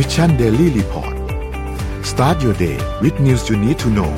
[0.00, 1.14] Mission Daily Report
[2.10, 4.12] start your day with news you need to know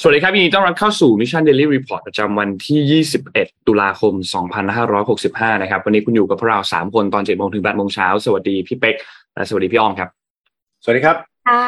[0.00, 4.12] สวัสดีครับยินดีต้อนรับเข้าสู่ Mission Daily Report ประจำวันที่ 21 ตุลาคม
[4.88, 8.96] 2565 นะครับ วันนี้คุณอยู่กับพวกเรา 3 คนตอน 7 โมงถึง 8 โมงเช้า สวัสดีพี่เป็ก
[9.34, 10.08] และสวัสดีพี่อ้อมครับ
[10.82, 11.16] สวัสดีครับ
[11.48, 11.64] ค่ะ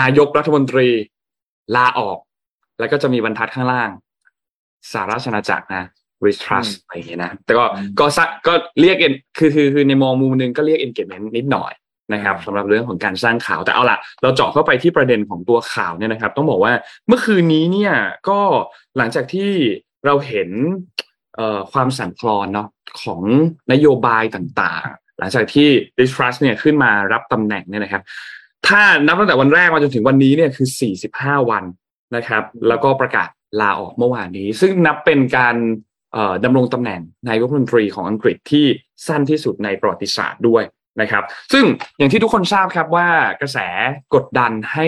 [0.00, 0.88] นายกรัฐมนตรี
[1.76, 2.18] ลาออก
[2.78, 3.90] แล้วก็จะมีบรรทัดข้างล่าง
[4.92, 5.84] สารราชอาณาจักรนะ
[6.26, 11.72] retrust อืมอะไรอย่างเงี้ยนะ แต่ก็อืมก็สักก็เรียก en- คือคือคือในมองมุมหนึงก็เรียก engagement นิดหน่อย
[12.12, 16.72] นะครับสำหรับเรื่องของการสร้างข่าวแต่เอาล่ะ เราเจาะเข้าไปที่ประเด็นของตัวข่าวเนี่ยนะครับ ต้องบอกว่า
[17.08, 17.94] เมื่อคืนนี้เนี่ย
[18.28, 18.40] ก็
[18.96, 19.50] หลังจากที่
[20.06, 20.50] เราเห็น
[21.36, 22.68] เอ่อความสั่นคลอนเนาะ
[23.02, 23.22] ของ
[23.72, 25.68] นโยบายต่างๆ หลังจากที่
[25.98, 28.02] distrust เนี่ยขึ้นมารับตำแหน่งเนี่ยนะครับ
[28.66, 30.68] ถ้านับตั้งแต่วันแรกมาจนถึงวันนี้เนี่ยคือ
[31.04, 31.64] 45 วัน
[32.16, 33.28] นะครับ แล้วก็ประกาศ
[33.60, 35.56] ลาออกเมื่อวานนี้ ซึ่งนับเป็นการ
[36.44, 38.66] ดำรงตำแหน่งนายกรัฐมนตรีของอังกฤษที่
[39.06, 40.62] สั้นที่สุดในประวัติศาสตร์ด้วย
[41.00, 41.64] นะครับ ซึ่ง
[41.98, 43.08] อย่างที่ทุกคนทราบครับว่า
[43.40, 43.58] กระแส
[44.14, 44.86] กดดันให้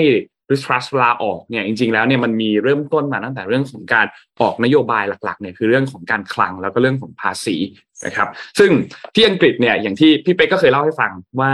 [0.52, 4.06] ริสทรัสลาออกเนี่ยจริง ๆ แล้วเนี่ยมันมีเริ่มต้นมาตั้งแต่เรื่องของการ
[4.40, 7.56] ออกนโยบายหลักๆเนี่ยคือเรื่องของการคลังแล้วก็เรื่องของภาษี
[8.06, 8.28] นะครับ
[8.58, 8.70] ซึ่ง
[9.14, 11.52] ที่อังกฤษเนี่ยอย่างที่พี่เป๊กก็เคยเล่าให้ฟังว่า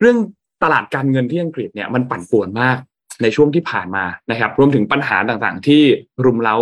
[0.00, 0.18] เรื่อง
[0.62, 2.78] ตลาดการเงินที่อังกฤษเนี่ยมันปั่นป่วนมาก
[3.22, 5.82] ในช่วงที่ผ่านมานะครับ รวมถึงปัญหาต่างๆ ที่
[6.24, 6.56] รุมเร้า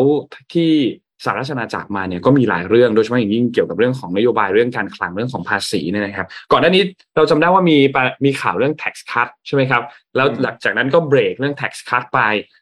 [0.55, 0.73] ที่
[1.25, 6.83] สหรัฐอาณาจักรมาเนี่ยก็มีหลายเรื่องโดยเฉพาะอย่างยิ่งเกี่ยวกับเรื่องของนโยบายเรื่องการคลังเรื่องของภาษีเนี่ยนะครับ ก่อนหน้านี้
[7.17, 9.83] เราจำได้ว่ามีปะมีข่าวเรื่อง tax cut ใช่ไหมครับ
[10.17, 12.21] แล้วหลังจากนั้นก็เบรกเรื่อง tax cut ไป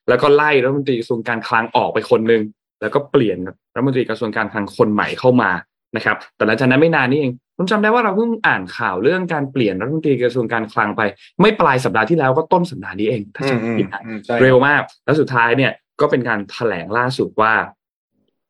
[0.08, 2.42] แล้วก็ไล่รัฐมนตรีกระทรวงการคลังออกไปคนหนึ่ง
[2.80, 3.38] แล้วก็เปลี่ยน
[3.74, 5.50] รัฐมนตรีกระทรวงการคลังคนใหม่เข้ามา
[5.96, 11.02] นะครับ แต่หลังจากนั้นไม่นานนี้เองผมจำได้ว่าเราเพิ่งอ่านข่าวเรื่องการเปลี่ยนรัฐมนตรีกระทรวงการคลังไป
[11.40, 17.52] ไม่ปลายสัปดาห์ที่แล้วก็ต้นสัปดาห์นี้เองถ้าอืจำมไม่อืมผิดนะอืมใช่เร็วมาก แล้วสุดท้ายเนี่ยก็เป็นการแถลงล่าสุดว่า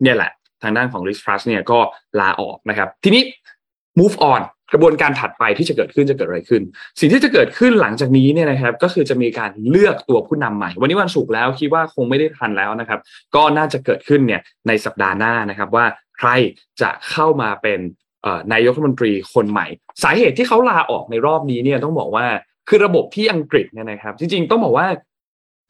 [0.03, 0.31] เนี่ยแหละ
[0.63, 1.79] ทางด้านของ Rich Trust เนี่ยก็
[2.21, 3.23] ลาออกนะครับ ทีนี้
[4.01, 4.43] move on
[4.73, 6.63] กระบวนการถัดไปที่จะเกิดขึ้นจะเกิดอะไรขึ้น
[7.01, 13.01] สิ่งที่จะเกิดขึ้นหลังจากนี้เนี่ยนะครับก็คือจะมีการเลือกตัวผู้นำใหม่ วันนี้วันศุกร์แล้วคิดว่าคงไม่ได้ทันแล้วนะครับ
[13.35, 15.87] ก็น่าจะเกิดขึ้นเนี่ยในสัปดาห์หน้านะครับว่า
[16.19, 16.29] ใคร
[16.81, 17.81] จะเข้ามาเป็น
[18.53, 19.67] นายกรัฐมนตรีคนใหม่
[20.03, 22.27] สาเหตุที่เขาลาออกในรอบนี้เนี่ยต้องบอกว่า
[22.69, 24.87] คือระบบที่อังกฤษเนี่ยนะครับ จริงๆต้องบอกว่า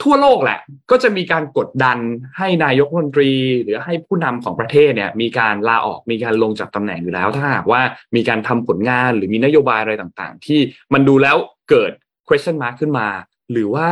[0.02, 0.58] ทั่วโลกแหละ
[0.90, 1.98] ก็จะมีการกดดัน
[2.38, 3.32] ให้นายกรัฐมนตรี
[3.62, 7.80] หรือให้ผู้นำของประเทศเนี่ย มีการลาออกมีการลงจากตำแหน่งอยู่แล้ว ถ้าหากว่า
[8.16, 10.60] มีการทำผลงานหรือมีนโยบายอะไรต่างๆ ที่
[10.92, 11.36] มันดูแล้ว
[11.70, 11.92] เกิด
[12.26, 13.08] question mark ขึ้นมา
[13.52, 13.88] หรือว่า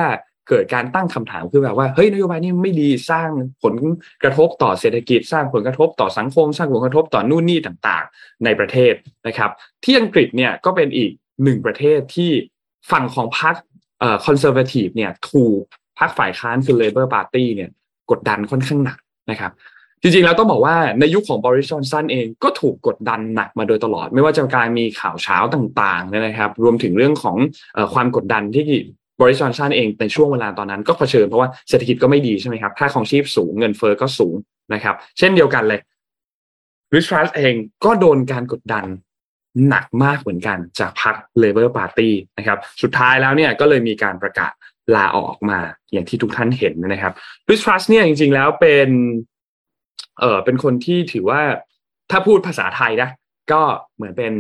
[0.49, 3.31] เกิดการตั้งคำถามขึ้นแบบว่าเฮ้ยนโยบายนี้ไม่ดีสร้าง
[3.63, 3.75] ผล
[4.23, 8.95] กระทบต่อเศรษฐกิจ สร้างผลกระทบต่อสังคม สร้างผลกระทบต่อนู่นนี่ต่างๆ ในประเทศ
[9.27, 9.51] นะครับ
[9.85, 11.11] ที่อังกฤษเนี่ยก็เป็นอีก
[11.43, 12.31] หนึ่งประเทศที่
[12.91, 13.55] ฝั่งของพรรค
[14.01, 15.63] เอ่อคอนเซอร์เวทีฟเนี่ยถูก
[16.01, 17.71] พรรคฝ่ายค้านคือ Labour Party เนี่ย
[18.11, 18.99] กดดันค่อนข้างหนัก
[19.31, 19.53] นะครับ
[20.03, 28.67] จริงๆแล้วต้องบอกว่าในยุคของ Boris Johnson เองก็ถูกกดดันหนักมาโดยตลอด ไม่ว่าจะการมีข่าวเช้าต่างๆนะครับ รวมถึงเรื่องของความกดดันที่
[29.23, 34.35] Boris Johnson เองในช่วงเวลาตอนนั้นก็เผชิญเพราะว่าเศรษฐกิจก็ไม่ดีใช่ไหมครับค่าครองชีพสูงเงินเฟ้อก็สูง
[34.75, 35.81] นะครับ เช่นเดียวกันเลย
[36.95, 37.55] Liz Truss เอง
[37.85, 38.85] ก็โดนการกดดัน
[39.69, 44.53] หนักมากเหมือนกันจากพรรค Labour Party นะครับ สุดท้ายแล้วเนี่ยก็เลยมีการประกาศ
[44.97, 45.59] ลาออกมา
[45.93, 47.13] อย่างที่ทุกท่านเห็นนะครับ
[47.51, 48.89] ลิซ ทรัสเนี่ยจริง ๆ แล้วเป็น
[50.21, 51.41] เออเป็นคนที่ถือว่า
[52.11, 53.11] ถ้าพูดภาษาไทยนะ
[53.53, 53.63] ก็
[53.97, 54.33] เหมือนเป็น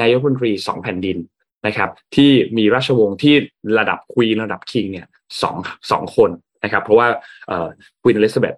[0.00, 1.18] นายกรัฐมนตรีสองแผ่นดิน
[1.66, 3.34] นะครับ ที่มีราชวงศ์ที่
[3.78, 5.06] ระดับ queen ระดับ king เนี่ย
[5.42, 5.56] สอง
[5.90, 6.30] สองคน
[6.64, 7.08] นะครับ เพราะว่า
[7.48, 7.68] เอ่อ
[8.02, 8.54] queen อลิซาเบธ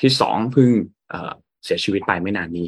[0.00, 0.68] ที่สองเพิ่ง
[1.10, 1.30] เอ่อ
[1.64, 2.66] เสียชีวิตไปไม่นานนี้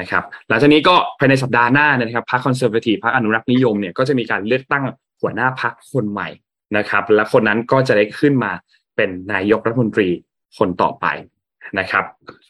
[0.00, 4.84] นะครับ หลังจากนี้ก็ภายในสัปดาห์หน้านะครับพรรค Conservative พรรคอนุรักษ์นิยมเนี่ยก็จะมีการเลือกตั้ง
[5.20, 6.28] หัวหน้าพรรคคนใหม่
[6.76, 8.52] นะครับ และคนนั้นก็จะได้ขึ้นมา
[8.96, 10.08] เป็นนายกรัฐมนตรี
[10.58, 11.06] คนต่อไป
[11.78, 12.04] นะครับ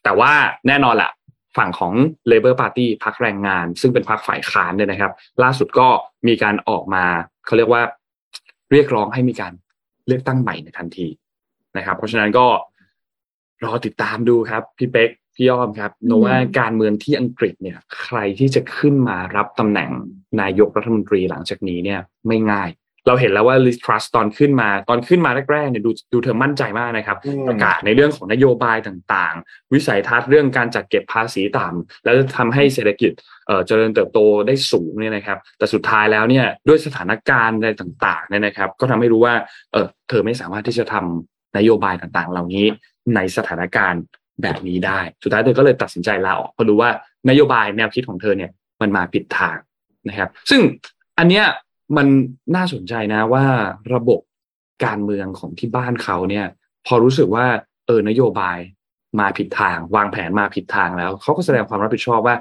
[0.04, 0.32] แต่ว่า
[0.68, 1.10] แน่นอนแหละ
[1.56, 1.92] ฝั่งของ
[2.30, 5.88] Labor Party พรรคแรงงาน ซึ่งเป็นพรรคฝ่ายค้านเนี่ยนะครับ ล่าสุดก็
[6.28, 7.04] มีการออกมา
[7.46, 7.82] เขาเรียกว่า
[8.72, 9.52] เรียกร้องให้มีการ
[10.06, 11.08] เลือกตั้งใหม่ในทันที
[11.76, 12.46] นะครับ เพราะฉะนั้นก็
[13.64, 19.90] รอติดตามดูครับ พี่เป๊กพี่ยอมครับโนว่าการเมืองที่อังกฤษเนี่ย ใครที่จะขึ้นมารับตำแหน่ง
[20.40, 22.68] นายกรัฐมนตรีหลังจากนี้เนี่ย ไม่ง่าย
[23.06, 27.18] เราเห็นแล้วว่าลิสทรัสตอนขึ้นมาตอนขึ้นมาแรกๆเนี่ยดูดูเธอมั่นใจมากนะครับ
[27.48, 33.12] ประกาศในเรื่องของนโยบายต่างๆ วิสัยทัศน์เรื่องการจัดเก็บภาษีต่ำแล้วจะทำให้เศรษฐกิจ
[33.66, 39.34] เจริญเติบโตได้สูงเนี่ยนะครับ แต่สุดท้ายแล้วเนี่ยด้วยสถานการณ์อะไรต่างๆเนี่ยนะครับ ก็ทำให้รู้ว่า
[39.72, 42.66] เออเธอไม่สามารถที่จะทำนโยบายต่างๆ เหล่านี้
[43.14, 44.02] ในสถานการณ์
[44.42, 46.90] แบบนี้ได้ สุดท้ายเธอก็เลยตัดสินใจลาออกเพราะรู้ว่า
[47.28, 48.50] นโยบายแนวคิดของเธอเนี่ย
[48.80, 49.56] มันมาผิดทาง
[50.08, 50.60] นะครับ ซึ่ง
[51.18, 51.44] อันเนี้ย
[51.96, 52.06] มัน
[52.56, 53.44] น่าสนใจนะว่า
[53.94, 54.20] ระบบ
[54.84, 56.46] การเมืองของที่บ้านเขาเนี่ย
[56.86, 57.46] พอรู้สึกว่า
[57.86, 58.58] เออนโยบาย
[59.20, 62.36] มาผิดทาง วางแผนมาผิดทางแล้วเขาก็แสดงความรับผิดชอบว่า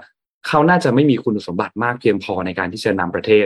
[0.47, 3.45] เขาน่าจะไม่มีคุณสมบัติมากเพียงพอในการที่จะนำประเทศ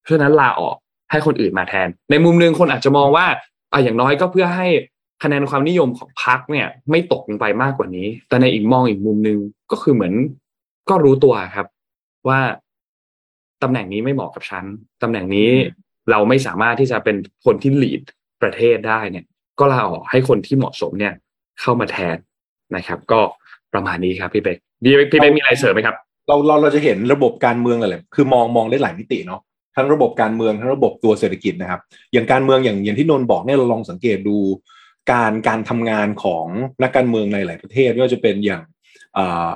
[0.00, 0.76] เพราะฉะนั้นลาออก
[1.10, 3.26] ให้คนอื่นมาแทน ในมุมหนึ่งคนอาจจะมองว่า
[3.72, 4.68] อะอย่างน้อยก็เพื่อให้
[5.22, 9.38] คะแนนความนิยมของพรรคเนี่ย ไม่ตกลงไปมากกว่านี้ แต่ในอีกมองอีกมุมหนึ่ง
[9.70, 10.14] ก็คือเหมือน
[10.88, 11.66] ก็รู้ตัวครับ
[12.28, 12.40] ว่า
[13.62, 14.64] ตำแหน่งนี้ไม่เหมาะกับฉัน
[15.02, 15.50] ตำแหน่งนี้
[16.10, 18.02] เราไม่สามารถที่จะเป็นคนที่หลีด
[18.42, 19.24] ประเทศได้เนี่ย
[19.58, 21.14] ก็ลาออกให้คนที่เหมาะสมเนี่ย
[21.60, 22.16] เข้ามาแทน
[22.76, 23.20] นะครับ ก็
[23.72, 25.96] ประมาณนี้ครับพี่เบกพี่เบกพี่เบกมีอะไรเสริมไหมครับ
[26.28, 29.40] เราเราเราจะเห็นระบบการเมืองอะไรคือมองมองได้หลายมิติเนาะ
[29.76, 31.80] ทั้งระบบการเมืองทั้งระบบตัวเศรษฐกิจนะครับ
[32.12, 34.36] อย่างการเมืองอย่างอย่างที่นนบอกเนี่ยเราลองสังเกตดู
[35.12, 36.46] การการทำงานของ
[36.82, 38.62] นักการเมืองในหลายประเทศไม่ว่าจะเป็นอย่าง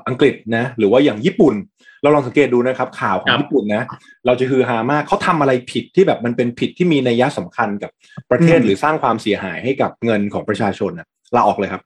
[0.07, 1.55] อังกฤษนะหรือว่าอย่างญี่ปุ่น
[2.03, 3.85] เราลองสังเกตดูนะครับ ข่าวของญี่ปุ่นนะ
[4.27, 7.91] เราจะคือฮามากเขาทำอะไรผิดที่แบบมันเป็นผิดที่มีนัยยะสำคัญกับ
[8.31, 11.83] ประเทศหรือสร้างความเสียหายให้กับเงินของประชาชนนะลาออกเลยครับ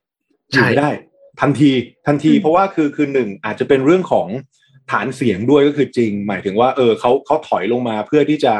[0.50, 0.90] อยู่ไม่ได้
[1.40, 1.70] ทันที
[2.06, 4.28] ทันที เพราะว่าคือคือหนึ่งอาจจะเป็นเรื่องของ
[4.90, 8.52] ฐานเสียงด้วยก็คือจริง หมายถึงว่าเออเขาเขาถอยลงมาเพื่อที่จะ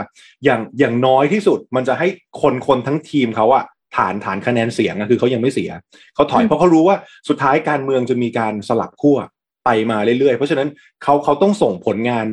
[0.45, 2.09] อย่างอย่างน้อยที่สุด มันจะให้
[2.43, 3.65] คนคนทั้งทีมเขาอะ
[3.97, 5.71] ฐานฐานคะแนนเสียงคือเขายังไม่เสีย
[6.15, 6.97] เขาถอยเพราะเขารู้ว่า
[7.29, 9.19] สุดท้ายการเมืองจะมีการสลับขั้ว
[9.65, 10.69] ไปมาเรื่อยๆ เพราะฉะนั้น
[11.03, 12.27] เขาเขาต้องส่งผลงาน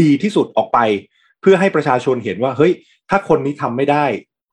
[0.00, 0.78] ดีที่สุดออกไป
[1.40, 2.72] เพื่อให้ประชาชนเห็นว่าเฮ้ย
[3.10, 4.04] ถ้าคนนี้ทำไม่ได้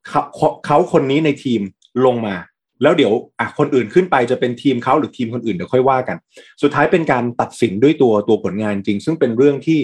[0.07, 0.21] เขา
[0.65, 1.61] เขาคนนี้ในทีม
[2.05, 2.35] ลงมา
[2.81, 6.17] แล้วเดี๋ยวอะคนอื่นขึ้นไปจะเป็นทีมเขาหรือทีมคนอื่นเดี๋ยวค่อยว่ากัน
[6.61, 9.79] สุดท้ายเป็นการตัดสินด้วยตัวตัวผลงานจริง ซึ่งเป็นเรื่องที่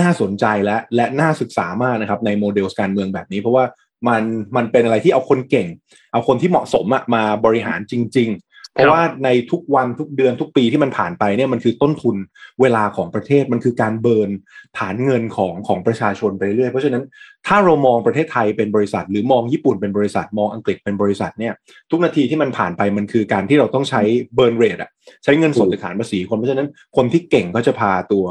[0.00, 3.64] น่าสนใจและและน่าศึกษามากนะครับในโมเดลการเมืองแบบนี้ เพราะว่า
[4.08, 4.22] มัน
[4.56, 5.68] มันเป็นอะไรที่เอาคนเก่ง
[6.12, 6.84] เอาคนที่เหมาะสม
[7.14, 12.16] มาบริหารจริง ๆ เพราะว่าในทุกวันทุกเดือนทุกปีที่มันผ่านไปเนี่ยมันคือต้นทุน
[12.60, 14.30] เวลาของประเทศมันคือการ burn
[14.78, 17.04] ฐานเงินของของประชาชนไปเรื่อยเพราะฉะนั้น
[17.46, 21.52] ถ้าเรามองประเทศไทยเป็นบริษัท หรือมองญี่ปุ่นเป็นบริษัท มองอังกฤษเป็นบริษัทเนี่ย
[21.90, 24.02] ทุกนาทีที่มันผ่านไปมันคือการที่เราต้องใช้
[24.34, 24.90] burn rate อะ
[25.24, 28.24] ใช้เงินสดในฐานภาษีคนเพราะฉะนั้นคนที่เก่งก็จะพาตัว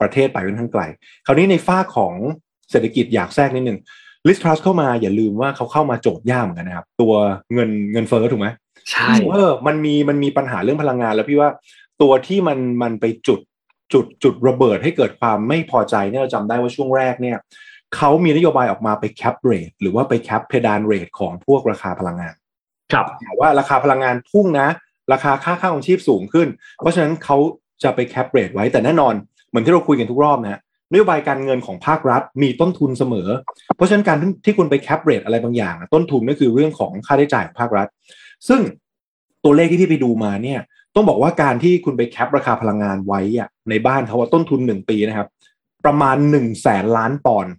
[0.00, 0.82] ประเทศไปค่อนข้างไกล
[1.26, 2.14] คราวนี้ในฝั่งของ
[2.70, 3.78] เศรษฐกิจอยากแทรกนิดนึง
[4.28, 7.12] ลิซ ทรัสเข้ามาอย่าลืมว่าเขาเข้ามาโจทย์ยากเหมือนกันนะครับ ตัว
[7.54, 8.48] เงินเงินเฟ้อถูกไหม
[8.90, 11.50] ใช่เออมันมีมันมีปัญหาเรื่องพลังงาน แล้วพี่ว่า
[12.02, 13.40] ตัวที่มันมันไปจุด
[13.92, 17.38] จุดจุดระเบิดให้เกิดความไม่พอใจเนี่ยเราจำได้ว่าช่วงแรกเนี่ย
[17.96, 22.34] เขามีนโยบายออกมาไป cap rate หรือว่าไป cap เพดาน rate ของพวกราคาพลังงาน
[22.92, 23.06] ครับ
[23.40, 24.68] ว่าราคาพลังงานพุ่งนะ
[25.12, 26.48] ราคาค่าค่าครองชีพสูงขึ้น
[26.78, 27.36] เพราะฉะนั้นเขา
[27.82, 29.14] จะไป cap rate ไว้แต่แน่นอน
[29.48, 30.60] เหมือนที่เราคุยกันทุกรอบนะ
[30.92, 33.28] นโยบายการเงินของภาครัฐมีต้นทุนเสมอ
[33.76, 37.88] เพราะฉะนั้นการที่คุณไป cap rate อะไรบางอย่าง ต้นทุนก็คือเรื่องของค่าใช้จ่ายของภาครัฐ
[38.48, 38.60] ซึ่ง
[39.44, 40.60] ตัวเลขที่พี่ไปดูมาเนี่ย
[40.94, 45.28] ต้องบอกว่าการที่คุณไป cap ราคาพลังงานไว้อะในบ้านเขาว่าต้นทุนหนึ่งปีนะครับ
[45.84, 47.52] ประมาณหนึ่งแสนล้านปอนด์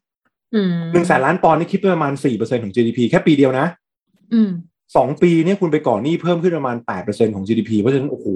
[0.93, 3.65] หนึ่งแสนล้านปอนด์นี่คิดเป็นประมาณสี่เปอร์เซ็นต์ของ GDP แค่ปีเดียวนะ
[4.95, 8.27] สองปีเนี่ยคุณไปก่อหนี้เพิ่มขึ้นประมาณแปดเปอร์เซ็นต์ของ GDP เพราะฉะนั้นโอ้โห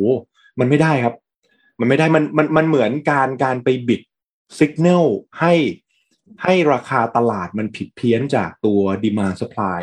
[0.59, 1.15] มันไม่ได้ครับ
[1.79, 4.01] มันไม่ได้มันมันมันเหมือนการการไปบิด
[4.59, 5.05] สัญญาณ
[5.39, 5.53] ให้
[6.43, 9.81] ให้ราคาตลาดมันผิดเพี้ยนจากตัว demand supply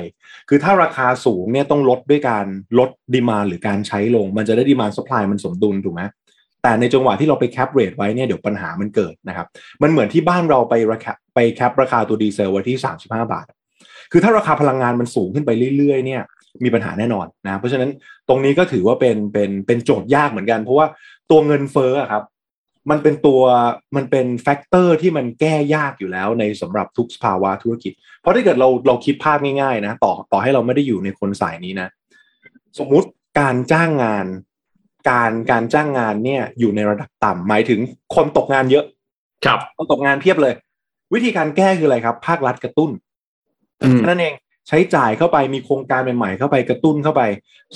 [0.49, 2.47] คือถ้าราคาสูงเนี่ยต้องลดด้วยการ
[2.79, 6.03] ลด demand หรือการใช้ลง มันจะได้ demand supply มันสมดุลถูกไหม
[6.63, 9.47] แต่ในจังหวะที่เราไป cap rate ไว้เนี่ยเดี๋ยวปัญหามันเกิดนะครับ
[9.83, 13.47] มันเหมือนที่บ้านเราไปราคาไป cap ราคาตัวดีเซลไว้ที่ 35 บาท
[14.13, 16.23] คือถ้าราคาพลังงานมันสูงขึ้นไปเรื่อยๆเนี่ย
[16.65, 17.91] มีปัญหาแน่นอนนะเพราะฉะนั้น
[18.29, 20.87] ตรงนี้ก็ถือว่าเป็นเป็นเป็นโจทย์ยากเหมือนกัน เพราะว่า
[21.31, 22.23] ตัวเงินเฟ้อครับ
[22.91, 23.43] มันเป็นตัว
[23.97, 31.89] มันเป็น factor ที่มันแก้ยากอยู่แล้วในสำหรับทุกสภาวะธุรกิจ เพราะถ้าเกิดเราเราคิดภาพง่ายๆนะต่อต่อให้เราไม่ได้อยู่ในคนสายนี้นะ
[32.79, 33.09] สมมุติ
[33.41, 34.27] การจ้างงาน
[35.11, 37.81] การการจ้างงานเนี่ยอยู่ในระดับต่ำหมายถึง
[38.15, 38.85] คนตกงานเยอะ
[39.45, 40.55] ครับคนตกงานเพียบเลย
[41.15, 42.91] วิธีการแก้คืออะไรครับ ภาครัฐกระตุ้น
[43.83, 44.35] อืมนั่นเอง
[44.69, 47.23] ใช้จ่ายเข้าไปมีโครงการใหม่ๆเข้าไปกระตุ้นเข้าไป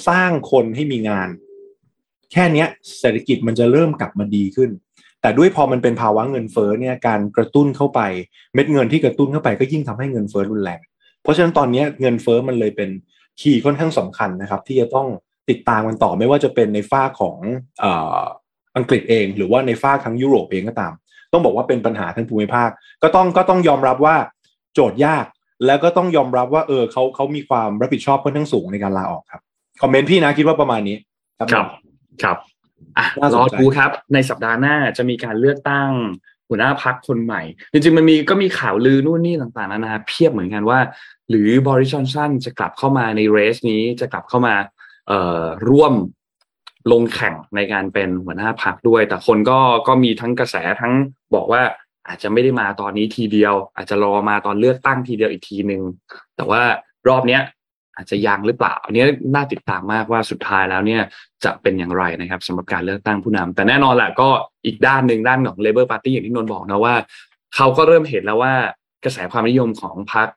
[0.08, 1.28] สร้างคนให้มีงาน
[2.32, 2.68] แค่เนี้ย
[3.00, 4.70] เศรษฐกิจมันจะเริ่มกลับมาดีขึ้น
[5.22, 8.00] แต่ด้วยพอมันเป็นภาวะเงินเฟ้อเนี่ยการกระตุ้นเข้าไป
[8.54, 10.80] เม็ดเงินที่กระตุ้นเข้าไปก็ยิ่งทำให้เงินเฟ้อรุนแรง
[11.22, 12.90] เพราะฉะนั้นตอนนี้เงินเฟ้อมันเลยเป็น
[13.40, 15.08] คีย์ค่อนข้างสำคัญนะครับ ที่จะต้อง
[15.50, 17.36] ติดตามกันต่อไม่ว่าจะเป็นในฝ้าของ
[17.82, 17.84] อ
[18.76, 20.92] อังกฤษเอง หรือว่าในฝ้าทั้งยุโรปเองก็ตาม
[21.32, 22.70] ต้องบอกว่าเป็นปัญหาทั้งภูมิภาค
[23.02, 24.16] ก็ต้องก็ต้องยอมรับว่า
[24.74, 25.24] โจทย์ยาก
[25.66, 29.42] แล้วก็ต้องยอมรับว่าเออเขาเขามีความรับผิดชอบค่อนข้างสูงในการลาออกครับ
[29.82, 30.96] คอมเมนต์พี่นะคิดว่าประมาณนี้
[31.52, 31.66] ครับ
[32.22, 32.36] ครับ
[32.98, 35.90] อะน่าสรนอใจดูครับ ในสัปดาห์หน้าจะมีการเลือกตั้ง
[36.48, 37.42] หัวหน้าพักคนใหม่
[37.72, 40.80] จริงๆมันมีก็มีข่าวลือนู่นนี่ต่างๆนานาเพียบเหมือนกันว่า
[41.30, 44.54] หรือบริชอนสันจะกลับเข้ามาในเรสนี้จะกลับเข้ามา
[45.08, 45.94] เอ่อร่วม
[46.92, 49.58] ลงแข่งในการเป็นหัวหน้าพักด้วย แต่คนก็
[49.88, 50.92] ก็มีทั้งกระแสทั้ง
[51.34, 51.62] บอกว่า
[52.08, 55.82] อาจจะไม่ได้มาตอนนี้ทีเดียว อาจจะรอมาตอนเลือกตั้งทีเดียวอีกทีหนึ่ง
[56.36, 56.62] แต่ว่า
[57.08, 57.42] รอบเนี้ย
[57.98, 61.02] อาจจะยังหรือเปล่า อันนี้น่าติดตามมากว่าสุดท้ายแล้วเนี่ย
[61.44, 64.28] จะเป็นอย่างไรนะครับสำหรับการเลือกตั้งผู้นำแต่แน่นอนแหละก็
[64.66, 66.94] อีกด้านหนึ่งด้านของ Labour Party อย่างที่นนท์บอกนะว่า
[67.56, 68.54] เขาก็เริ่มเห็นแล้วว่า
[69.04, 70.28] กระแสความนิยมของพรรค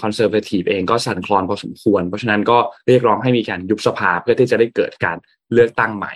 [0.00, 5.16] คอนเซอร์เวทีฟเองก็สั่นคลอนพอสมควร เพราะฉะนั้นก็เรียกร้องให้มีการยุบสภาเพื่อที่จะได้เกิดการ
[5.52, 6.12] เลือกตั้งใหม่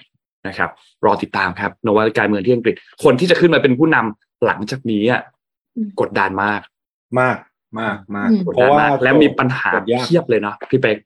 [0.49, 0.71] นะครับ
[1.05, 5.23] รอติดตามครับนวัตการเมืองที่อังกฤษ คนที่จะขึ้นมาเป็นผู้นำหลังจากนี้อะ
[5.77, 6.61] อืมกดดันมาก
[7.21, 7.37] มาก
[7.81, 10.97] มากมากอืมกดเพดันราะว่ามากและมีปัญหาโจทย์ยากเทียบเลยเนาะพี่เป๊ก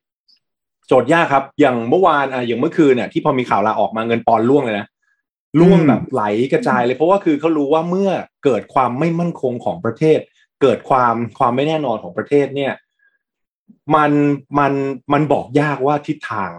[0.87, 4.87] โจทย์ยากครับ อย่างเมื่อวานอะอย่างเมื่อคืนเนี่ยที่พอมีข่าวลาออกมาเงินปอนด์ล่วงเลยนะ
[5.59, 8.11] ล่วงแบบไหลกระจายเลย เพราะว่าคือเขารู้ว่าเมื่อ
[8.43, 10.19] เกิดความไม่มั่นคงของประเทศ
[10.61, 12.73] เกิดความความไม่แน่นอนของประเทศเนี่ย
[13.95, 14.11] มัน
[14.59, 14.73] มัน
[15.13, 16.51] มันบอกยากว่าทิศทาง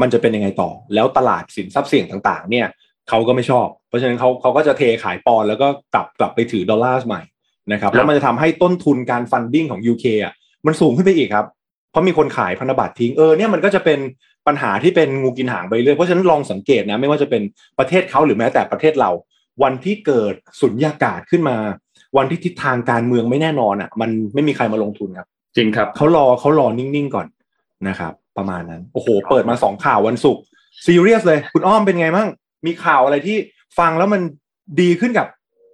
[0.00, 2.66] มันจะเป็นยังไงต่อ แล้วตลาดสินทรัพย์เสี่ยงต่าง ๆ เนี่ย
[3.08, 7.22] เขาก็ไม่ชอบ เพราะฉะนั้นเขาเขาก็จะเทขายปอนด์แล้วก็กลับกลับไปถือดอลลาร์ใหม่
[7.72, 10.32] นะครับแล้วมันจะทำให้ต้นทุนการฟันดิ้งของ UK อะ
[10.66, 11.46] มันสูงขึ้นไปอีกครับ
[11.90, 13.98] เพราะมีคนขายพันธบัตรทิ้งเออเนี่ยมันก็จะเป็น
[14.46, 17.42] ปัญหาที่เป็นงูกินหางไปเรื่อยเพราะฉะนั้นลองสังเกตนะไม่ว่าจะเป็น
[17.78, 19.10] ประเทศเขาหรือแม้แต่ประเทศเรา
[19.62, 21.56] วันที่เกิดสุญญากาศขึ้นมา
[22.16, 27.26] วันที่ทิศทางการเมืองไม่แน่นอนอะ มันไม่มีใครมาลงทุนครับ จริงครับเขารอเขารอนิ่งๆก่อน
[27.88, 30.42] นะครับ ประมาณนั้นโอ้โห เปิดมาสองข่าววันศุกร์
[30.86, 32.28] ซีเรียสเลย คุณอ้อมเป็นไงบ้าง
[32.66, 33.36] มีข่าวอะไรที่
[33.78, 34.20] ฟังแล้วมัน
[34.80, 35.26] ดีขึ้นกับ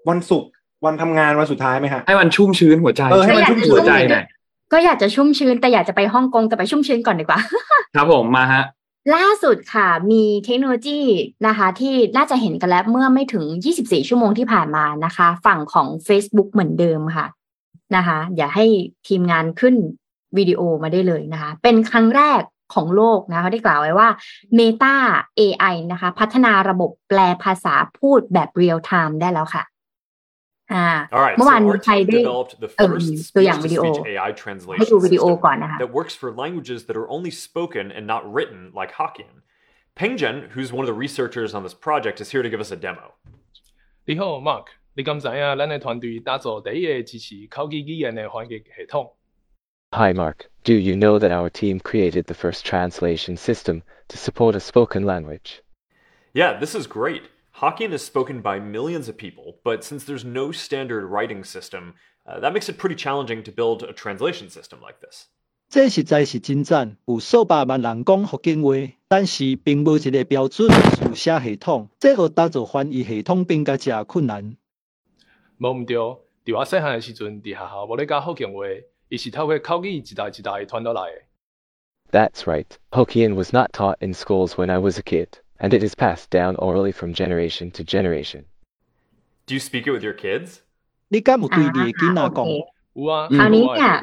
[0.09, 0.49] วันศุกร์
[0.85, 4.25] วันทำงานวันสุดท้ายไหมฮะให้มันชุ่มชื้นหัวใจเออให้มันชุ่มชื้นหัวใจหน่อย
[4.73, 7.41] ก็อยากจะชุ่มชื้นแต่อยากจะไปฮ่องกงแต่ไปชุ่มชื้นก่อนดีกว่า
[7.95, 8.65] ครับผมมาฮะ
[9.15, 11.01] ล่าสุดค่ะ มีเทคโนโลยี
[11.47, 13.45] นะคะ ที่น่าจะเห็นกันแล้วเมื่อไม่ถึง
[13.77, 17.27] 24 ชั่วโมงที่ผ่านมานะคะ ฝั่งของ Facebook เหมือนเดิมค่ะ
[17.97, 18.67] นะคะอย่าให้
[19.09, 19.75] ทีมงานขึ้น
[20.37, 22.43] วิดีโอมาได้เลยนะคะ เป็นครั้งแรก
[22.75, 24.09] ของโลกนะคะเขาได้กล่าวไว้ว่า
[24.59, 24.95] Meta
[25.41, 29.63] AI นะคะ พัฒนาระบบแปลภาษาพูดแบบเรียลไทม์ได้แล้วค่ะ
[30.74, 33.82] อ่า All right, เมื่อ so วาน our ไทย team ได้ developed the เออ first ตัวอย่างวิดีโอ
[33.84, 34.30] speech-to-speech AI
[34.78, 38.22] ให้ดู translation วิดีโอ system ก่อนนะคะ that works for languages that are only spoken and not
[38.36, 39.34] written, like Hokkien.
[40.02, 42.80] Pengjen, who's one of the researchers on this project, is here to give us a
[42.86, 43.08] demo.
[44.08, 44.68] 你好，Mark。
[44.98, 49.14] 你敢知影咱的团队打造第一个支持口语语言的翻译系统？
[49.94, 50.50] Hi, Mark.
[50.64, 55.04] Do you know that our team created the first translation system to support a spoken
[55.06, 55.62] language?
[56.34, 57.24] Yeah, this is great.
[57.62, 61.96] Hokkien is spoken by millions of people, but since there's no standard writing system,
[62.26, 65.28] uh, that makes it pretty challenging to build a translation system like this.
[65.70, 68.72] 这实在是真赞，有数百万人讲福建话，
[69.10, 74.56] 但是并无一个标准书写系统，这互打造翻译系统变甲真困难。
[75.58, 78.60] 无毋对，伫我细汉的时阵，伫学校无咧教福建话，
[79.10, 81.22] 伊是透过口语一代一代传落来的。
[82.12, 82.68] That's right.
[82.92, 85.28] Hokkien was not taught in schools when I was a kid,
[85.63, 88.43] and it is passed down orally from generation to generation.
[89.47, 90.49] Do you speak it with your kids?
[91.13, 92.49] นี่ก้าหมูตุยดีกินนากอง
[93.39, 93.95] คราวนี้เนี่ย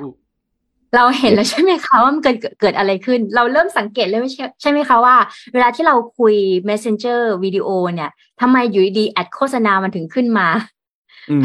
[0.95, 4.19] เราเห็นแล้วใช่ไหมคะว่ามันเกิดเกิดอะไรขึ้น เราเริ่มสังเกตเลย
[4.61, 5.15] ใช่ไหมคะว่า
[5.53, 6.35] เวลาที่เราคุย
[6.69, 8.09] messenger วิดีโอเนี่ย
[8.41, 10.47] ทำไมอยู่ดีแอดโฆษณามันถึงขึ้นมา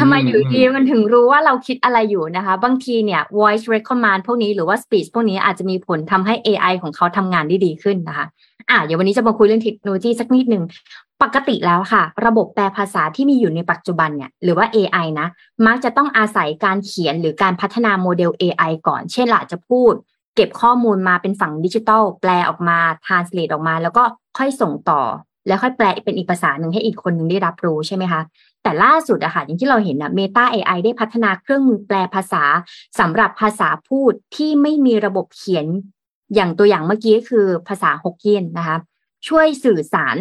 [0.00, 8.26] ทำไมอยู่ดีมันถึงรู้ว่าเราคิดอะไรอยู่นะคะ บางทีเนี่ย voice recommend พวกนี้หรือว่า speech พวกนี้อาจจะมีผลทำให้ AI ของเขาทำงานได้ดีขึ้นนะคะ
[8.70, 10.64] อะเดี๋ยววันนี้จะมาคุยเรื่องเทคโนโลยีสักนิดหนึ่ง
[11.22, 15.28] ปกติแล้วค่ะ ระบบแปลภาษาที่มีอยู่ในปัจจุบันเนี่ยหรือว่า AI นะ
[15.66, 19.92] มักจะต้องอาศัยการเขียนหรือการพัฒนาโมเดล AI ก่อน เช่นละจะพูด
[20.34, 24.02] เก็บข้อมูลมาเป็นฝั่งดิจิทัลแปลออกมา translate ออกมา แล้วก็
[24.38, 25.02] ค่อยส่งต่อ
[25.46, 28.20] แล้วค่อยแปลเป็นอีกภาษาหนึ่งให้อีกคนหนึ่งได้รับรู้ใช่ไหมคะ
[28.64, 32.44] แต่ล่าสุดอะค่ะอย่างที่เราเห็นนะ Meta AI ได้พัฒนาเครื่องมือแปลภาษา
[32.98, 35.66] สำหรับภาษาพูดที่ไม่มีระบบเขียน
[36.34, 38.76] อย่างตัวอย่างเมื่อกี้ก็คือภาษาฮกเกี้ยนนะคะ
[39.28, 40.16] ช่วยสื่อสาร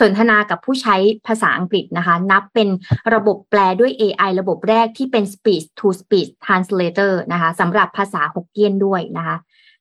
[0.00, 0.96] สนทนากับผู้ใช้
[1.26, 2.68] ภาษาอังกฤษนะคะ นับเป็น
[3.14, 9.36] ระบบแปลด้วย AI ระบบแรกที่เป็น speech to speech translator นะคะสำหรับภาษาฮกเกี้ยนด้วยนะคะ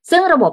[0.10, 0.52] ซึ่งระบบ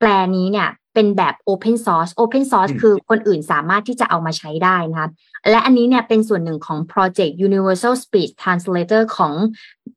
[0.00, 5.08] แปลนี้เนี่ย เป็นแบบ Open Source Open Source คือคนอื่นสามารถที่จะเอามาใช้ได้นะคะ
[5.50, 9.34] และอันนี้เนี่ยเป็นส่วนหนึ่งของ Project Universal Speech Translator ของ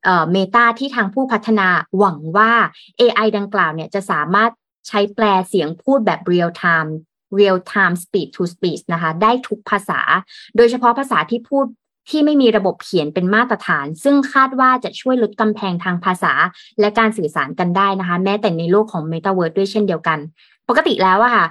[0.04, 2.52] เอ่อ Meta ที่ทางผู้พัฒนาหวังว่า
[3.00, 4.50] AI ดังกล่าวเนี่ยจะสามารถ
[4.88, 6.90] ใช้แปลเสียงพูดแบบ real time
[7.38, 10.00] real time speech to speech นะคะได้ทุกภาษา
[10.56, 11.66] โดยเฉพาะภาษาที่พูด
[12.10, 16.32] ที่ไม่มีระบบเขียนเป็นมาตรฐาน ซึ่งคาดว่าจะช่วยลดกำแพงทางภาษา
[16.80, 20.18] และการสื่อสารกันได้นะคะ แม้แต่ในโลกของ Metaverse ด้วยเช่นเดียวกัน
[20.70, 21.46] ปกติแล้วอะค่ะ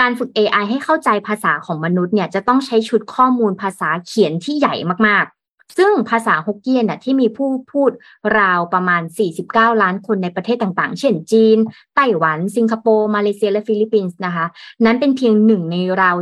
[0.00, 4.74] การฝึก AI ให้เข้าใจภาษาของมนุษย์เนี่ยจะต้องใช้ชุดข้อมูลภาษาเขียนที่ใหญ่
[5.06, 7.90] มากๆ ซึ่งภาษาฮกเกี้ยนน่ะที่มีผู้พูด
[8.38, 9.02] ราวประมาณ
[9.42, 11.58] 49 ล้านคนในประเทศต่างๆ เช่นจีน
[11.94, 14.46] ไต้หวัน สิงคโปร์ มาเลเซียและฟิลิปปินส์นะคะ
[14.84, 16.16] นั้นเป็นเพียงหนึ่งในราว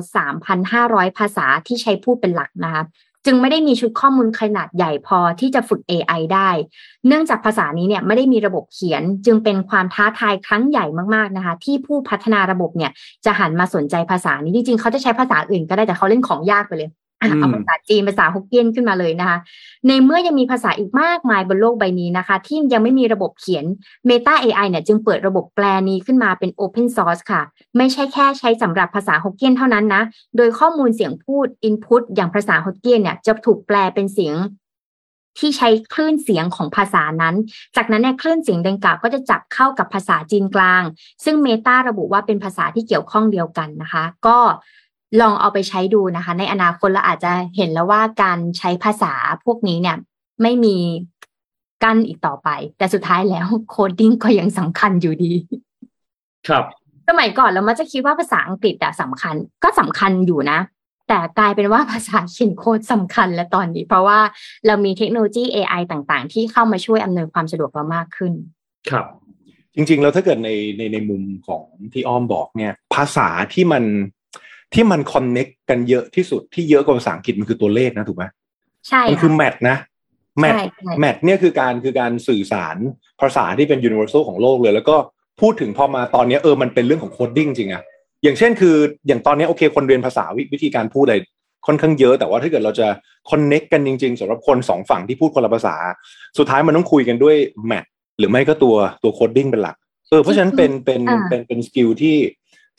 [0.57, 2.83] 3,500 ภาษาที่ใช้พูดเป็นหลักนะคะ
[3.27, 6.51] จึงไม่ได้มีชุดข้อมูลขนาดใหญ่พอที่จะฝึก AI ได้
[7.07, 12.91] เนื่องจากภาษานี้เนี่ยไม่ได้มีระบบเขียน จึงเป็นความท้าทายครั้งใหญ่มากๆนะคะ ที่ผู้พัฒนาระบบเนี่ย
[13.25, 19.39] จะหันมาสนใจภาษานี้จริงๆเขาจะใช้ภาษาอื่นก็ได้แต่เขาเล่นของยากไปเลย เอาภาษาจีนภาษาฮกเกี้ยนขึ้นมาเลยนะคะ
[19.87, 23.65] ในเมื่อยังมีภาษาอีกมากมายบนโลกใบนี้นะคะ ที่ยังไม่มีระบบเขียน
[24.09, 27.43] Meta AI เนี่ยจึงเปิดระบบแปลนี้ขึ้นมาเป็น Open Source ค่ะ
[27.77, 30.03] ไม่ใช่แค่ใช้สำหรับภาษาฮกเกี้ยนเท่านั้นนะ
[30.37, 34.37] โดยข้อมูลเสียงพูด Input อย่างภาษาฮกเกี้ยนเนี่ยจะถูกแปลเป็นเสียง
[35.41, 37.35] ที่ใช้คลื่นเสียงของภาษานั้น
[37.77, 40.83] จากนั้นเนี่ยคลื่นเสียงดังกล่าวก็จะจับเข้ากับภาษาจีนกลาง
[41.25, 44.39] ซึ่ง Meta ระบุว่าเป็นภาษาที่เกี่ยวข้องเดียวกันนะคะ ก็
[45.21, 49.13] ลองเอาไปใช้ดูนะคะ ในอนาคตเราอาจจะเห็นแล้วว่าการใช้ภาษา
[49.45, 49.97] พวกนี้เนี่ย
[50.43, 50.77] ไม่มี
[51.83, 52.49] กั้นอีกต่อไป
[52.79, 55.33] แต่สุดท้ายแล้วโคดดิ้งก็ยังสำคัญอยู่ดี
[56.49, 56.65] ครับ
[57.09, 60.59] สมัยก่อนเรามักจะคิดว่าภาษาอังกฤษอะสำคัญก็สำคัญอยู่นะ
[61.09, 64.19] แต่กลายเป็นว่าภาษาเขียนโค้ดสำคัญและตอนนี้ เพราะว่า
[64.67, 68.33] เรามีเทคโนโลยี AI ต่างๆ ที่เข้ามาช่วยอำนวยความสะดวกเรามากขึ้น
[68.91, 69.07] ครับ
[69.75, 73.85] จริงๆ แล้วถ้าเกิดในในในมุมของที่อ้อมบอกเนี่ย ภาษาที่มัน
[74.75, 78.25] ที่มัน connect กันเยอะที่สุดที่เยอะกว่าภาษาอังกฤษมันคือตัวเลขนะถูกไหม
[78.89, 79.77] ใช่มันคือ math นะ
[80.41, 82.77] math ใช่ใช่ mathเนี่ยคือการคือการสื่อสาร
[83.21, 84.97] ภาษาที่เป็น universal ของโลกเลย แล้วก็
[85.41, 87.83] พูดถึงพอมาตอนนี้เออมันเป็นเรื่องของ coding จริงอะ
[88.23, 88.77] อย่างเช่นคือ
[89.07, 91.17] อย่างตอนนี้โอเคคนเรียนภาษาวิวิธีการพูดอะไร
[91.67, 92.87] ค่อนข้างเยอะแต่ว่าถ้าเกิดเราจะ
[93.31, 95.75] connect กันจริงๆสำหรับคนสองฝั่งที่พูดคนละภาษา
[96.39, 97.85] สุดท้ายมันต้องคุยกันด้วย math
[98.19, 99.77] หรือไม่ก็ตัวตัว coding เป็นหลัก
[100.09, 102.17] เออเพราะฉะนั้นเป็นเป็นอ่าเป็นเป็น skill ที่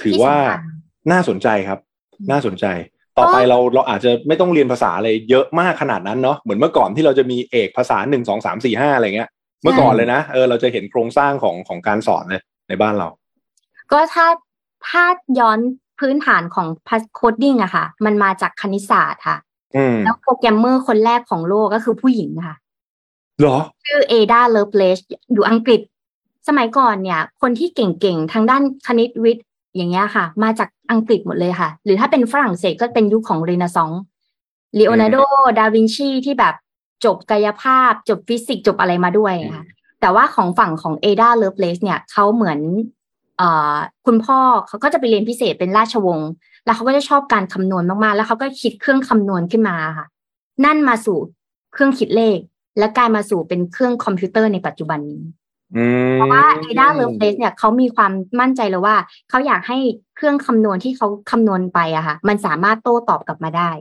[0.03, 0.61] ถือว่าที่สำคัญ
[1.11, 1.79] น่าสนใจครับ
[2.31, 2.65] น่าสนใจ
[3.17, 9.29] ต่อไปเราเราอาจจะไม่ต้องเรียนภาษาอะไรเยอะมากขนาดนั้นเนาะเหมือนเมื่อก่อนที่เราจะมีเอกภาษาหนึ่งสองสามสี่ห้าอะไรเงี้ย
[9.61, 13.07] เมื่อก่อนเลยนะเออเราจะเห็นโครงสร้างของของการสอนเลยในบ้านเรา
[13.91, 14.27] ก็ถ้า
[14.87, 15.03] ถ้า
[15.39, 15.59] ย้อน
[15.99, 16.67] พื้นฐานของ
[17.15, 19.37] coding อะค่ะ มันมาจากคณิตศาสตร์ค่ะ
[19.75, 22.55] อืมแล้วโปรแกรมเมอร์คนแรกของโลกก็คือผู้หญิงค่ะ
[23.39, 24.99] เหรอ ชื่อเอดาเลิฟเลซ
[25.33, 25.81] อยู่อังกฤษ
[26.47, 29.46] สมัยก่อนเนี่ย คนที่เก่งๆ ทางด้านคณิตวิทย์
[29.77, 34.01] อย่างเงี้ยค่ะ มาจากอังกฤษหมดเลยค่ะ หรือถ้าเป็นฝรั่งเศสก็เป็นยุคของเรเนซองส์
[34.77, 35.17] ลีโอนาร์โด
[35.59, 36.55] ดาวินชีที่แบบ
[37.05, 39.65] จบกายภาพ จบฟิสิกส์จบอะไรมาด้วยค่ะ
[40.01, 42.59] แต่ว่าของฝั่งของเอดาเลิฟเลซเนี่ยเขาเหมือน
[43.37, 46.29] เอ่อคุณพ่อเขาก็จะไปเรียนพิเศษเป็นราชวงศ์
[46.65, 50.05] แล้วเขาก็จะชอบการคำนวณมาก ๆ แล้วเขาก็คิดเครื่องคำนวณขึ้นมาค่ะ
[50.65, 51.17] นั่นมาสู่
[51.73, 52.39] เครื่องคิดเลข
[52.77, 55.46] และกลายมาสู่เป็นเครื่องคอมพิวเตอร์ในปัจจุบันนี้อืม
[56.13, 58.95] เพราะว่าเอดาเลิฟเลซเนี่ยเขามีความมั่นใจเลยว่า
[59.29, 59.77] เขาอยากให้
[60.15, 63.71] เครื่องคำนวณที่เขาคำนวณไปอะค่ะ มันสามารถโต้ตอบกลับมาได้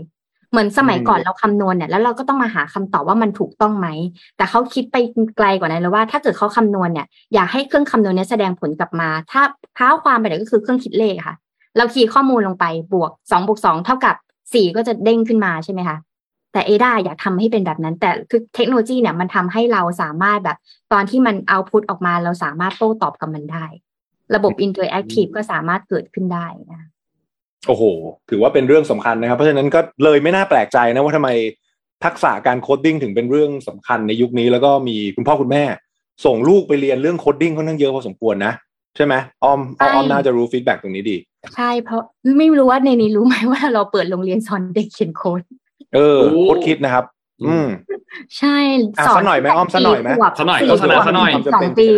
[0.51, 3.88] เหมือนสมัยก่อนเราคำนวณเนี่ยแล้วเราก็ต้องมาหาคำตอบว่ามันถูกต้องไหม
[4.37, 4.96] แต่เขาคิดไป
[5.37, 9.42] ไกลกว่านั้นเลยว่า ถ้าเกิดเขาคำนวณเนี่ยอยากให้เครื่องคำนวณเนี้ยแสดงผลกลับมา ถ้า
[9.75, 11.37] เท้าความไปเนี่ยก็คือเครื่องคิดเลขค่ะ
[11.77, 14.14] เรา key ข้อมูลลงไปบวกสองบวกสองเท่ากับ
[14.53, 15.96] สี่ก็จะเด้งขึ้นมาใช่ไหมคะ
[16.57, 20.59] แต่เอดาอยากทำให้เป็นแบบนั้น แต่คือเทคโนโลยีเนี่ยมันทำให้เราสามารถแบบ
[20.92, 23.64] ตอนที่มัน output ออกมาเราสามารถโต้ตอบกับมันได้
[24.35, 26.83] ระบบ interactive ก็สามารถเกิดขึ้นได้นะ
[27.69, 27.85] โอ้โห
[28.31, 31.31] ถือว่าเป็นเรื่องสำคัญนะครับ เพราะฉะนั้นก็เลยไม่น่าแปลกใจนะว่าทำไม
[32.05, 35.64] ทักษะการ coding ถึงเป็นเรื่องสำคัญในยุคนี้แล้วก็มีคุณพ่อคุณแม่
[36.25, 38.53] ส่งลูกไปเรียนเรื่อง coding ค่อนข้างเยอะพอสมควรนะ
[38.97, 39.14] ใช่ไหม
[39.45, 41.16] อ้อมอ้อมอ้อมน่าจะรู้ feedback ตรงนี้ดี
[41.55, 42.03] ใช่เพราะ
[42.38, 45.42] ไม่รู้ว่าในนี้รู้ไหมว่าเราเปิดโรงเรียนสอนเด็กเขียนโค้ด
[45.94, 47.05] เออโอ้ Code Kids นะครับ
[47.44, 47.66] อืม
[48.38, 48.57] ใช่
[48.99, 51.88] อะสอนสักหน่อยไหมอ้อมสักหน่อยไหมสี่ขวบสักหน่อยสี่โฆษณาขวบสักหน่อยถึงสองปี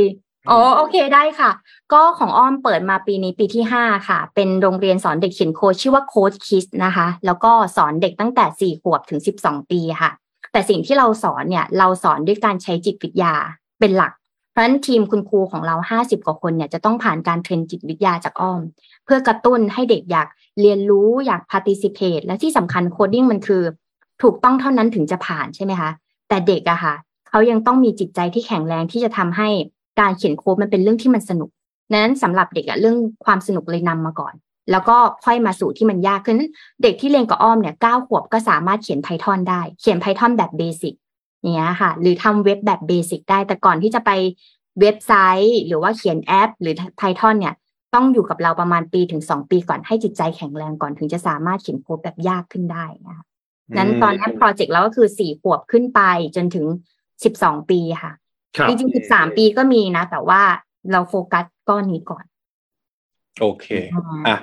[0.51, 1.51] อ๋อโอเคได้ค่ะ
[1.93, 10.11] ก็ของอ้อมเปิดมาปีนี้ปีที่ห้าค่ะ เป็นโรงเรียนสอนเด็กเขียนโค้ดชื่อว่า Code Kids นะคะ แล้วก็สอนเด็กตั้งแต่สี่ขวบถึงสิบสองปีค่ะ
[10.53, 13.35] แต่สิ่งที่เราสอนเนี่ย เราสอนด้วยการใช้จิตวิทยา
[13.81, 14.13] เป็นหลัก
[14.53, 18.61] เพราะฉะนั้นทีมคุณครูของเราห้าสิบกว่าคนเนี่ยจะต้องผ่านการ train จิตวิทยาจากอ้อม
[18.98, 20.29] เพื่อกระตุ้นให้เด็กอยาก
[20.61, 23.63] เรียนรู้อยาก participate และที่สำคัญ coding มันคือ
[24.23, 25.91] ถูกต้องเท่านั้นถึงจะผ่านใช่ไหมคะ
[26.29, 26.95] แต่เด็กอะค่ะ
[27.29, 29.49] เขายังต้องมีจิตใจที่แข็งแรงที่จะทำให้
[30.01, 31.51] การเขียนโค้ดมันเป็นเรื่องที่มันสนุก
[31.95, 34.35] นั้นสำหรับเด็กอะเรื่องความสนุกเลยนำมาก่อน
[34.71, 36.37] แล้วก็ค่อยมาสู่ที่มันยากขึ้น
[36.83, 40.95] เด็กที่เรียนกับอ้อมเนี่ยเก้าขวบก็สามารถเขียน Python ได้ เขียน Python แบบ basic
[41.55, 44.11] เนี้ยค่ะ หรือทำเว็บแบบ basic ได้แต่ก่อนที่จะไป
[44.81, 45.13] เว็บไซ
[45.45, 47.55] ต์ หรือว่าเขียนแอป หรือ Python เนี่ย
[47.95, 53.25] ต้องอยู่กับเราประมาณปีถึงสองปีก่อนให้จิตใจแข็งแรงก่อนถึงจะสามารถเขียนโค้ดแบบยากขึ้นได้นะคะ
[53.77, 56.01] นั้นตอนนี้โปรเจกต์เราก็คือสี่ขวบขึ้นไป
[56.37, 56.67] จนถึง
[57.25, 58.13] สิบสองปีค่ะ
[58.57, 60.41] ครับจริงๆสิบสามปีก็มีนะ แต่ว่า
[60.93, 62.25] เราโฟกัสก้อนนี้ก่อน
[63.41, 63.67] โอเค
[64.29, 64.37] อะ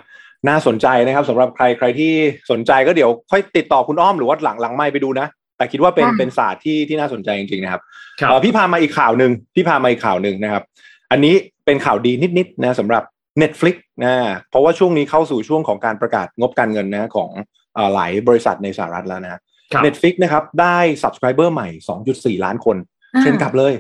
[0.47, 2.11] น่าสนใจนะครับสำหรับใครใครที่
[2.51, 5.27] สนใจก็เดี๋ยวค่อยติดต่อคุณอ้อมหรือว่าหลังหลังไม่ไปดูนะ
[5.57, 7.81] แต่คิดว่าเป็นค่ะเป็นศาสตร์ที่ที่น่าสนใจจริงๆนะครับ
[8.19, 10.63] ครับเอ่อพี่พามาอีกข่าวหนึ่งพี่พามาอีกข่าวหนึ่งนะครับ
[11.11, 11.33] อันนี้
[11.65, 13.03] เป็นข่าวดีนิดๆนะสำหรับ
[13.41, 14.15] Netflix นะ
[14.49, 17.29] เพราะว่าช่วงนี้เข้าสู่ช่วงของการประกาศงบการเงินนะของ
[17.75, 19.41] เอ่อหลายบริษัทในสหรัฐแล้วนะครับ
[19.85, 21.69] Netflix นะครับได้ subscriber ใหม่
[22.37, 22.77] 2.4 ล้านคน
[23.13, 23.73] อ่าเช่นกลับเลย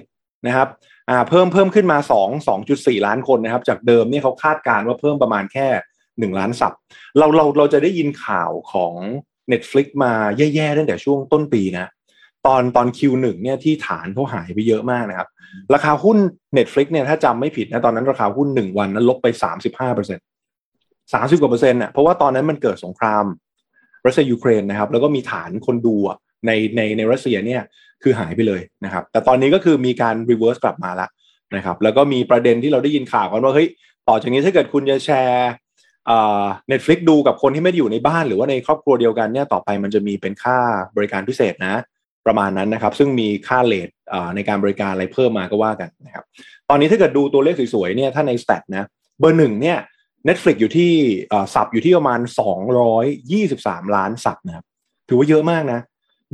[0.47, 0.67] นะครับ
[1.09, 5.67] อ่าเพิ่มเพิ่มขึ้นมา 2 2.4 ล้านคนนะครับ จากเดิมเนี่ยเขาคาดการณ์ว่าเพิ่มประมาณแค่
[6.31, 6.75] 1 ล้าน sub
[7.17, 8.93] เราเราเราจะได้ยินข่าวของ
[9.51, 11.89] Netflix มาแย่ๆตั้งแต่ช่วงต้นปีนะ
[12.45, 15.27] ตอนตอน Q1 เนี่ยที่ฐานเขาหายไปเยอะมากนะครับ
[15.73, 16.17] ราคาหุ้น
[16.57, 20.25] Netflix เนี่ยถ้าจำไม่ผิดนะตอนนั้นราคาหุ้นหนึ่งวันนั้นลบไป35เปอร์เซ็นต์
[21.13, 23.25] สามสิบกว่าเปอร์เซ็นต์อะเพราะว่าตอนนั้นมันเกิดสงคราม
[24.05, 27.61] รัสเซียยูเครนนะครับ แล้วก็มีฐานคนดูอะในในในรัสเซียเนี่ย
[28.03, 31.09] คือหายไปเลยนะครับ แต่ตอนนี้ก็คือมีการ reverse กลับมาแล้ว
[31.55, 33.67] นะครับแล้วก็มีประเด็นที่เราได้ยินข่าวกันว่าเฮ้ย
[34.07, 35.49] ต่อจากนี้ถ้าเกิดคุณจะแชร์
[36.09, 40.57] อ่า Netflix ดูกับคนที่ไม่ได้อยู่ในบ้านหรือว่าในครอบครัวเดียวกันเนี่ยต่อไปมันจะมีเป็นค่า
[40.95, 41.75] บริการพิเศษนะ
[42.25, 43.89] ประมาณนั้นนะครับ ซึ่งมีค่าเลท
[44.35, 46.25] ในการบริการอะไรเพิ่มมาก็ว่ากันนะครับ
[46.69, 48.87] ตอนนี้ถ้าเกิดดูตัวเลขสวยๆเนี่ยถ้าในส t ตทนะ
[49.19, 49.77] เบอร์หนึ่งเนี่ย
[50.27, 50.91] Netflix อยู่ที่
[51.53, 52.19] สับอยู่ที่ประมาณ
[53.07, 54.65] 223 ล้านสับนะครับ
[55.09, 55.79] ถือว่าเยอะมากนะ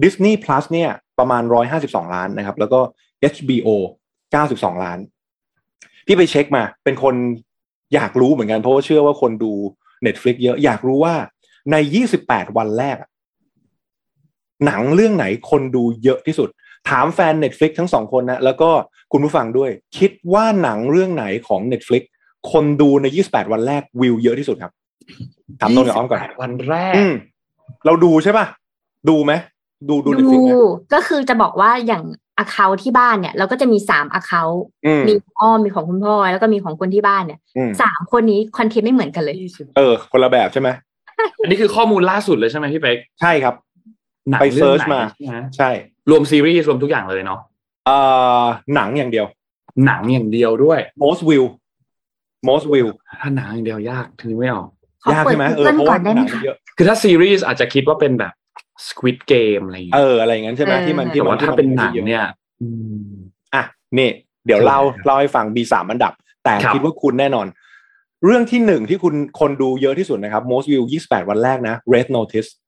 [0.04, 1.44] Disney Plus เนี่ยประมาณ
[1.80, 2.80] 152 ล้านนะครับ แล้วก็
[3.34, 3.70] HBO
[4.26, 5.00] 92 ล้าน
[6.06, 7.16] พี่ไปเช็คมาเป็นคน
[7.94, 9.52] อยากรู้เหมือนกันเพราะว่าเชื่อว่าคนดู
[10.06, 11.16] Netflix เยอะอยากรู้ว่า
[11.72, 11.76] ใน
[12.18, 12.98] 28 วันแรก
[14.66, 16.50] หนังเรื่องไหนคนดูเยอะที่สุด
[16.90, 18.70] ถามแฟน Netflix ทั้งสองคนนะ แล้วก็
[19.12, 22.04] คุณผู้ฟังด้วย คิดว่าหนังเรื่องไหนของ Netflix
[22.52, 24.72] คนดูใน 28 วันแรกวิวเยอะที่สุดครับ
[25.62, 27.14] ถามต้นกับอ้อมก่อน28วันแรกอืม
[27.86, 28.46] เราดูใช่ป่ะ
[29.10, 29.34] ดูไหม
[29.90, 30.52] ดูดูดู Netflix ไหม
[30.94, 32.04] ก็คือจะบอกว่าอย่าง
[32.38, 34.44] อ c เคาที่บ้านเนี่ย เราก็จะมีสามอ c เคา
[34.86, 39.36] อืมมีของอ้อมมีของคุณพ่อ แล้วก็มีของคนที่บ้านเนี่ยอืมสามคนนี้คอนเทนต์ไม่เหมือนกันเลย
[39.78, 40.70] เออ คนละแบบใช่ไหม
[41.44, 43.56] อันนี้คือข้อมูลล่าสุดเลยใช่ไหมพี่เป๊กใช่ครับ
[44.30, 45.70] หนังไปเรื่อง search ไหนมาใช่ไหมใช่
[46.10, 47.40] รวมซีรีส์รวมทุกอย่างเลยเนาะ
[47.86, 47.98] เอ่
[48.42, 48.44] อ
[48.76, 49.26] หนังอย่างเดียว
[49.86, 51.46] หนังอย่างเดียวด้วย most view
[52.48, 52.88] most view
[53.22, 54.70] ถ้าหนังอย่างเดียวยากถึงไม่ออก
[55.04, 58.34] ขอยากเปิดใช่ไหมเออ Google เพราะก่อว่านได้หไหมนังคะเยอะคือถ้าซีรีส์อาจจะคิดว่าเป็นแบบ
[58.88, 62.26] Squid Game อะไรอย่างเอเงี้ยออะไรอย่างนั้นใช่ไหมเออที่มันที่แต่มัว่าที่ถ้ามัเป็นหนังยอะเนี่ย
[62.62, 62.68] อื
[63.04, 63.12] ม
[63.56, 63.64] อะ
[63.98, 64.10] นี่
[64.46, 67.48] เดี๋ยวใช่เล่าครับเล่าให้ฟังมีสามอันดับ แต่ครับคิดว่าคุณแน่นอน
[68.26, 72.61] เรื่องที่หนึ่งที่คุณคนดูเยอะที่สุดนะครับ most view 28 วันแรกนะ Red Notice อืม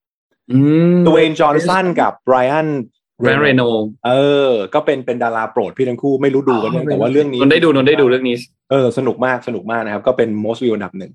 [1.08, 3.62] ดเวย์น จอห์นสันกับไรอัน เรย์โนลด์ส
[4.08, 4.12] เอ
[4.50, 8.36] อ ก็เป็นเป็นดาราโปรดพี่ทั้งคู่ไม่รู้ดูกันยังแต่ว่าเรื่องนี้นนท์ได้ดูนนท์ได้ดูเรื่องนี้
[8.72, 11.12] เออ สนุกมากสนุกมากนะครับ ก็เป็น most view อันดับหนึ่ง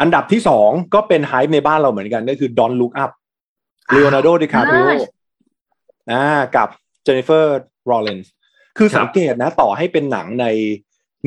[0.00, 3.12] อันดับที่สองก็เป็น hype ในบ้านเราเหมือนกันก็คือ Don't Look Up
[3.90, 5.00] เลโอนาร์โดดิคาปริโออ่า
[6.12, 6.24] อ่า
[6.56, 6.68] กับ
[7.04, 8.32] เจนนิเฟอร์ ลอว์เรนซ์
[8.78, 10.46] คือครับสังเกตนะ ต่อให้เป็นหนังใน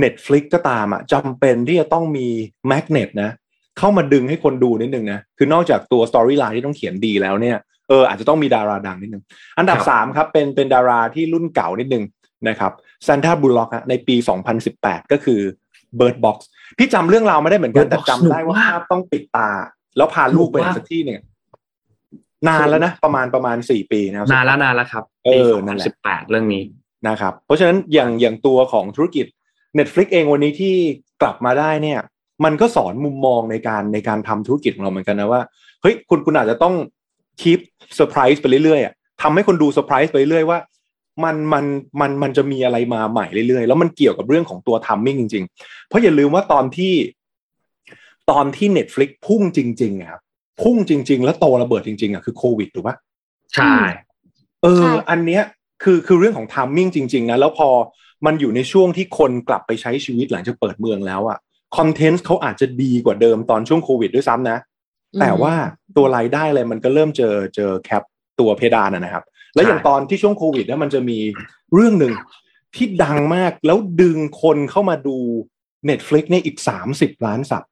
[0.04, 2.28] Netflix ก็ตามอะจำเป็นที่จะต้องมี
[2.68, 3.32] magnet นะ
[3.80, 7.58] เข้ามาดึงให้คนดูนิดนึงนะ คือนอกจากตัวสตอรี่ไลน์ที่ต้องเขียนดีแล้วเนี่ย
[7.90, 9.24] เอออาจจะต้องมีดาราดังนิดนึง
[9.58, 12.04] อันดับครับสามครับเป็นเป็นดาราที่รุ่นเก่านิดนึง
[12.48, 12.72] นะครับ
[13.08, 14.16] ซัน t าบุลล็อกในปี
[14.64, 15.40] 2018 ก็คือ
[16.00, 16.38] Bird Box
[16.78, 19.50] พี่จำเรื่องราวไม่ได้เหมือนกัน Bird แต่ Box จำได้ว่าสนุกมากภาพต้องปิดตา
[19.98, 21.22] แล้วพาลูกไปสนุกมากสักที่เนี่ย
[22.48, 26.64] นานแล้วนะ ประมาณประมาณสี่ปีนะครับนานแล้วนานแล้วครับเอปีอสองนั่พันนแหละสิบแปดเรื่องนี้
[27.08, 29.26] นะครับ เพราะฉะนั้นอย่างอย่างตัวของธุรกิจ
[29.78, 30.76] Netflix เองวันนี้ที่
[31.22, 32.00] กลับมาได้เนี่ย
[32.44, 35.42] มันก็สอนมุมมองในการในการทำธุรกิจของเราเหมือนกันนะว่า
[35.82, 36.74] เฮ้ยคุณคุณอาจจะต้อง
[37.42, 37.60] keep
[37.96, 40.60] เซอร์ไพรส์ไปเรื่อยๆอะทำให้คนดูเซอร์ไพรส์ไปเรื่อยว่า
[41.24, 41.66] มันมัน
[42.02, 46.94] มันมันจะมีอะไรมาใหม่เรื่อยๆ แล้วมันเกี่ยวกับเรื่องของตัว timing จริง ๆ เพราะอย่าลืมว่าตอนที่
[48.32, 50.22] ตอนที่ Netflix พุ่งจริงๆอะครับ
[50.62, 52.96] พุ่งจริง ๆ แล้วโตระเบิดจริงๆอะคือโควิดถูกปะ
[53.56, 53.76] ใช่
[54.64, 55.44] เออใช่อันเนี้ย
[55.84, 57.70] คือคือเรื่องของทัมมิ่งจริง ๆ นะ แล้วพอ
[58.26, 61.38] มันอยู่ในช่วงที่คนกลับไปใช้ชีวิตหลังจากเปิดเมืองแล้วอะ
[61.78, 64.58] คอนเทนต์เขาอาจจะดีกว่าเดิมตอนช่วงโควิดด้วยซ้ำนะ
[65.20, 65.54] แต่ว่า
[65.98, 68.04] ตัวรายได้อะไรมันก็เริ่มเจอเจอแคป
[68.40, 69.24] ตัวเพดานนะนะครับ
[69.56, 71.20] แล้วอย่างตอนที่ช่วงโควิดเนี่ยมันจะมี
[71.74, 72.14] เรื่องหนึ่ง
[72.76, 75.18] ที่ดังมากแล้วดึงคนเข้ามาดู
[75.90, 77.66] Netflix เนี่ยอีกสามสิบล้านสับ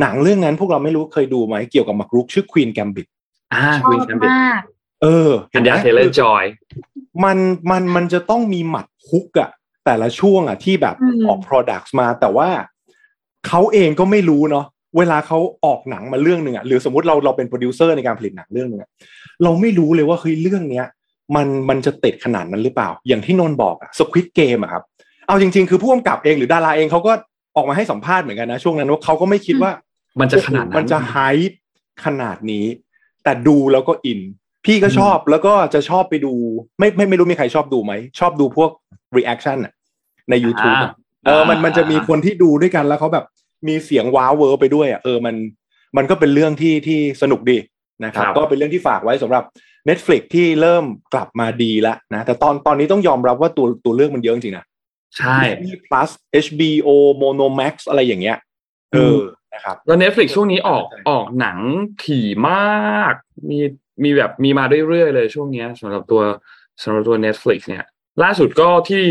[0.00, 3.08] หนังเรื่องนั้นพวกเราไม่รู้เคยดูไหมเกี่ยวกับมักรุกชื่อ Queen Gambit
[3.54, 4.60] อ่าชอบ Queen's Gambit มาก
[5.02, 6.44] เอออันยาเทย์เลอร์จอย
[7.24, 7.38] มัน
[7.70, 9.50] มันมันจะต้องมีหมัดฮุกอะ
[9.84, 12.48] แต่ละช่วงอะที่แบบอืมออก products มาแต่ว่า
[13.48, 14.66] เขาเองก็ไม่รู้เนาะ
[14.98, 18.90] เวลาเขาออกหนังมาเรื่องหนึ่งอะหรือสมมติเราเราเป็นโปรดิวเซอร์ในการผลิตหนังเรื่องหนึ่งอะ
[19.44, 20.86] เราไม่รู้เลยว่าเฮ้ยเรื่องเนี้ย
[21.36, 24.82] มันมันจะติดขนาดนั้นหรือเปล่า อย่างที่นนท์บอกอะ Squid Game อะครับ
[25.26, 27.12] เอาจริง ๆ คือผู้กำกับเองหรือดาราเองเขาก็
[27.56, 29.72] ออกมาให้สัมภาษณ์เหมือนกันนะช่วงนั้นว่าเขาก็ไม่คิดว่า
[30.20, 31.16] มันจะขนาดนั้นมันจะไฮ
[31.48, 31.58] ป์
[32.04, 32.64] ขนาดนี้
[33.24, 34.20] แต่ดูแล้วก็อิน
[34.66, 36.32] พี่ก็ชอบแล้วก็จะชอบไปดู
[36.78, 38.70] ไม่ไม่ไม่รู้มีใครชอบดูไหม ชอบดูพวก
[39.16, 39.72] reaction อะ
[40.30, 40.92] ใน YouTube อะ
[41.26, 43.24] เออมันมันจะมีคนที่ดูด้วยกันแล้วเขาแบบ
[43.68, 45.34] มีเสียงว้าวเวอร์ไปด้วยอะเออมัน
[45.96, 47.58] มันก็เป็นเรื่องที่ที่สนุกดี
[48.04, 49.44] นะครับครับก็เป็นเรื่องที่ฝากไว้สำหรับ
[49.88, 50.84] Netflix ที่เริ่ม
[51.14, 54.64] กลับมาดีแล้วนะแต่ตอนตอนนี้ต้องยอมรับว่าตัวตัวเรื่องมันเยอะจริงๆนะ
[55.16, 56.10] ใช่ Disney plus
[56.46, 56.88] HBO
[57.22, 58.38] Monomax อะไรอย่างเงี้ย
[58.92, 59.20] เออ
[59.54, 61.58] นะครับแล้ว Netflix ช่วงนี้ออกใช่ออกหนัง
[62.04, 63.14] ถี่มาก
[63.50, 63.58] มี
[64.02, 66.22] มีแบบมีมาเรื่อยๆเลยช่วงเนี้ยสำหรับตัว
[66.82, 67.84] สำหรับตัว Netflix เนี่ย
[68.22, 69.04] ล่าสุดก็ที่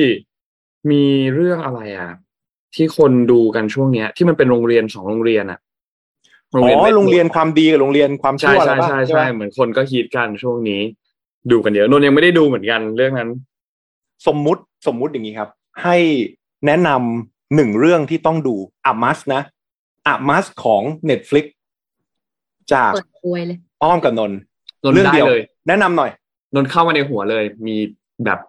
[0.92, 1.04] มี
[1.36, 2.12] เรื่องอะไรอะ
[2.76, 5.60] ที่คนดูกันช่วงเนี้ย ที่มันเป็นโรงเรียนสองโรงเรียนอะ
[6.54, 10.82] อ๋อโรงเรียนความดีกับโรงเรียนความใช่ชั่วอะไรใช่บ้างใช่ใช่ใช่ไหมเหมือนคนก็ฮิตกันช่วงนี้
[11.52, 13.30] ดูกันเยอะนนท์ยังไม่ได้ดูเหมือนกันเรื่องนั้น
[14.28, 15.50] สมมุติสมมุติอย่างนี้ครับ
[15.84, 15.98] ให้
[16.66, 19.42] แนะนำหนึ่งเรื่องที่ต้องดูอามัสนะ
[20.08, 21.46] อามัสของ Netflix
[22.74, 24.38] จากเปิดอวยเลยอ้อมกับนนท์
[24.84, 26.12] นนท์เรื่องได้เดียวเลย แนะนำหน่อย
[26.56, 27.76] นนท์เข้ามาในหัวเลย มี
[28.26, 28.40] แบบ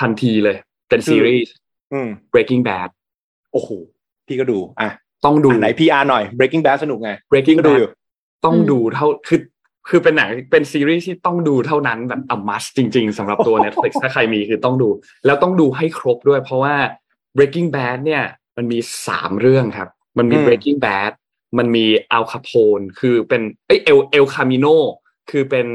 [0.00, 0.56] ทันทีเลย
[0.92, 1.52] เป็นคือซีรีส์
[1.92, 2.88] อืม Breaking Bad
[3.52, 3.70] โอ้โห
[4.26, 4.90] พี่ก็ดู อะ
[5.24, 7.90] ต้องดูอะไหน PR หน่อย Breaking Bad สนุกไง Breaking ก็ดู Bad อยู่
[8.44, 9.40] ต้องอืมดูเท่าคือ
[9.88, 14.88] คือเป็นหนังเป็นซีรีส์ที่ต้องดูเท่านั้นแบบอมัสจริง ๆสำหรับตัว Netflix ถ้าใครมีคือต้องดู
[15.26, 16.74] แล้วต้องดูให้ครบด้วย เพราะว่า
[17.36, 18.24] Breaking Bad เนี่ย
[18.56, 21.12] มันมีสามเรื่องครับ มันมีอืม Breaking Bad
[21.58, 21.84] มันมี
[22.16, 24.66] Al Capone คือเป็นเอ้ยเอลเอลคามิโน
[25.30, 25.66] คือเป็น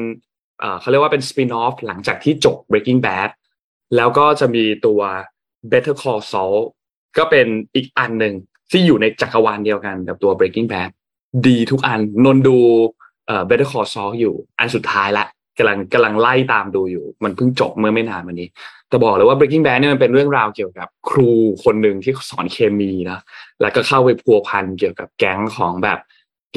[0.59, 3.29] เอ่อเขาเรียกว่าเป็นสปินออฟหลังจากที่จบ Breaking Bad
[3.95, 5.01] แล้วก็จะมีตัว
[5.71, 6.57] Better Call Saul
[7.17, 8.33] ก็เป็นอีกอันหนึ่ง
[8.71, 10.89] ที่อยู่ในจักรวาลเดียวกันกับตัว Breaking Bad
[11.47, 12.57] ดีทุกอันนนดู
[13.27, 15.25] เอ่อ Better Call Saul อยู่ อันสุดท้ายละ
[15.57, 18.49] กำลังกำลังไล่ตามดูอยู่ มันเพิ่งจบเมื่อไม่นานมานี้
[18.89, 21.29] แต่บอกเลยว่า Breaking Bad เนี่ยมันเป็นเรื่องราวเกี่ยวกับครู
[21.63, 23.19] คนหนึ่งที่สอนเคมีนะ
[23.61, 25.99] แล้วก็เข้าไปพัวพันเกี่ยวกับแก๊งของแบบ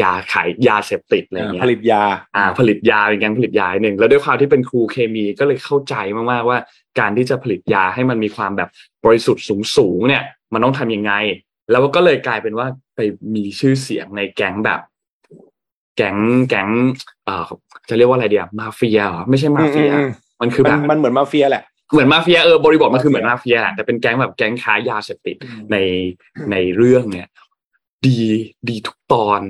[0.03, 2.03] ยาขายยาเสพติดอะไรอย่างเงี้ยผลิตยา
[2.37, 6.59] อ่า ผลิตยาเป็นการผลิตยาหนึ่งแล้วด้วยความที่เป็นครูเคมีก็เลยเข้าใจมากๆว่า
[6.99, 8.69] การที่จะผลิตยาให้มันมีความแบบ
[9.05, 9.45] บริสุทธิ์
[9.77, 10.23] สูงๆเนี่ย
[10.53, 11.13] มันต้องทำยังไง
[11.71, 13.01] แล้วก็เลยกลายเป็นว่าไป
[13.35, 14.81] มีชื่อเสียงในแก๊งแบบ
[15.97, 16.17] แก๊ง
[16.49, 16.69] แก๊ง
[17.25, 17.45] เอ่อ
[17.89, 25.37] จะเรียกว่าอะไรเดียมาเฟียเหรอไม่ใช่มาเฟียอืมอืมมันคือมัแบนบมันเหมือนมาเฟียแหละเหมือนมาเฟียเออบริบทมันคือเหมือนมามาเฟียเฟียแหละแต่เป็นแก๊งแบบแก๊งค้ายาเสพติด
[25.73, 25.77] ใน
[26.51, 27.29] ในเรื่องเนี่ย
[28.07, 28.19] ดี
[28.69, 29.41] ดีทุกตอน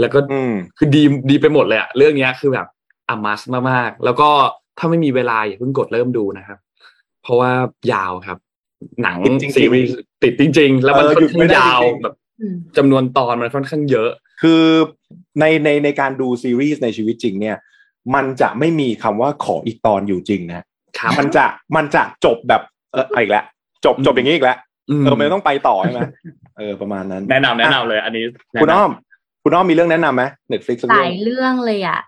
[0.00, 2.66] แล้วก็อืมคือดีดีไปหมดเลยอะเรื่องเนี้ยคือแบบ
[3.08, 4.28] อามัสมากๆ แล้วก็
[4.78, 6.58] ถ้าไม่มีเวลาอย่าเพิ่งกดเริ่มดูนะครับ
[7.22, 7.50] เพราะว่า
[7.92, 8.38] ยาวครับ
[9.02, 14.10] หนังติดจริงๆซีรีส์ติดจริง ๆ แล้วมันเออค่หยุอนดไม่ข้างได้ยาวจริงๆแบบอืมจำนวนตอนมันค่อนข้างเยอะ
[14.42, 14.62] คือ
[15.40, 17.56] ในในในการดูซีรีส์ในชีวิตจริง เนี่ย
[18.14, 20.64] มันจะไม่มีคำว่าขออีกตอนอยู่จริงนะ
[20.98, 21.44] ครับมันจะ
[21.76, 23.44] มันจะจบแบบเอออีกแล้ว
[23.84, 24.58] จบจบอย่างนี้อีกแล้ว
[25.00, 26.00] มเออมันต้องไปต่อใช่ไหม
[26.56, 28.90] เออประมาณนั้น แนะนำแนะนำเลย อันนี้แนะนำคุณอ้อม
[29.42, 32.00] คุณอ้อมมีเรื่องแนะนำไหมเน็ตฟลิกซ์หเรื่ลาองยเรื่องเลยอะ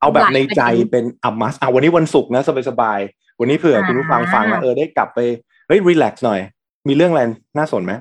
[0.00, 5.18] เอาแบบในใจหลายประเด็นเป็นอัมมัสอะวันนี้วันศุกร์นะสบายๆวันนี้เผื่ออ่าคุณผู้ฟังฟังแล้วเออได้กลับไป
[5.66, 6.40] เฮ้ย relax หน่อย
[6.88, 7.22] มีเรื่องอะไร
[7.58, 7.92] น่าสนไหม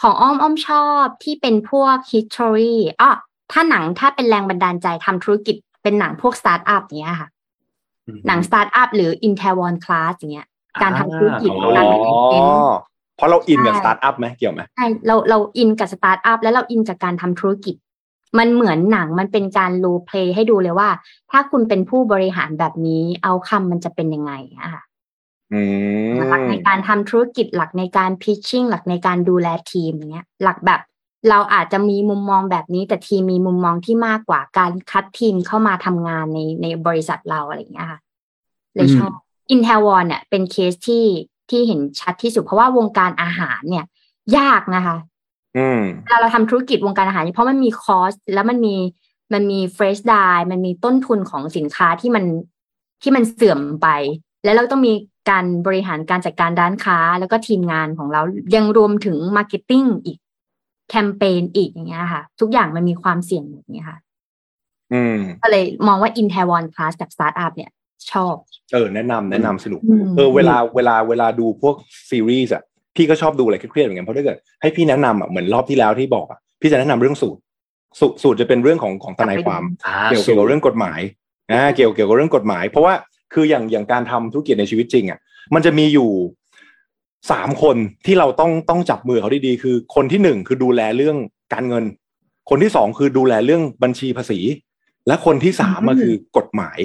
[0.00, 3.16] ของอ้อมอ้อมชอบที่เป็นพวก history อะ
[3.52, 7.28] ถ้าหนังถ้าเป็นแรงบันดาลใจทำธุรกิจเป็นหนังพวกสตาร์ทอัพเนี้ยค่ะ
[8.26, 10.46] หนังสตาร์ทอัพหรือ i n t e r o n Class อย่างเงี้ย
[10.82, 12.42] การทำธุรกิจอ๋อการอ๋อเป็น
[13.16, 17.74] เพราะเราอินกับใช่สตาร์ทอัพไหมเกี่ยวไหมใช่เราเราอินกับสตาร์ทอัพแล้วเราอินกับการทำธุรกิจ
[18.38, 20.88] มันเหมือนหนังมันเป็นการ role play ให้ดูเลยว่า
[21.30, 24.82] ถ้าคุณเป็นผู้บริหารแบบนี้ outcome มันจะเป็นยังไงอะค่ะ
[25.52, 25.62] อื
[26.08, 30.80] มหลักในการทำธุรกิจหลักในการ pitching หลักในการดูแลทีมอย่างเงี้ย หลักแบบ
[31.30, 38.00] เราอาจจะมีมุมมองแบบนี้ แต่ทีมมีมุมมองที่มากกว่าการคัดทีมเข้ามาทำงานในในบริษัทเราอะไรอย่างเงี้ยค่ะ
[38.74, 39.12] เลยชอบ
[39.50, 41.04] Itaewon เนี่ยเป็นเคสที่
[41.50, 43.84] ที่เห็นชัดที่สุด เพราะว่าวงการอาหารเนี่ย
[44.38, 45.15] ยากนะคะอืม
[46.04, 48.76] เวลาเราทำธุรกิจวงการอาหารเพราะมันมี cost แล้วมันมี
[49.32, 50.14] มันมีเฟรชได
[50.50, 52.24] มันมีต้นทุนของสินค้าที่มัน
[53.02, 53.88] ที่มันเสื่อมไป
[54.44, 54.92] แล้วเราต้องมี
[55.30, 58.22] การบริหารการจัดการร้านค้า แล้วก็ทีมงานของเรา
[58.54, 60.18] ยังรวมถึง marketing อีก
[60.90, 63.98] แคมเปญอีกอย่างเงี้ยค่ะ ทุกอย่างมันมีความเสี่ยงหมดเนี้ยค่ะ
[64.92, 67.70] อืมก็เลยมองว่า i n t e r o n Class กับ Startup เนี่ย
[68.12, 68.34] ชอบ
[68.72, 71.76] เออ แนะนำแนะนำสนุกอืมเออเวลาเวลาเวลาดูพวก
[72.10, 72.62] ซีรีส์อะ
[72.96, 77.40] พี่ก็ชอบดูอะไรเครียดๆเหมือนกันเพราะถ้าเกิดให้พี่แนะนำอะเหมือนรอบที่แล้วที่บอกอะพี่จะแนะนำเรื่อง Suits
[78.00, 81.00] สูตรสูตรจะเป็นเรื่องของของทนายความอ่าเกี่ยวสูเกี่ยวกับตรเรื่องกฎหมาย
[81.52, 82.94] อ่าเกี่ยวเกี่ยวกับเรื่องกฎหมาย เพราะว่า
[83.34, 85.18] คืออย่างอย่างการทำธุรกิจในชีวิตจริงอะ
[85.54, 86.10] มันจะมีอยู่
[87.30, 91.16] สามคนที่เราต้องต้องจับมือเขาดีๆคือ คนที่หนึ่งคือดูแลเรื่อง
[91.54, 91.84] การเงิน
[92.50, 94.38] คนที่สองคือดูแลเรื่องบัญชีภาษี
[95.06, 96.78] และคนที่สามก็คือกฎหมาย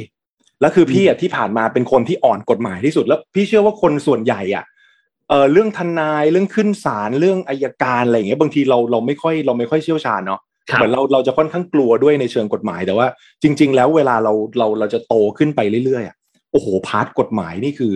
[0.62, 4.64] แล้วคือพี่อะที่ผ่านมาเป็นคนที่อ่อนกฎหมายที่สุด แล้วพี่เชื่อว่าคนส่วนใหญ่อะ
[5.32, 10.40] เออเรื่องทนายเรื่องขึ้นศาลเรื่องอายการอะไรอย่างเงี้ยบางทีเราเราไม่ค่อยเราไม่ค่อยเชี่ยวชาญเนาะ
[10.70, 13.08] ครับเหมือนเราเราจะค่อนข้างกลัวด้วยในเชิงกฎหมายแต่ว่า
[13.44, 16.16] จริง ๆ แล้วเวลาเราเราเราจะโตขึ้นไปเรื่อยๆอะ
[16.52, 17.94] โอ้โหพาร์ทกฎหมายนี่คือ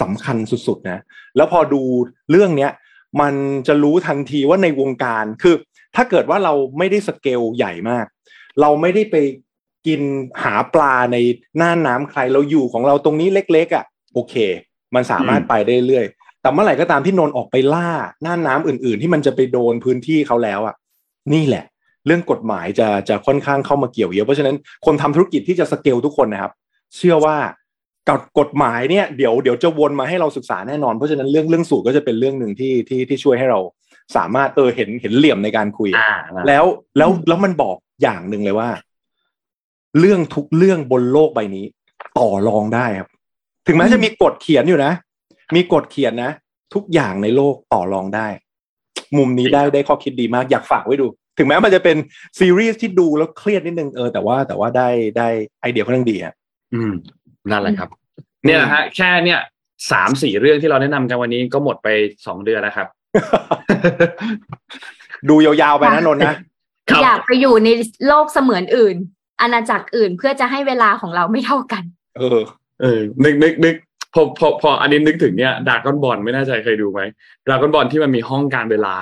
[0.00, 0.98] สำคัญสุดๆนะ
[1.36, 1.82] แล้วพอดู
[2.30, 2.70] เรื่องเนี้ย
[3.20, 3.34] มัน
[3.66, 5.54] จะรู้ทันทีว่าในวงการคือ
[5.96, 8.06] ถ้าเกิดว่าเราไม่ได้สเกลใหญ่มาก
[8.60, 9.16] เราไม่ได้ไป
[9.86, 10.00] กิน
[10.42, 11.16] หาปลาใน
[11.60, 14.34] น่านน้ำใครเราอยู่ของเราตรงนี้เล็กๆอะ โอเค
[14.94, 17.88] มันสามารถไปได้เรื่อยๆ แต่เมื่อไหร่ก็ตามที่นนท์ออกไปล่า
[18.26, 20.74] น่านน้ำอื่น ๆ ที่มันจะไปโดนพื้นที่เขาแล้วอะ
[21.34, 21.64] นี่แหละ
[22.06, 26.52] เรื่องกฎหมายจะจะค่อนข้างเข้ามาเกี่ยวเยอะเพราะฉะนั้นคนทำธุรกิจที่จะสเกลทุกคนนะครับ
[26.96, 27.36] เชื่อว่า
[28.08, 33.60] กับกฎหมายเนี่ยเดี๋ยวเดี๋ยวจะวนมาให้เราศึกษาแน่นอนเพราะฉะนั้นเรื่องเรื่องสูตรก็จะเป็นเรื่องหนึ่งที่ที่ที่ช่วยให้เรา
[34.16, 36.14] สามารถเออเห็นเห็นเหลี่ยมในการคุยอ่า
[36.48, 36.64] แล้ว
[36.98, 38.70] แล้วแล้วมันบอกอย่างหนึ่งเลยว่า
[39.98, 41.64] เรื่องทุกเรื่องบนโลกใบนี้
[42.18, 43.08] ต่อรองได้ครับ
[43.66, 44.92] ถึงแม้จะมีกฎเขียนอยู่นะ
[45.54, 46.32] มีกฎเขียนนะ
[46.74, 48.28] ทุกอย่างในโลกต่อรองได้
[49.18, 51.06] มุมนี้ได้ได้ข้อคิดดีมากอยากฝากไว้ดู
[51.38, 51.96] ถึงแม้มันจะเป็น
[52.38, 55.28] ซีรีส์ที่ดูแล้วเครียดนิดนึงเออแต่ว่าแต่ว่าได้ได้
[55.60, 56.34] ไอเดียค่อนข้างดีอะ
[56.74, 56.92] อืม
[57.50, 57.88] นั่นแหละครับ
[58.44, 59.40] เนี่ยแหละฮะแค่เนี่ย
[59.90, 61.88] สามสี่เรื่องที่เราแนะนำกันวันนี้ก็หมดไป
[62.26, 62.88] สองเดือนแล้วครับ
[65.28, 66.34] ดูยาวๆไปนะนนท์นะ
[66.90, 67.68] ครับอยากไปอยู่ใน
[68.06, 68.96] โลกเสมือนอื่น
[69.40, 71.82] อาณาจักรอื่นเพื่อจะให้เวลาของเราไม่เท่ากัน
[72.18, 72.40] เออ
[72.80, 73.74] เออนึกนึกนึก
[74.14, 77.00] พอพอพออันนี้นึกถึงเนี่ยดากอนบอลไม่แน่ใจเคยดูไหม
[77.50, 78.96] ดากอนบอลที่มันมีห้องการเวลา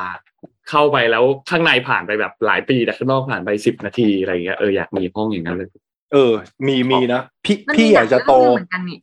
[0.71, 5.69] เข้าไปแล้วข้างในผ่านไปแบบหลายปีแต่ข้างนอกผ่านไปสิบนาทีอะไรอย่างเงี้ยเอออยากมีห้องอย่างนั้นเลย
[6.13, 6.33] เออ
[6.67, 8.99] มีมีนะพี่มันพี่มีอยากจะโตหนังเรื่องเหมือนกันนี่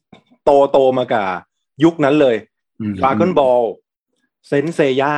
[0.46, 1.28] โตโตมากับ
[1.84, 2.36] ยุคนั้นเลย
[2.80, 3.62] อืมดราก้อนบอล
[4.48, 5.16] เซนเซย่า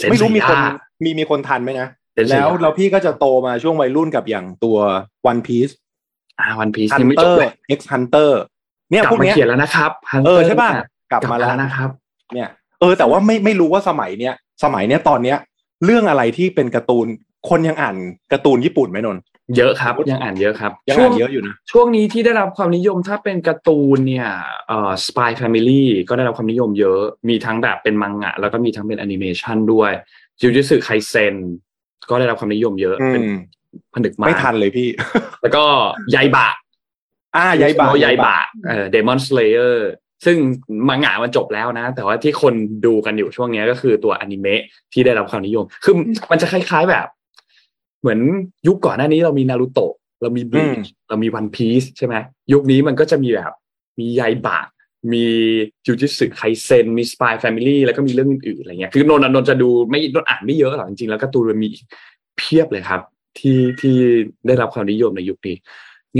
[0.00, 0.72] Saint ไม่รู้มีคน Seiya
[1.04, 4.78] มีมีคนทันไหมนะ Saint แล้ว Seiya แล้วพี่ก็จะโตมาช่วงวัยรุ่นกับอย่างตัว
[5.26, 5.68] วันพีซ
[6.40, 8.40] อ่าวันพีซฮัยังนไม่เตจอบร์เลยเอ็กซ์ฮันเตอร์
[8.90, 11.90] เนี่ยกลับพวกมาเนี้ยเขียนแล้วนะครับ Hunter เออใช่ป่ะเนี่ยกลับมาแล้วนะครับ
[12.34, 12.48] เนี่ย
[12.80, 15.38] เออ แต่ว่าไม่ไม่รู้ว่าสมัยเนี้ยสมัยเนี้ยตอนเนี้ย
[15.84, 17.06] เรื่องอะไรที่เป็นการ์ตูน
[17.48, 17.96] คนยังอ่าน
[18.32, 19.22] การ์ตูนญี่ปุ่นไหมนนท์
[19.56, 24.28] เยอะครับยังอ่านเยอะครับยังช่วอ่างนเยอะอยู่นะช่วงนี้ที่ได้รับความนิยมถ้าเป็นการ์ตูนเนี่ย
[24.68, 29.90] เอ่อ Spy Family ก็ได้รับความนิยมเยอะมีทั้งแบบเป็นมังงะ แล้วก็มีทั้งเป็นแอนิเมชันด้วย
[30.40, 31.34] Jujutsu Kaisen
[32.10, 33.22] ก็ได้รับความนิยมเยอะอืมเป็น
[33.94, 34.88] ผนึกมารไม่ทันเลยพี่
[35.42, 35.64] แล้วก็
[36.14, 36.46] ยายบะ
[37.36, 39.76] อ่ายายบะยายบะเอ่อ Demon Slayer
[40.24, 40.36] ซึ่ง
[40.88, 42.54] มังงะมันจบแล้วนะ แต่ว่าที่คน
[42.86, 45.94] ดูกันอยู่ช่วงเนี้ยก็คือตัวอนิเมะที่ได้รับความนิยม คือ
[46.30, 47.06] มันจะคล้ายๆแบบ
[48.00, 48.20] เหมือน
[48.66, 50.76] ยุคก่อนหน้านี้เรามีนารูโตะเรามี Bleach อืม
[51.08, 52.14] เรามี One Piece ใช่ไหม
[52.52, 53.52] ยุคนี้มันก็จะมีแบบ
[54.00, 54.60] มียายบะ
[55.12, 55.24] มี
[55.86, 61.70] Jujutsu Kaisen มี Spy Family แล้วก็มีเรื่องอื่นๆอะไรเงี้ยคือนนท์อะนนท์จะดูไม่นนท์อ่านไม่เยอะหรอกจริงๆแล้วการ์ตูนมันมี
[62.38, 63.00] เพียบเลยครับ
[63.38, 63.96] ที่ที่
[64.46, 65.56] ได้รับความนิยมในยุคนี้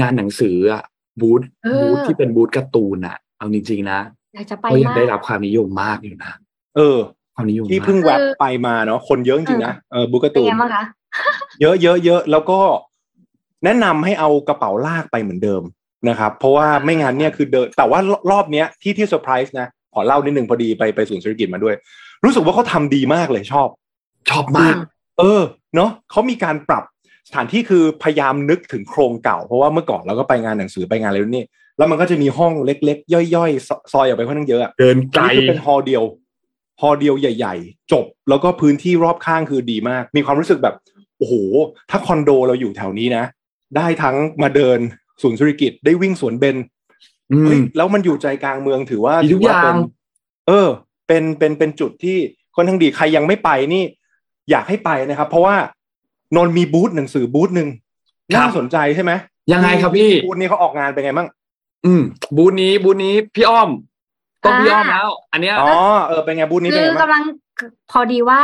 [0.00, 0.82] งานหนังสืออะ
[1.20, 4.00] บูธเออบูธที่เป็นบูธการ์ตูนอะเอาจริงๆนะ
[4.34, 6.32] อยากจะไปก็ยังมากได้รับความนิยมมากอยู่นะ
[6.76, 6.98] เออ
[7.34, 10.84] ความนิยมที่มากเพิ่งแวบคือไปมาเนาะคนเยอะจริงๆนะเออบุ๊กการ์เป็นตูนไงบ้างคะ
[11.60, 12.60] เยอะเยอะเยอะแล้วก็
[13.64, 15.62] แนะนำให้เอากระเป๋าลากไปเหมือนเดิม
[16.08, 18.00] นะครับ เพราะว่าไม่งั้นเนี่ยคือเดินแต่ว่า
[18.30, 21.74] รอบเนี้ยที่ที่เซอร์ไพรส์นะขอเล่านิดหนึ่งพอดีไปไปศูนย์เศรษฐกิจมาด้วย
[22.24, 23.68] รู้สึกว่าเขาทำดีมากเลยชอบ
[24.30, 24.74] ชอบมาก
[25.18, 25.42] เออ
[25.74, 26.84] เนาะเขามีการปรับ
[27.28, 31.46] สถานที่คือพยายามนึกถึงโครงเก่า เพราะว่าเมื่อก่อนเราก็ไปงานหนังสือไปงานอะไรนี่
[31.78, 36.02] แล้วมันก็จะมีห้องเล็กๆ ย่อยๆซซอยออกไปค่อนข้างเยอะอะเดินไกลอันนี้คือเป็นฮอลล์เดียว
[36.80, 40.74] ฮอลล์เดียวใหญ่ ๆ จบแล้วก็พื้นที่รอบข้างคือดีมาก มีความรู้สึกแบบ
[41.18, 41.34] โอ้โห
[41.90, 43.24] ถ้าคอนโดเราอยู่แถวนี้นะ
[43.76, 44.78] ได้ทั้งมาเดิน
[45.22, 46.56] ศูนย์ธุรกิจได้วิ่งสวนเบน
[47.32, 49.76] อืมเฮ้ยแล้วมันอยู่ใจกลางเมืองถือว่ามีทุกถืว่อย่างเป็น
[50.48, 50.68] เออ
[51.06, 52.16] เป็นเป็นเป็นจุดที่
[52.54, 53.84] ค่อนข้างดีใครยังไม่ไปนี่
[54.50, 55.56] อยากให้ไปนะครับ เพราะว่า
[56.36, 57.68] นนท์มีบูธหนังสือบูธหนึ่ง
[58.36, 59.12] น่าสนใจใช่ไหม
[59.52, 61.28] ยังไงครับพี่บูธนี้เขาออกงานเป็นไงบ้าง
[61.86, 62.02] อืม
[62.36, 63.70] บูธนี้บูธนี้พี่อ้อม
[64.44, 65.70] ต้องพี่อ้อมแล้ว อันเนี้ยอ๋อ
[66.08, 67.22] เออเป็นไงบูธนี้คืเป็นอไงบ้างกำลัง
[67.90, 68.40] พอดีว่า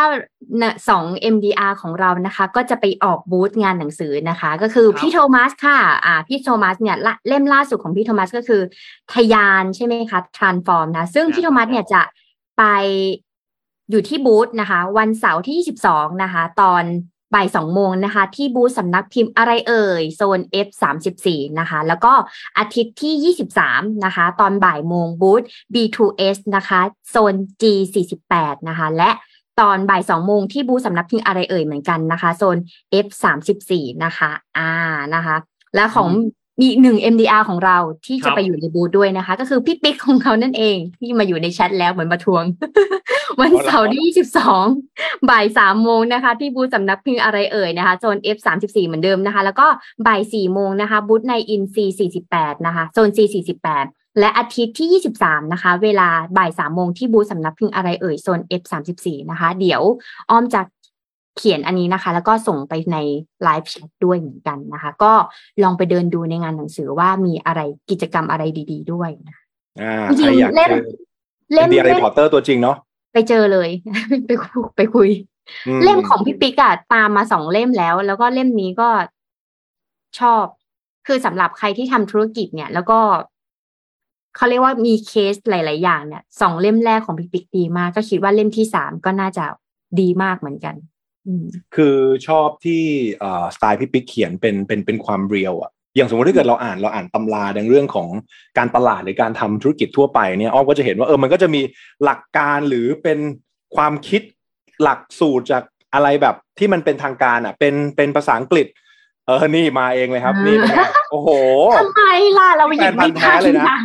[0.60, 8.62] น่ะสอง MDR ของเรานะคะ ก็จะไปออกบูธงานหนังสือนะคะ ก็คือพี่โทมัสค่ะ อ่า พี่โทมัสเนี่ยละเล่มล่าสุดของพี่โทมัสก็คือ
[9.12, 12.02] ทยานใช่ไหมคะ transform นะ ซึ่งพี่โทมัสเนี่ยจะ
[12.58, 12.64] ไป
[13.90, 16.82] อยู่ที่บูธนะคะ วันเสาร์ที่ 22 นะคะ ตอน
[17.34, 20.84] บ่ายสองโมงนะคะ ที่บูธสำนักพิมพ์อะไรเอ่ย โซน F 3
[21.26, 22.12] 4 นะคะ แล้วก็
[22.58, 25.42] อาทิตย์ที่ 23 นะคะ ตอนบ่ายโมงบูธ
[25.74, 27.64] B2S นะคะ โซน G
[28.16, 29.10] 48 นะคะ และ
[29.60, 32.56] ตอนบ่ายสองโมงที่บูธสำนักพิมพ์อะไรเอ่ยเหมือนกันนะคะ โซน
[33.04, 33.26] F 3
[33.70, 34.70] 4 นะคะ อ่า
[35.14, 35.36] นะคะ
[35.74, 36.08] และของ
[36.60, 42.44] มีหนึ่ง MDR ของเราที่ครัจะบไปอยู่ในบูธด้วยนะคะ ก็คือพี่ปิ๊กของเขานั่นเอง ที่มาอยู่ในแชทแล้วเหมือนมาทวง
[43.40, 44.14] วันเสาร์ที่
[44.74, 49.66] 22บ่ายสามโมงนะคะ ที่บูธสำนักพิมพ์อะไรเอ่ยนะคะโซน F 3 4 เหมือนเดิมนะคะ แล้วก็
[50.06, 51.76] บ่ายสี่โมงนะคะบูธในอิน C
[52.22, 53.18] 48 นะคะโซน C
[53.72, 56.08] 48 และอาทิตย์ที่ 23 นะคะ เวลา
[56.38, 59.82] บ่ายสามโมงที่บูธสำนักพิมพ์อะไรเอ่ยโซน F 3 4 นะคะ เดี๋ยว
[60.30, 60.60] อ้อมจะ
[61.36, 62.96] เขียนอันนี้นะคะ แล้วก็ส่งไปใน
[63.44, 65.12] live chat ด้วยเหมือนกันนะคะ ก็
[65.62, 67.60] ลองไปเดินดูในงานหนังสือว่ามีอะไร
[67.90, 69.44] กิจกรรมอะไรดี ๆ ด้วยนะคะ
[69.80, 70.82] อ่าจริงๆใครอยากเล่มเจอ
[71.54, 72.76] MDR reporter ตัวจริงเนาะ
[73.12, 73.70] ไปเจอเลย
[74.26, 75.08] ไปคุยไปคุย
[75.66, 78.88] อืมเล่มของพี่ปิ๊กอะตามมาสองเล่มแล้ว แล้วก็เล่มนี้ก็
[80.20, 80.44] ชอบ
[81.06, 82.98] คือสำหรับใครที่ทำธุรกิจเนี่ย แล้วก็
[84.36, 89.44] เขาเรียกว่ามีเคสหลาย ๆ อย่างเนี่ยสองเล่มแรกของพี่ปิ๊กดีมาก ก็คิดว่าเล่มที่สามก็น่าจะ
[90.00, 90.89] ดีมากเหมือนกันอืม
[91.76, 91.96] คือ
[92.28, 92.82] ชอบที่
[93.20, 98.08] เอ่อสไตล์พี่ปิ๊กเขียนเป็นเป็นเป็นความเรียลอะอย่างสมมติถ้าเกิดเราอ่านเราอ่านตำราในเรื่องของ
[98.58, 101.60] การตลาดหรือการทำธุรกิจทั่วไปเนี่ยอ้อมก็จะเห็นว่าเออมันก็จะมี
[102.04, 103.18] หลักการหรือเป็น
[103.76, 104.22] ความคิด
[104.82, 105.62] หลักสูตรจาก
[105.94, 108.66] อะไรแบบที่มันเป็นทางการอะ เป็นเป็นภาษาอังกฤษ
[109.26, 111.30] เออนี่มาเองเลยครับ นี่เป็นไงโอ้โห
[111.78, 112.02] ทำไม
[112.38, 113.78] ล่ะเราหยิบไม่แฟนพันธุ์แท้ทันเลยนะนะ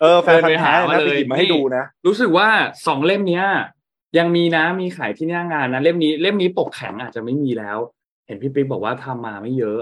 [0.00, 2.48] เออแฟนพันธ์แท้เดินไปหามานะเลยไปหยิบมาให้ดูนะ รู้สึกว่า
[2.86, 3.44] สองเล่มเนี้ย
[4.18, 7.78] ยังมีนะมีขายที่หน้างานนะเล่มนี้เล่มนี้ปกแข็งอาจจะไม่มีแล้ว
[8.26, 9.80] เห็นพี่ปิ๊กบอกว่าทำมาไม่เยอะ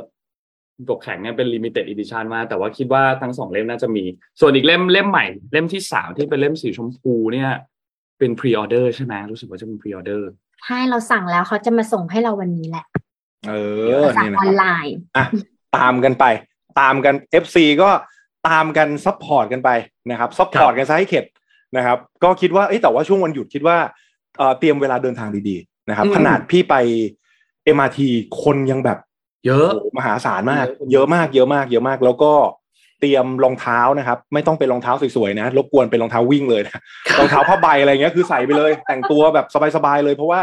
[0.91, 4.05] ปกแข็งเนี่ยเป็น limited edition มากแต่ว่าคิดว่าทั้งสองเล่มน่าจะมี
[4.41, 7.51] ส่วนอีกเล่มเล่มใหม่ เล่มที่สามที่เป็นเล่มสีชมพูเนี่ย
[8.19, 10.23] เป็น pre order ใช่ไหมรู้สึกว่าจะเป็น pre order
[10.65, 12.85] ใช่เราสั่งแล้วเขาจะมาส่งให้เราวันนี้แหละ
[13.49, 13.53] เอ
[13.87, 15.25] เดี๋ยวอเราสั่งนี่นะอคอนรับไลน์อะ
[15.77, 16.25] ตามกันไป
[16.81, 17.91] ตามกัน FC ก็
[18.49, 19.71] ตามกัน support กันไป
[20.11, 21.25] นะครับ support กันซะให้เข็ด
[21.77, 23.77] นะครับ ก็คิดว่าเอ้ยแต่ว่าช่วงวันหยุดคิดว่า
[24.39, 26.75] เอ่อเตรียมเวลาเดินทางดีๆนะครับอืมขนาดพี่ไป
[27.77, 27.99] MRT
[28.43, 28.99] คนยังแบบ
[29.47, 32.33] เยอะโโหมหาศาลมากเยอะเยอะมากเยอะมากเยอะมาก แล้วก็
[33.01, 36.81] เตรียมรองเท้านะครับ ไม่ต้องเป็นรองเท้าสวยๆนะรบกวนเป็นรองเท้าวิ่งเลยนะ
[37.19, 40.43] รองเท้าผ้าใบอะไรเงี้ยคือใส่ไปเลย แต่งตัวแบบสบายๆเลย เพราะว่า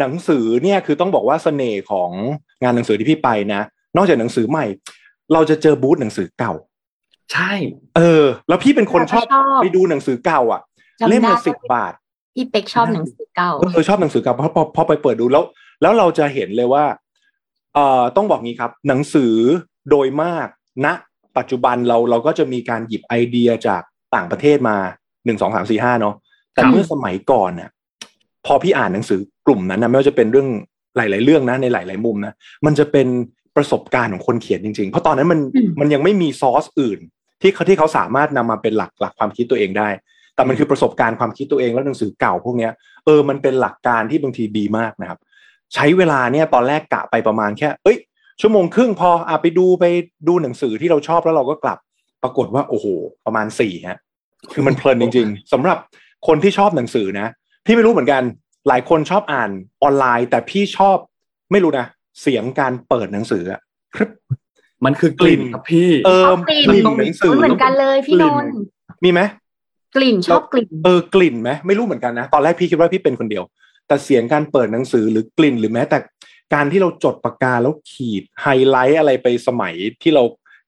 [0.00, 2.10] หนังสือเนี่ยคือต้องบอกว่าเสน่ห์ของ
[2.62, 3.62] งานหนังสือที่พี่ไปนะ
[3.96, 4.66] นอกจากหนังสือใหม่
[5.32, 6.52] เราจะเจอบูธหนังสือเก่า
[7.32, 7.52] ใช่
[7.96, 10.60] เออ แล้วพี่เป็นคนชอบเราก็ชอบไปดูหนังสือเก่า อะ
[11.00, 11.92] จำเล่มได้ละสิบบาท
[12.36, 15.44] พี่เป็กชอบหนังสือเก่าเออชอบหนังสือเก่าเพราะพอพอไปเปิดดูแล้ว
[15.82, 16.84] แล้วเราจะเห็นเลยว่า
[17.74, 19.34] เอ่อต้องบอกงี้ครับ หนังสือ
[19.90, 20.48] โดยมาก
[20.84, 20.86] ณ
[21.38, 23.82] ปัจจุบันเราเราก็จะมีการหยิบไอเดียจาก
[24.14, 24.76] ต่างประเทศมา
[25.24, 26.14] หนึ่งสองสามสี่ห้าเนาะ
[26.54, 27.70] แต่ครับเมื่อสมัยก่อนน่ะ
[28.46, 30.48] พอพี่อ่านหนังสือกลุ่มนั้นนะไม่ว่าจะเป็นเรื่อง
[30.96, 32.32] หลาย ๆ เรื่องนะในหลาย ๆ มุมนะ
[32.66, 33.06] มันจะเป็น
[33.56, 36.98] ประสบการณ์ของคนเขียนจริง ๆ เพราะตอนนั้นมันอืมมันยังไม่มีซอสอื่น
[37.42, 39.88] ที่เขาที่เขาสามารถนำมาเป็นหลักหลักความคิดตัวเองได้
[40.36, 42.72] แต่มันคือประสบการณ์ความคิดตัวเองแล้วหนังสือเก่าพวกเนี้ย
[43.04, 45.18] เออมันเป็นหลักการที่บางทีดีมากนะครับ
[45.74, 47.98] ใช้เวลาเนี่ยตอนแรกกะไปประมาณแค่ เอ้ย
[48.40, 49.84] ชั่วโมงครึ่งพออะไปดูไป
[50.28, 51.78] ดูหนังสือที่เราชอบแล้วเราก็กลับ
[52.22, 52.86] ปรากฏว่าโอ้โห
[53.26, 53.98] ประมาณสี่ฮะ
[54.52, 55.78] คือมันเพลินจริง ๆสำหรับ
[56.26, 57.28] คนที่ชอบหนังสือนะ
[57.66, 58.22] พี่ไม่รู้เหมือนกัน
[58.68, 59.50] หลายคนชอบอ่าน
[59.82, 60.96] ออนไลน์ แต่พี่ชอบ
[61.52, 61.86] ไม่รู้นะ
[62.22, 63.60] เสียงการเปิดหนังสืออะ
[63.94, 64.10] ครึบ
[64.84, 68.50] มันคือกลิ่นครับพี่เออชอบกลิ่นกลิ่นหนังสือเหมือนกันเลยพี่นนท์
[69.04, 69.20] มีไหม
[69.96, 73.44] กลิ่นชอบกลิ่นเออกลิ่นไหมไม่รู้เหมือนกันนะ ตอนแรกพี่คิดว่าพี่เป็นคนเดียว
[73.88, 75.98] แต่เสียงการเปิดหนังสือหรือกลิ่นหรือแม้แต่
[76.54, 80.22] การที่เราจดปากกาแล้วขีดไฮไลท์อะไรไปสมัยที่เรา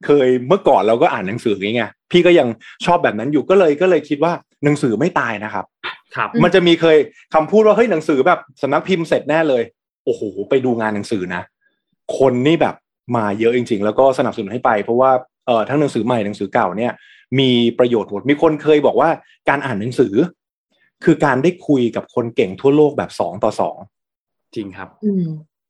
[0.06, 2.48] เคยเมื่อก่อนเราก็อ่านหนังสือไงไงพี่ก็ยัง
[2.86, 4.32] ชอบแบบนั้นอยู่ก็เลยก็เลยคิดว่า
[4.64, 5.64] หนังสือไม่ตายนะครับ
[6.16, 6.96] ครับอืมมันจะมีเคย
[7.34, 9.62] คำพูดว่าเฮ้ยหนังสือแบบสำนักพิมพ์เสร็จแน่เลย
[10.04, 11.42] โอ้โหไปดูงานหนังสือนะ
[12.18, 12.74] คนนี่แบบ
[13.16, 15.10] มาเยอะจริง ๆ แล้วก็สนับสนุนให้ไปเพราะว่า
[15.46, 16.92] เอ่อทั้งหนังสือใหม่หนังสือเก่าเนี่ย
[17.38, 19.10] มีประโยชน์หมดมีคนเคยบอกว่า
[19.48, 20.14] การอ่านหนังสือ
[21.04, 23.76] คือการได้คุยกับคนเก่งทั่วโลกแบบสองต่อสอง
[24.54, 25.24] จริงครับอืม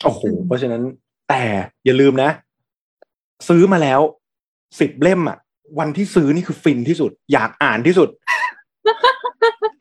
[0.05, 0.83] โอ้โหอืมเพราะฉะนั้น
[1.29, 1.43] แต่
[1.85, 2.31] อย่าลืมนะ
[3.49, 4.01] ซื้อมาแล้ว
[4.81, 5.39] สิบเล่มอะ
[5.79, 8.09] วันที่ซื้อนี่คือฟินที่สุด อยากอ่านที่สุด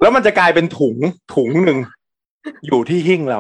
[0.02, 0.96] แล้วมันจะกลายเป็นถุง
[1.36, 1.78] ถุงหนึ่ง
[2.66, 3.40] อยู่ที่หิ้งเรา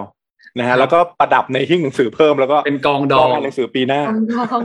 [0.59, 4.63] นะครัฮะบแล้วก็ประดับในหิ้งหนังสือเพิ่มแล้วก็เป็นกองดองานหนังสือปีหน้าลอง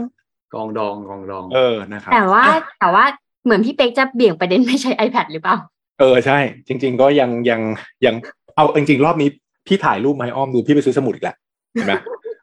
[0.53, 2.43] กองดองกองดอง เออนะครับแต่ว่า
[2.79, 3.05] แต่ว่า
[3.43, 5.55] เหมือนพี่เป๊กจะเบี่ยงประเด็นไม่ใช้ iPad หรือเปล่า
[5.99, 6.37] เออใช่
[6.67, 7.61] จริง ๆ ก็ยังยัง
[8.05, 8.15] ยัง
[8.55, 9.29] เอาจริง ๆ รอบนี้
[9.67, 11.35] พี่ถ่ายรูปมาให้อ้อมดูพี่ไปซื้อสมุดอีกแล้ว
[11.73, 11.93] เห็นไหม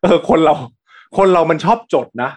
[0.02, 0.54] เออคนเรา
[1.16, 2.30] คนเรามันชอบจดนะ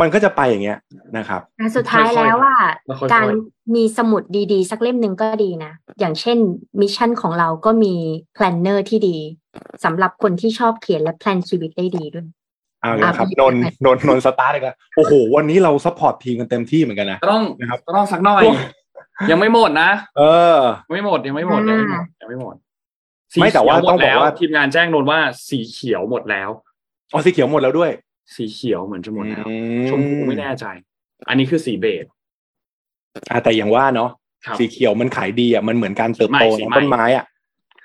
[0.00, 0.78] มันก็จะไปอย่างเงี้ย
[1.16, 3.26] นะครับอะสุดท้ายแล้วว่าแล้วค่อยๆการ
[3.74, 4.22] มีสมุด
[4.52, 6.38] ดีๆ สักเล่มหนึ่งก็ดีนะ อย่างเช่น
[6.80, 7.94] Mission ของเราก็มี
[8.34, 9.16] planner ที่ดี
[9.84, 12.26] สำหรับคนที่ชอบเขียนและ plan ชีวิตได้ดีด้วย
[12.82, 18.52] เอาเลยครับอะนนท์นนท์นนท์สตาร์ทเลยกันโอ้โห วันนี้เรา support ทีมกันเต็มที่เหมือนกันนะก็ต้องนะครับก็ต้องสักหน่อยโอ้
[19.30, 20.22] ยังไม่หมดนะ เอ
[20.56, 22.54] อยังไม่หมดยังไม่หมดยังไม่หมดยังไม่หมด
[23.32, 25.18] สีไม่แต่ว่าเขียหมต้อดงบอกแล้วว่าทีมงานแจ้งนนท์ว่า
[25.50, 26.50] สีเขียวหมดแล้ว
[27.12, 27.90] อ๋อสีเขียวหมดแล้วด้วย
[28.34, 29.54] สีเขียวเหมือนจะหมดแล้วอื
[29.90, 30.66] ชมพูไม่แน่ใจ
[31.28, 32.04] อันนี้คือสี beige
[33.30, 34.10] อะแต่อย่างว่าเนาะ
[34.44, 37.24] ครับสีเขียวมันขายดีอะมันเหมือนการเติบโตสีของใหม่ต้นไม้อะ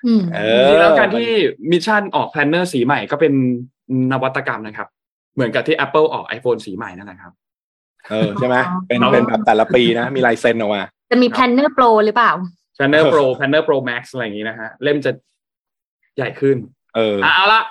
[0.06, 1.30] อืมเอจอริงๆแล้วการที่
[1.72, 3.34] Mission ออก planner สีใหม่ก็เป็น
[4.12, 4.88] นวัตกรรมนะครับ
[5.36, 7.34] เหมือนกับที่ Apple ออก iPhone สีใหม่นั่นแหละครับ
[8.10, 8.56] เออใช่ไหม
[8.88, 12.32] เป็นเราเป็นแบบแต่ละปีนะ มีลายเซ็นออกมา จะมี planner pro หรือเปล่า
[12.78, 15.12] Planner Pro Planner Pro Max อะไรอย่างนี้นะฮะ เล่มจะ
[16.18, 16.58] ใหญ่ขึ้น
[16.96, 17.62] เอออะเอาละ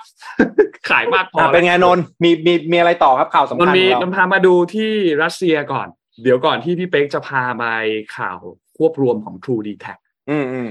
[0.89, 4.91] ขายมากพออะเป็นไงนนท์มีมีมีอะไรต่อครับข่าวสำมันคัญมีของเรานำพามาดูที่
[5.23, 5.87] รัสเซียก่อน
[6.23, 7.63] เดี๋ยวก่อนที่พี่เป๊กจะพาไป
[8.17, 8.39] ข่าว
[8.77, 10.06] ควบรวมของ True d e t a c อืมอืม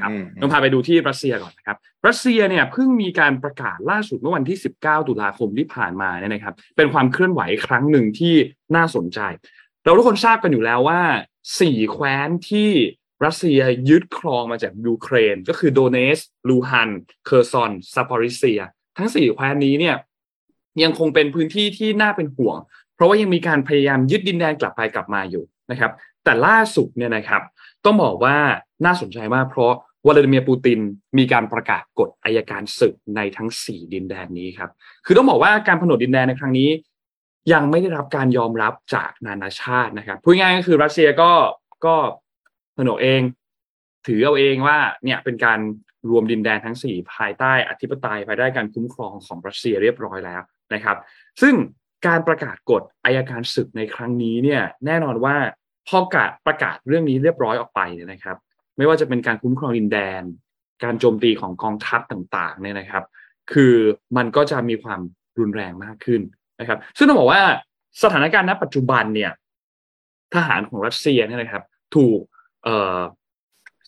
[0.02, 1.76] ครับอืมต้องพาไปดูที่รัสเซียก่อนนะครับ
[2.06, 8.34] รัสเซียเนี่ยเพิ่งมีการประกาศล่าสุดเมื่อวันที่ 19 ตุลาคมที่ผ่านมาเนี่ยนะครับ เป็นความเคลื่อนไหวครั้งหนึ่งที่
[8.76, 9.20] น่าสนใจ
[9.82, 11.02] เราทุกคนทราบกันอยู่แล้วว่า
[11.60, 12.70] สี่แคว้นที่
[13.24, 16.90] รัสเซียยึดครองมาจากยูเครน ก็คือโดเนส ลูฮัน
[17.26, 18.60] เคอร์ซอนซาปอริเซีย
[18.98, 19.96] ทั้งสี่แคว้นนี้เนี่ย
[20.82, 22.58] ยังคงเป็นพื้นที่ที่น่าเป็นห่วง
[22.94, 25.92] เพราะว่ายังมีการพยายามยึดดินแดนกลับไปกลับมาอยู่นะครับ
[26.24, 27.42] แต่ล่าสุดเนี่ยนะครับ
[27.86, 28.36] ต้องบอกว่า
[28.84, 29.74] น่าสนใจมากเพราะ
[30.06, 30.80] วลาดิเมียร์ปูติน
[31.18, 34.70] มีการประกาศกฎอายการศึกในทั้ง 4 ดินแดนนี้ครับ
[35.06, 36.70] คือต้องบอกว่าการผนวกดินแดนในครั้งนี้
[37.52, 41.32] ยังไม่ได้รับการยอมรับจากนานาชาตินะครับพูดง่ายๆก็คือรัสเซียก็
[41.86, 41.96] ก็
[42.76, 43.20] ผนวกเอง
[44.06, 45.58] ถือเอาเองว่าเนี่ยเป็นการ
[46.10, 50.42] รวมดินแดนทั้ง 4 ภายใต้อธิปไตยภายใต้การคุ้มครองของรัสเซียเรียบร้อยแล้ว
[50.74, 50.96] นะครับ
[51.40, 51.54] ซึ่ง
[52.06, 55.36] การประกาศกฎอายการศึกในครั้งนี้เนี่ยแน่นอนว่า
[55.88, 58.36] พอกาศประกาศเรื่องนี้เรียบร้อยออกไปเนี่ยนะครับ
[58.76, 60.22] ไม่ว่าจะเป็นการคุ้มครองดินแดน
[60.84, 63.04] การโจมตีของกองทัพต่างๆเนี่ยนะครับ
[63.52, 63.74] คือ
[64.16, 65.00] มันก็จะมีความ
[65.38, 66.20] รุนแรงมากขึ้น
[66.60, 67.42] นะครับ ซึ่งต้องบอกว่า
[68.02, 69.32] สถานการณ์ณปัจจุบันเนี่ย
[70.34, 71.62] ทหารของรัสเซียเนี่ยนะครับ
[71.96, 72.20] ถูก
[72.64, 73.00] เอ่อ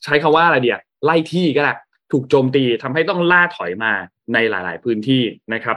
[0.04, 1.72] ใช้คาว่าอะไรเดียไล่ที่ก็ได้
[2.12, 3.92] ถูกโจมตีทำให้ต้องล่าถอยมา
[4.34, 5.22] ในหลาย ๆ พื้นที่
[5.54, 5.76] นะครับ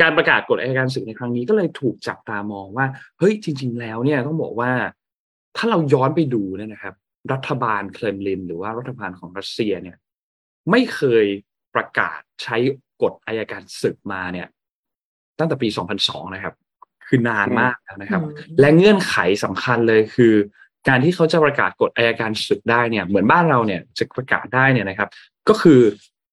[0.00, 2.86] การประกาศกฎอัยการศึกในครั้งนี้ก็เลยถูกจับตามองว่า
[3.18, 4.70] เฮ้ยจริง ๆ แล้วเนี่ยต้องบอกว่า
[5.56, 6.94] ถ้าเราย้อนไปดูเนี่ยนะครับ
[7.32, 9.96] รัฐบาลเครมลิน หรือว่ารัฐบาลของรัสเซียเนี่ย
[10.70, 11.24] ไม่เคย
[11.74, 12.56] ประกาศใช้
[13.02, 14.48] กฎอายการศึกมาเนี่ย
[15.38, 15.68] ตั้งแต่ปี
[16.02, 16.54] 2002 นะครับ
[17.08, 20.34] คือนานมากแล้วนะครับอืมและเงื่อนไขสำคัญเลยคือ
[20.88, 25.08] การที่เขาจะประกาศกฎอายการศึกได้เนี่ย เหมือนบ้านเราเนี่ยจะประกาศได้เนี่ยนะครับ
[25.48, 25.80] ก็คือ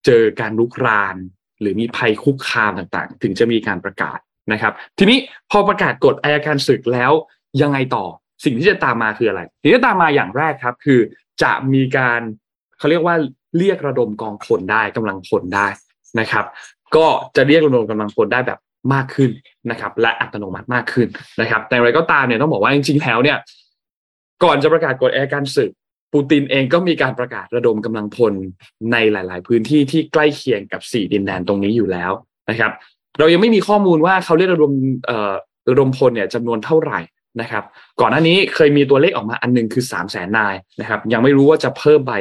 [0.06, 1.16] เจอการลุกราน
[1.62, 4.20] หรือมีภัยคุกคามต่างๆ ถึงจะมีการประกาศ
[4.52, 5.18] นะครับ ทีนี้
[5.52, 7.12] พอประกาศกฎอายการศึกแล้ว
[7.62, 8.06] ยังไงต่อ
[8.44, 11.00] สิ่งที่จะตามมาคืออะไรสิ่งที่จะตามมาอย่างแรกครับ คือ
[11.44, 12.22] จะมีการ
[12.78, 13.16] เขาเรียกว่า
[13.58, 15.68] เรียกระดมกองพลได้กำลังพลได้
[16.20, 16.46] นะครับ
[16.96, 18.60] ก็จะเรียกระดมกำลังพลได้แบบ
[18.94, 19.32] มากขึ้น
[19.72, 21.08] นะครับ และอัตโนมัติมากขึ้น
[21.42, 23.38] นะครับ แต่อย่างไรก็ตามเนี่ยต้องบอกว่าจริงๆแล้วเนี่ย
[24.44, 25.72] ก่อนจะประกาศกฎอายการศึก
[26.14, 28.34] ปูตินเองก็มีการประกาศระดมกำลังพล
[28.92, 32.12] ในหลาย ๆ พื้นที่ที่ใกล้เคียงกับสี่ดินแดนตรงนี้อยู่แล้ว
[32.50, 32.72] นะครับ
[33.20, 34.74] เรายังไม่มีข้อมูลว่าเขาเรียกระดม
[35.06, 35.34] เอ่อ
[35.70, 37.00] ระดมพลเนี่ยจำนวนเท่าไหร่
[37.42, 37.64] นะครับ
[38.00, 42.14] ก่อนหน้านี้เคยมีตัวเลขออกมาอันหนึงคือ 3 0 0แสนนายนะครับ ยังไม่รู้ว่าจะเพิ่มไป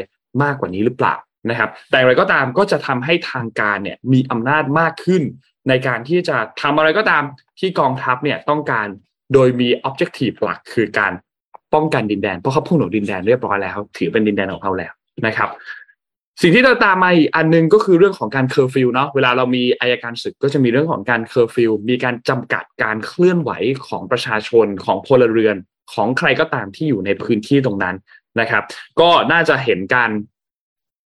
[0.43, 1.15] มากกว่านี้หรือเปล่า
[1.51, 5.23] นะครับ แต่อย่างไรก็ตามก็จะทำให้ทางการเนี่ยมีอำนาจมากขึ้น
[5.69, 7.23] ในการที่จะทำอะไรก็ตาม
[7.59, 8.87] ที่กองทัพเนี่ยต้องการ
[9.35, 11.13] โดยมี objective หลักคือการ
[11.75, 14.93] ป้องกันดินแดนเพราะเขาพุ่งหนดินแดนเรียบร้อยแล้ว ถือเป็นดินแดนของเขาแล้ว
[15.27, 15.49] นะครับ
[16.43, 23.51] สิ่งที่จะตามมาอีกอันหนึงก็คือเรื่องของการเคอร์ฟิวเนาะเวลาเรามีอัยการศึกก็จะมีเรื่องของการเคอร์ฟิวมีการจำกัดการเคลื่อนไหว
[23.87, 25.57] ของประชาชนของพลเรือน
[25.95, 27.97] ของใครก็ตามที่อยู่ในพื้นที่ตรงนั้น
[28.41, 28.63] นะครับ
[29.01, 30.11] ก็น่าจะเห็นการ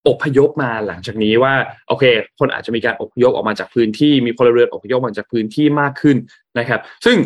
[0.08, 1.54] อพยพมาหลังจากนี้ว่า
[1.88, 2.04] โอเค
[2.40, 6.18] คนอาจจะมีการอพยพออกมาจากพื้นที่ มีพลเรือนอพยพออกมาจากพื้นที่มากขึ้น
[6.60, 7.18] นะครับ ซึ่ง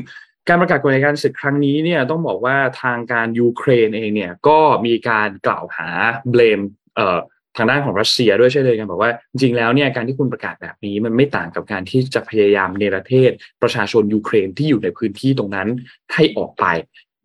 [0.47, 5.89] การประกาศกฎอัยการศึกครั้งนี้เนี่ยต้องบอกว่าทางการยูเครนเองเนี่ยก็มีการกล่าวหา
[6.31, 6.59] เบลม
[6.95, 7.19] เอ่อ
[7.57, 13.31] ทางด้านของรัสเซียด้วยใช่เลยกันบอกว่าจริงแล้วเนี่ยการที่คุณประกาศแบบนี้มันไม่ต่างกับการที่จะพยายามเนรเทศ
[13.61, 15.67] ประชาชนยูเครนที่อยู่ในพื้นที่ตรงนั้น
[16.13, 16.65] ให้ออกไป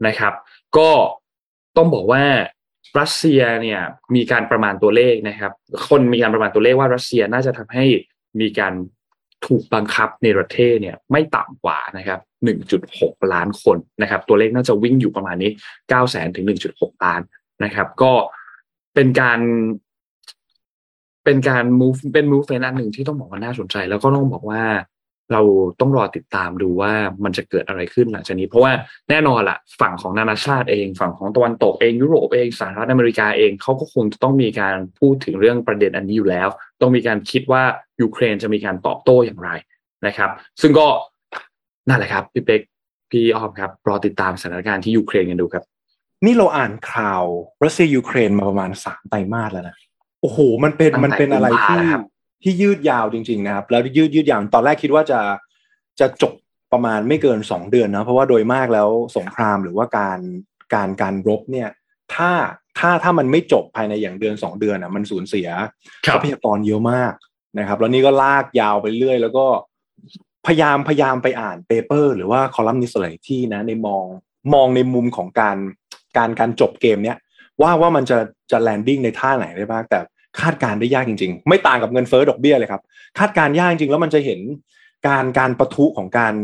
[0.06, 0.32] นะครับ
[0.76, 0.90] ก็
[1.76, 2.24] ต้องบอกว่า
[3.00, 3.80] รัสเซียเนี่ย
[4.14, 5.52] มีการประมาณตัวเลขนะครับ
[5.88, 7.84] คนมีการประมาณตัวเลขว่ารัสเซียน่าจะทำให้
[8.40, 8.74] มีการ
[9.46, 12.20] ถูกบังคับในประเทศเนี่ยไม่ต่ำกว่านะครับ
[12.76, 15.50] 1.6 ล้านคนนะครับ ตัวเลขน่าจะวิ่งอยู่ประมาณนี้
[15.80, 17.20] 9แสนถึง 1.6 ล้าน
[17.64, 18.12] นะครับ ก็
[18.94, 19.40] เป็นการ
[21.28, 24.62] เป็นการ move เป็น movement อันหนึ่งที่ต้องบอกว่าน่าสนใจ แล้วก็ต้องบอกว่า
[25.32, 25.42] เรา
[25.80, 26.92] ต้องรอติดตามดูว่า
[27.24, 28.72] มันจะเกิดอะไรขึ้นหลังจากนี้ เพราะว่า
[29.10, 36.48] แน่นอนละฝั่งของนานาชาติเอง ฝั่งของตะวันตกเองยุโรปเองสหรัฐอเมริกาเองเขาก็คงจะต้องมีการพูดถึงเรื่องประเด็นอันนี้อยู่แล้ว
[36.80, 37.62] ต้องมีการคิดว่า
[38.00, 39.50] ยูเครนจะมีการตอบโต้อย่างไร
[40.06, 40.86] นะครับ ซึ่งก็
[41.88, 42.60] นั่นแหละครับพี่เป๊ก
[43.10, 45.64] พี่ออมครับรอติดตามสถานการณ์ที่ยูเครนกันดูครับ
[46.24, 47.24] นี่เราอ่านข่าว
[47.64, 49.76] รัสเซียยูเครนมาประมาณสามไตรมาสแล้วนะ
[50.20, 52.02] โอ้โหมันเป็นตั้งแต่มันเป็นอะไรกุมภาที่แล้วครับ
[52.42, 55.20] ที่ยืดยาวจริง ๆ นะครับ แล้วยืดยืดยาวตอนแรกคิดว่าจะ
[56.00, 56.32] จะจบ
[56.72, 60.18] ประมาณไม่เกินสองเดือนนะเพราะว่าโดยมากแล้วสงครามหรือว่าการ
[60.74, 61.68] การการรบเนี่ย
[62.14, 62.30] ถ้า
[62.78, 65.48] ถ้าถ้ามันไม่จบภายในอย่างเดือนสองเดือนอะ มันสูญเสีย
[66.06, 67.12] ครับทรัพยากรเยอะมาก
[67.58, 69.46] นะครับ แล้วนี่ก็ลากยาวไปเรื่อย แล้วก็
[70.46, 74.04] พยายามพยายามไปอ่านเปเปอร์ หรือว่าคอลัมนิสต์หลายที่นะ ในมอง
[74.54, 75.56] มองในมุมของการ
[76.16, 77.16] การการจบเกมเนี้ย
[77.62, 78.18] ว่าว่ามันจะ
[78.50, 79.98] จะแลนดิ้งในท่าไหนได้บ้างแต่
[80.40, 82.82] คาดการณ์ได้ยากจริง ๆ ไม่ต่างกับเงินเฟ้อดอกเบี้ยเลยครับ
[83.18, 84.40] คาดการณ์ยากจริงแล้วมันจะเห็น
[85.08, 86.34] การการประทุของการ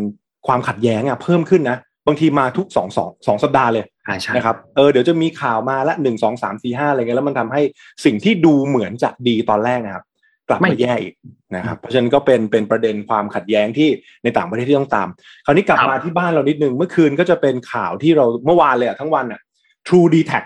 [0.46, 7.62] ความขัดแย้งอะเพิ่มขึ้นนะบางทีมาทุกสองสองสองสัปดาห์เลยใช่ใช่นะครับเออเดี๋ยวจะมีข่าวมาละหนึ่งสองสามสี่ห้าอะไรเงี้ยแล้วมันทำให้
[8.04, 10.04] สิ่งที่ดูเหมือนจะดีตอนแรกนะครับ
[10.48, 11.14] กลับไม่มาแย่อีก
[11.56, 13.88] นะครับ เพราะฉะนั้นก็เป็นเป็นประเด็นความขัดแย้งที่
[14.22, 15.08] ในต่างประเทศที่ต้องตาม
[15.44, 19.40] คราวนี้กลับครับมาที่บ้านเรานิดนึง เมื่อคืนก็จะเป็นข่าวที่เราเมื่อวานเลยอะทั้งวันอะ
[19.86, 20.44] True d t a c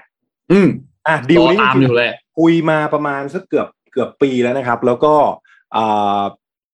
[0.53, 0.69] อืม
[1.09, 5.15] อะดีลรอนี้ตามจริงๆอยู่เลยคุยมาประมาณสักเกือบเกือบปีแล้วนะครับ แล้วก็
[5.77, 6.23] อ่า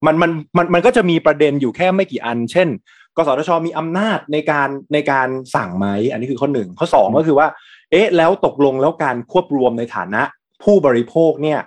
[0.06, 2.68] มันมันมันมันก็จะมีประเด็นอยู่แค่ไม่กี่อัน เช่น
[3.16, 7.48] กสทชมีอำนาจในการในการสั่งไหมอันนี้คือข้อหนึ่งข้อสองก็คือว่า
[7.90, 10.22] เอ๊ะ แล้วตกลงแล้วการควบรวมในฐานะ
[10.62, 11.58] ผู้บริโภคเนี่ย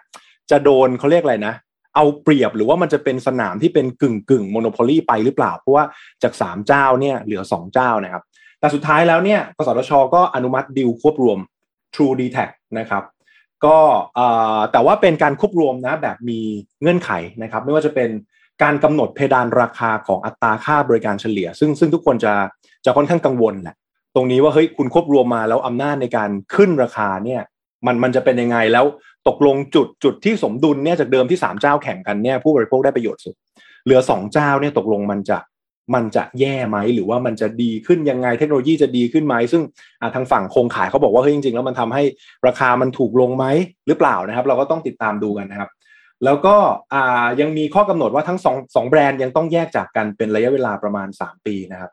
[0.51, 1.55] จะโดนเขาเรียกอะไรนะ
[1.95, 5.85] เอาเปรียบหรือว่ามันจะเป็นสนามที่เป็นกึ่งกึ่งโมโนโพลีไปหรือเปล่า เพราะว่า
[6.23, 8.23] จากสามเจ้าเนี่ยเหลือสองเจ้านะครับ
[8.59, 11.39] แต่สุดท้ายแล้วเนี่ยกสทชก็อนุมัติดิวควบรวม
[11.97, 13.03] True d t a c นะครับ
[13.65, 13.77] ก็
[14.71, 16.39] แต่ว่าเป็นการควบรวมนะแบบมี
[16.81, 17.11] เงื่อนไข
[17.43, 18.09] นะครับ ไม่ว่าจะเป็น
[18.63, 22.33] การกำหนดเพดานราคาของอัตราค่าบริการเฉลี่ย ซึ่งซึ่งทุกคนจะ
[22.85, 23.75] จะค่อนข้างกังวลแหละ
[24.15, 27.41] ตรงนี้ว่าเฮ้ยคุณควบรวมมาแล้วอำนาจในการขึ้นราคาเนี่ย
[27.85, 28.85] มันมันจะเป็นยังไงแล้ว
[29.27, 33.35] ตกลงจุดจุดที่สมดุลเนี่ยจากเดิมที่สามเจ้าแข่งกันเนี่ยผู้บริโภคได้ประโยชน์สุด
[33.83, 35.37] เหลือสองเจ้าเนี่ยตกลงมันจะ
[35.93, 39.61] มันจะแย่ไหมหรือว่ามันจะดีขึ้นยังไงเทคโนโลยีจะดีขึ้นไหมซึ่ง
[40.15, 42.03] ทางฝั่งโครงขายเขาบอกว่าเฮ้ยจริงๆ แล้วมันทำให้
[42.47, 43.45] ราคามันถูกลงไหม
[43.87, 45.69] หรือเปล่านะครับ เราก็ต้องติดตามดูกันนะครับ
[46.25, 46.55] แล้วก็
[47.41, 51.91] ยังมีข้อกำหนดว่าทั้งสองสองแบรนด์ยังต้องแยกจากกันเป็นระยะเวลาประมาณ 3 ปีนะครับ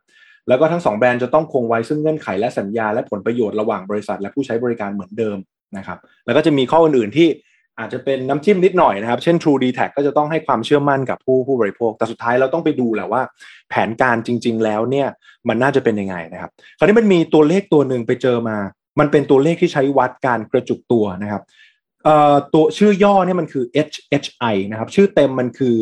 [0.49, 5.39] แล้วก็ทั้งสองแบรนด์จะต้องคงไว้ซึ่งเงื่อนไขและสัญญาและผลประโยชน์ระหว่างบริษัท และผู้ใช้บริการเหมือนเดิม
[5.77, 7.29] นะครับ แล้วก็จะมีข้ออื่นๆที่
[7.79, 13.23] อาจจะเป็นน้ำจิ้มนิดหน่อยนะครับ เช่น True d t a c ก็จะต้องให้ความเชื่อมั่นกับผู้ผู้บริโภค แต่สุดท้ายเราต้องไปดูแหละว่า
[13.71, 15.09] แผนการจริง ๆ แล้วเนี่ย
[15.49, 18.57] มันน่าจะเป็นยังไงนะครับ คราวนี้มันมีตัวเลขตัวหนึ่งไปเจอมา
[19.01, 21.43] มันเป็นตัวเลขที่ใช้วัดการกระจุกตัวนะครับ
[22.05, 25.77] เอ่อตัวชื่อย่อเนี่ยมันคือ HHI นะครับ ชื่อเต็มมันคือ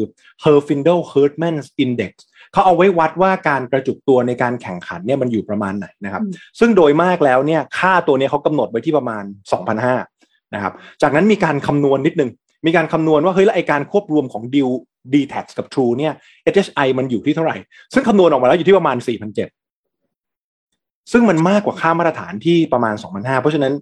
[0.44, 2.12] Herfindahl Hertz Index
[2.52, 9.24] เขาเอาไว้วัดว่าการกระจุกตัวในการแข่งขันเนี่ยมันอยู่ประมาณไหนนะครับอืมซึ่งโดยมากแล้วเนี่ยค่าตัวเนี้ยเขากำหนดไว้ที่ประมาณ
[9.82, 10.11] 2,500
[10.54, 10.72] นะครับ
[11.02, 12.30] จากนั้นมีการคำนวณนิดนึง
[12.66, 14.68] มีการคำนวณว่าเฮ้ยแล้วไอการควบรวมของดิว
[15.12, 16.12] d t a x กับ True เนี่ย
[16.54, 17.56] HHI มันอยู่ที่เท่าไหร่
[17.92, 18.96] ซึ่งคำนวณออกมาแล้วอยู่ที่ประมาณ
[19.84, 23.72] 4,700 ซึ่งมันมากกว่าค่ามาตรฐานที่ประมาณ 2,500 เพราะฉะนั้น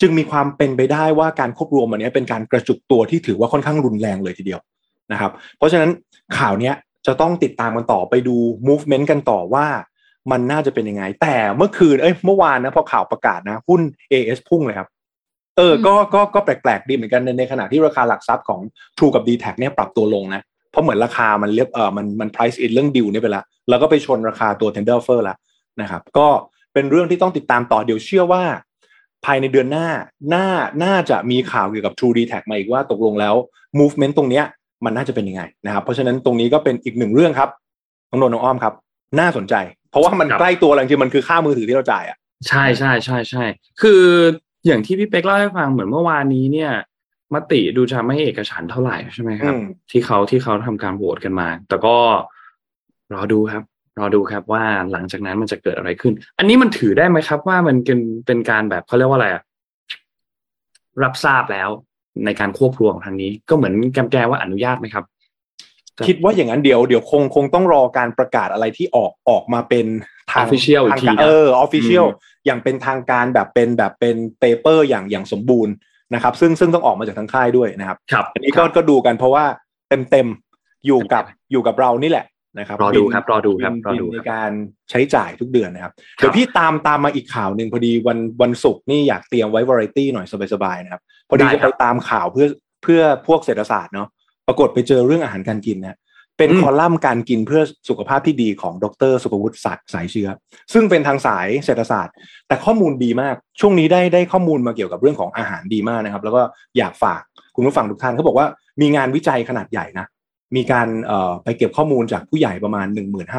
[0.00, 4.60] จึงมีความเป็นไปได้ว่าการควบรวมอันนี้เป็นการกระจุกตัวที่ถือว่าค่อนข้างรุนแรงเลยทีเดียว
[5.12, 5.90] นะครับ เพราะฉะนั้น
[6.38, 6.72] ข่าวนี้
[7.06, 8.36] จะต้องติดตามกันต่อไปดู
[8.68, 9.66] movement กันต่อว่า
[10.30, 13.80] มันน่าจะเป็นยังไง แต่เมื่อคืนเอ้ยเมื่อวานนะพอข่าวประกาศนะหุ้น
[14.12, 14.88] AS พุ่งเลยครับ
[15.56, 18.60] เออก็ก็ก็แปลกๆดีเหมือนกันในในขณะที่ราคาหลักทรัพย์ของ
[18.96, 25.36] True กับ d t แทเนี่ยปรับตัวลงนะ เพราะเหมือนราคามันเรียบเออมันมัน price in เรื่องดิวเนี่ยไปแล้วแล้วก็ไปชนราคาตัว tender offer แล้ว
[25.80, 26.28] นะครับ ก็
[26.72, 28.44] เป็นเรื่องที่ต้องติดตามต่อเดี๋ยวเชื่อว่า
[29.24, 29.88] ภายในเดือนหน้า
[30.34, 30.46] น่า
[30.84, 33.34] น่าจะมีข่าวเกี่ยวกับ True d t แทมาอีกว่าตกลงแล้ว
[33.78, 34.44] movement ตรงเนี้ย
[34.84, 37.50] มันน่าจะเป็นยังไงนะครับ เพราะฉะนั้นตรงนี้ก็เป็นอีกหนึ่งเรื่องครับ
[38.10, 38.74] น้องนนท์น้องอ้อมครับ
[39.20, 39.54] น่าสนใจ
[39.90, 42.16] เพราะว่ามันครับใกล้ตัวแล้วจริงๆมันคือค่ามือถือที่เราจ่ายอะ
[42.48, 43.44] ใช่ใช่ใช่ใช่
[43.82, 44.02] คือ
[44.66, 46.70] อย่างที่พี่เป๊กเล่าให้ฟังเหมือนเมื่อวานนี้เนี่ย
[47.34, 51.96] มติดูจะไม่เอกฉันท์เท่าไหร่ใช่ไหมครับอืมที่เขาที่เขาทำการโหวตกันมา แต่ก็
[53.14, 53.62] รอดูครับ
[53.98, 59.42] รอดูครับว่าหลังจากนั้นมันจะเกิดอะไรขึ้น อันนี้มันถือได้ไหมครับ ว่ามันเป็นเป็นการแบบเขาเรียกว่าอะไรอะ
[61.02, 61.68] รับทราบแล้ว
[62.24, 65.04] ในการควบรวมครั้งนี้ ก็เหมือนแกมแกว่าอนุญาตไหมครับ
[66.06, 69.86] คิดว่าอย่างนั้นเดี๋ยวเดี๋ยวคงคงต้องรอการประกาศอะไรที่ออกออกมาเป็น
[70.32, 75.74] ทาง Official อีกทางทีการนะเออ official อืมอย่างเป็นทางการแบบเป็นแบบเป็น paper อย่างอย่างสมบูรณ์
[76.14, 79.44] นะครับ ซึ่งซึ่งต้องออกมาจากทางค่ายด้วยนะครับครับอันนี้ก็ก็ดูกันเพราะว่า
[79.88, 80.26] เต็มเต็ม
[80.86, 82.26] อยู่กับอยู่กับเรานี่แหละ
[82.58, 84.50] นะครับรอดูครับรอดูครับบิลรอดูบิลคในรับการ
[84.90, 92.48] ใช้จ่ายทุกเดือนนะครับเดี๋ยวพี่ตามตามมาอีกข่าวหนึ่งพอดีวันวันศุกร์นี่อยากเตรียมไว้วาไรตี้หน่อยสบายๆนะครับ พอดีได้จะครัไปบตามข่าวเพื่อ
[92.82, 94.08] เพื่อพวกเศรษฐศาสตร์เนาะ
[94.46, 95.98] ปรากฏไปเจอเรื่องอาหารการกินนะ
[96.38, 100.28] เป็นอืมคอลัมน์การกินเพื่อสุขภาพที่ดีของดร สุภวุฒิศักดิ์สายเชื้อ
[100.72, 102.14] ซึ่งเป็นทางสายเศรษฐศาสตร์
[102.48, 106.42] แต่ข้อมูลดีมาก ช่วงนี้ได้ได้ข้อมูลมาเกี่ยวกับเรื่องของอาหารดีมากนะครับ แล้วก็
[106.78, 107.20] อยากฝาก
[107.56, 108.46] คุณผู้ฟังทุกท่านเขาบอกว่า
[108.80, 110.06] มีงานวิจัยขนาดใหญ่นะ
[110.56, 112.86] มีการเอ่อไปเก็บข้อมูลจากผู้ใหญ่ประมาณ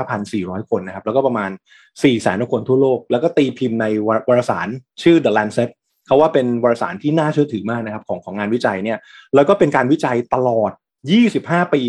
[0.09, 1.49] 15,400 คนนะครับ แล้วก็ประมาณ
[1.85, 4.67] 4 แสนคนทั่วโลก แล้วก็ตีพิมพ์ในวารวารสาร
[5.03, 5.69] ชื่อ The Lancet
[6.07, 8.97] เขาว่าเป็นวารสารที่น่าเชื่อถือมากนะครับของของงานวิจัยเนี่ย
[9.35, 10.71] แล้วก็เป็นการวิจัยตลอด
[11.05, 11.81] 25 ปี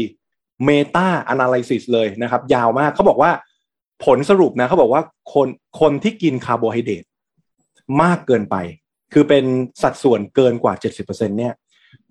[0.68, 3.30] Meta Analysis เลยนะครับ ยาวมากเขาบอกว่า
[4.04, 5.02] ผลสรุปนะเขาบอกว่า
[5.32, 5.48] คน
[5.80, 7.04] คนที่กินคาร์โบไฮเดรต
[8.02, 8.56] มากเกินไป
[9.12, 9.44] คือเป็น
[9.82, 10.74] สัดส่วนเกินกว่า
[11.06, 11.54] 70%เนี่ย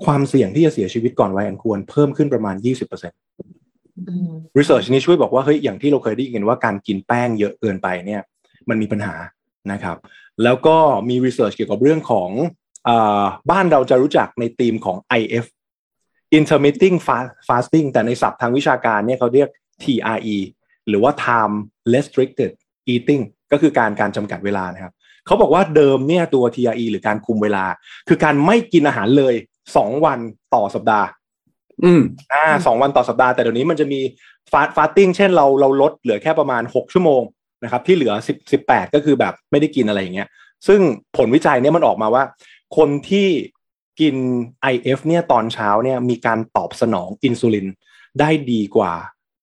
[0.06, 8.22] ความเสี่ยงที่จะเสียชีวิตก่อนวัยอันควรเพิ่มขึ้นประมาณ 20%อืม Research นี้ช่วยบอกว่าเฮ้ยอย่างที่เราเคยได้ยินว่าการกินแป้งเยอะเกินไปเนี่ย
[8.70, 9.16] มันมีปัญหา
[9.72, 9.98] นะครับ
[10.44, 10.78] แล้วก็
[11.10, 12.30] มี Research เกี่ยวกับเรื่องของ
[12.88, 12.90] อ
[13.52, 15.46] บ้านเราจะรู้จักในธีมของ IF
[16.38, 19.50] intermittent fast- fasting แต่ในศัพท์ทางวิชาการเนี่ยเขาเรียก
[19.84, 20.38] TRE
[20.88, 21.56] หรือว่า time
[21.94, 22.52] restricted
[22.94, 24.94] eating ก็คือการการจำกัดเวลานะครับ
[25.26, 27.66] เขาบอกว่าเดิมเนี่ยตัว TRE หรือการคุมเวลา
[28.08, 29.34] คือการไม่กินอาหารเลย
[29.72, 30.20] 2วัน
[30.56, 31.08] ต่อสัปดาห์
[31.84, 32.02] อืม
[32.34, 34.00] อ่าสองวันต่อสัปดาห์แต่เดี๋ยวนี้มันจะมี
[34.52, 37.22] ฟา fasting เช่นเราเราลดเหลือแค่ประมาณ6ชั่วโมง
[37.64, 40.28] นะครับ ที่เหลือ10 18ก็คือแบบไม่ได้กินอะไรอย่างเงี้ย
[40.68, 40.80] ซึ่ง
[41.18, 42.24] ผลวิจัยเนี่ยมันออกมาว่า
[42.78, 43.28] คนที่
[44.00, 44.16] กิน
[44.74, 47.68] IF เนี่ยตอนเช้าเนี่ยมีการตอบสนองอินซูลิน
[48.20, 48.94] ได้ดีกว่า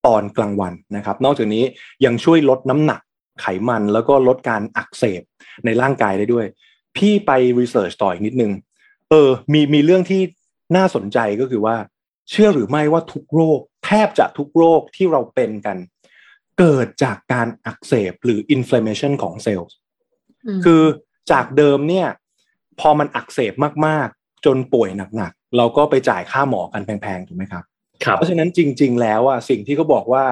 [0.07, 1.64] ตอนกลางวันนะครับ นอกจากนี้
[2.05, 3.00] ยังช่วยลดน้ำหนัก
[3.40, 5.22] ไขมันแล้วก็ลดการอักเสบ
[5.64, 6.46] ในร่างกายได้ด้วย
[6.96, 7.30] พี่ไป
[7.61, 8.52] research ต่ออีกนิดนึง
[9.11, 10.22] เออ มีมีเรื่องที่
[10.76, 11.76] น่าสนใจก็คือว่า
[12.30, 15.78] เชื่อหรือไม่ว่าทุกโรค แทบจะทุกโรคที่เราเป็นกัน
[16.59, 19.70] เกิดจากการอักเสบหรือ inflammation ของเซลล์ม
[20.64, 20.82] คือ
[21.30, 22.09] จากเดิมเนี่ย
[22.80, 23.52] พอมันอักเสบ
[23.86, 27.64] มากๆ จนป่วยหนักๆ เราก็ไปจ่ายค่าหมอกันแพงๆ ถูกไหมครับ
[28.05, 30.24] ครับ เพราะฉะนั้นจริง ๆ แล้วอะสิ่งที่เขาบอกว่า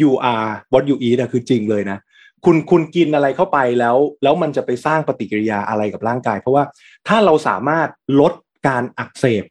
[0.00, 1.98] you are what you eat อะคือจริงเลยนะ
[2.44, 6.64] คุณคุณกินอะไรเข้าไปแล้ว แล้วมันจะไปสร้างปฏิกิริยาอะไรกับร่างกาย เพราะว่า
[7.08, 7.88] ถ้าเราสามารถ
[8.20, 8.32] ลด
[8.68, 9.44] การอักเสบ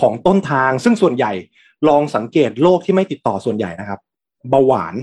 [0.00, 1.32] ของต้นทาง ซึ่งส่วนใหญ่
[1.88, 4.00] ลองสังเกตโรคที่ไม่ติดต่อส่วนใหญ่นะครับ
[4.50, 4.94] เบาหวาน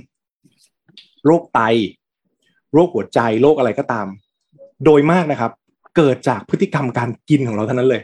[1.26, 1.60] โรคไต
[2.74, 4.08] โรคหัวใจ โรคอะไรก็ตาม
[4.86, 5.52] โดยมากนะครับ
[5.98, 8.02] เกิดจากพฤติกรรมการกินของเราเท่านั้นเลย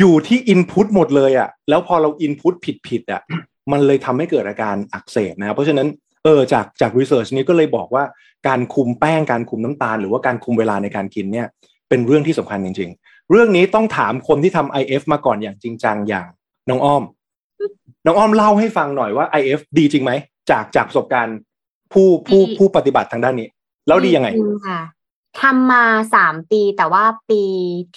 [0.00, 3.22] อยู่ที่อินพุตหมดเลยอะ่ะ แล้วพอเราอินพุตผิดผิดๆอะ
[3.72, 5.88] มันเลยทำให้เกิดอาการอักเสบนะเพราะฉะนั้น
[6.24, 8.04] เออจากจากรีเสิร์ชนี้ก็เลยบอกว่า
[8.48, 11.46] การคุมแป้งการคุมน้ำตาล หรือว่าการคุมเวลาในการกินเนี่ย
[11.88, 16.26] เป็นเรื่องที่สำคัญจริง ๆ เรื่องนี้ต้องถามคนที่ทำ IF มาก่อนอย่างจริงจังอย่าง
[16.68, 17.02] น้องอ้อม
[18.06, 20.12] น้องอ้อมเล่าให้ฟังหน่อยว่า IF ดีจริงไหม
[20.50, 21.36] จากจากประสบการณ์
[21.92, 23.48] ผู้ผู้ผู้ปฏิบัติทางด้านนี้
[23.88, 24.80] แล้วดียังไงจริค่ะ
[25.40, 25.84] ทำมา
[26.14, 27.42] สามปีแต่ว่าปี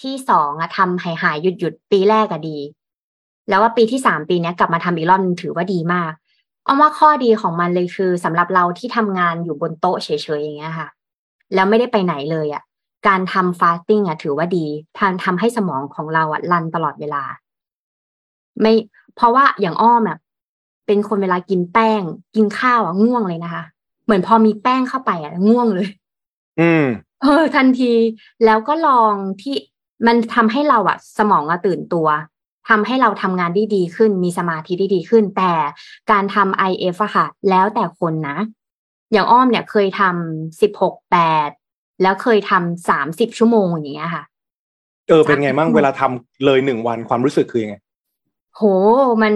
[0.01, 2.57] ที่สองอะทำหายหายหยุดหยุดปีแรกอะดี
[3.49, 6.11] แล้วว่าปีที่สามปีเนี้ยกลับมาทำอีกรอบนึงถือว่าดีมาก
[6.63, 10.87] เอาว่าข้อดีของมันเลยคือสำหรับเราที่ทำงานอยู่บนโต๊ะเฉยๆอย่างเงี้ยค่ะ
[11.53, 12.63] แล้วไม่ได้ไปไหนเลยอะ
[13.07, 14.65] การทำฟาสติ้งอะถือว่าดี
[14.97, 17.23] ทำทำให้สมองของเราอะรันตลอดเวลา
[18.61, 18.73] ไม่
[19.15, 20.17] เพราะว่าอย่างอ้อมอะ
[20.87, 22.01] เป็นคนเวลากินแป้ง
[22.35, 23.63] กินข้าวอะง่วงเลยนะคะ
[24.05, 25.89] เหมือนพอมีแป้งเข้าไปอะง่วงเลย
[26.61, 26.85] อืม
[27.21, 27.93] เออทันที
[28.45, 29.55] แล้วก็ลองที่
[30.07, 32.07] มันทำให้เราอะสมองอะตื่นตัว
[32.69, 35.53] ทำให้เราทำงานได้ดีขึ้น มีสมาธิได้ดีขึ้น แต่
[36.11, 38.37] การทำ IF อะค่ะ แล้วแต่คนนะ
[39.11, 41.17] อย่างอ้อมเนี่ยเคยทำสิบหกแป
[41.47, 41.49] ด
[42.01, 44.23] แล้วเคยทำสามสิบชั่วโมงอย่างเงี้ยค่ะ
[45.09, 47.75] เออเป็นไงบ้างเวลาทำเลยหนึ่งวันความรู้สึกคือยังไง
[48.55, 48.61] โห
[49.21, 49.33] มัน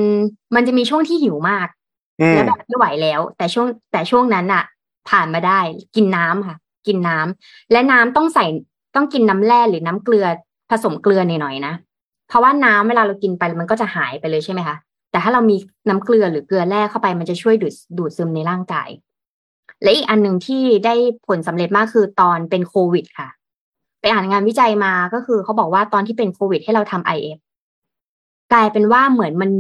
[0.56, 1.68] มันจะมีช่วงที่หิวมาก
[2.34, 4.64] แล้วแบบไม่ไหวแล้ว แต่ช่วงแต่ช่วงนั้นอะ
[5.10, 5.60] ผ่านมาได้
[5.96, 6.56] กินน้ำค่ะ
[6.88, 8.46] กินน้ำและน้ำต้องใส่
[8.96, 10.26] ต้องกินน้ำแร่หรือน้ำเกลือ
[10.70, 11.74] ผสมเกลือหน่อยๆนะ
[12.28, 14.76] เพราะว่าน้ำเวลาเรากินไปมันก็จะหายไปเลยใช่ไหมคะ
[15.12, 15.56] แต่ถ้าเรามี
[15.90, 18.90] น้ำเกลือหรือเกลือแร่เข้าไปมันจะช่วยดูดดูดซึมในร่างกาย
[19.84, 20.96] และอีกอันหนึ่งที่ได้
[21.28, 23.30] ผลสำเร็จมากคือตอนเป็นโควิด ค่ะ
[24.02, 27.40] ไปอ่านงานวิจัยมาก็คือเขาบอกว่าตอนที่เป็นโควิด ให้เราทำ IF
[28.54, 29.52] กลายเป็นว่าเหมือนมัน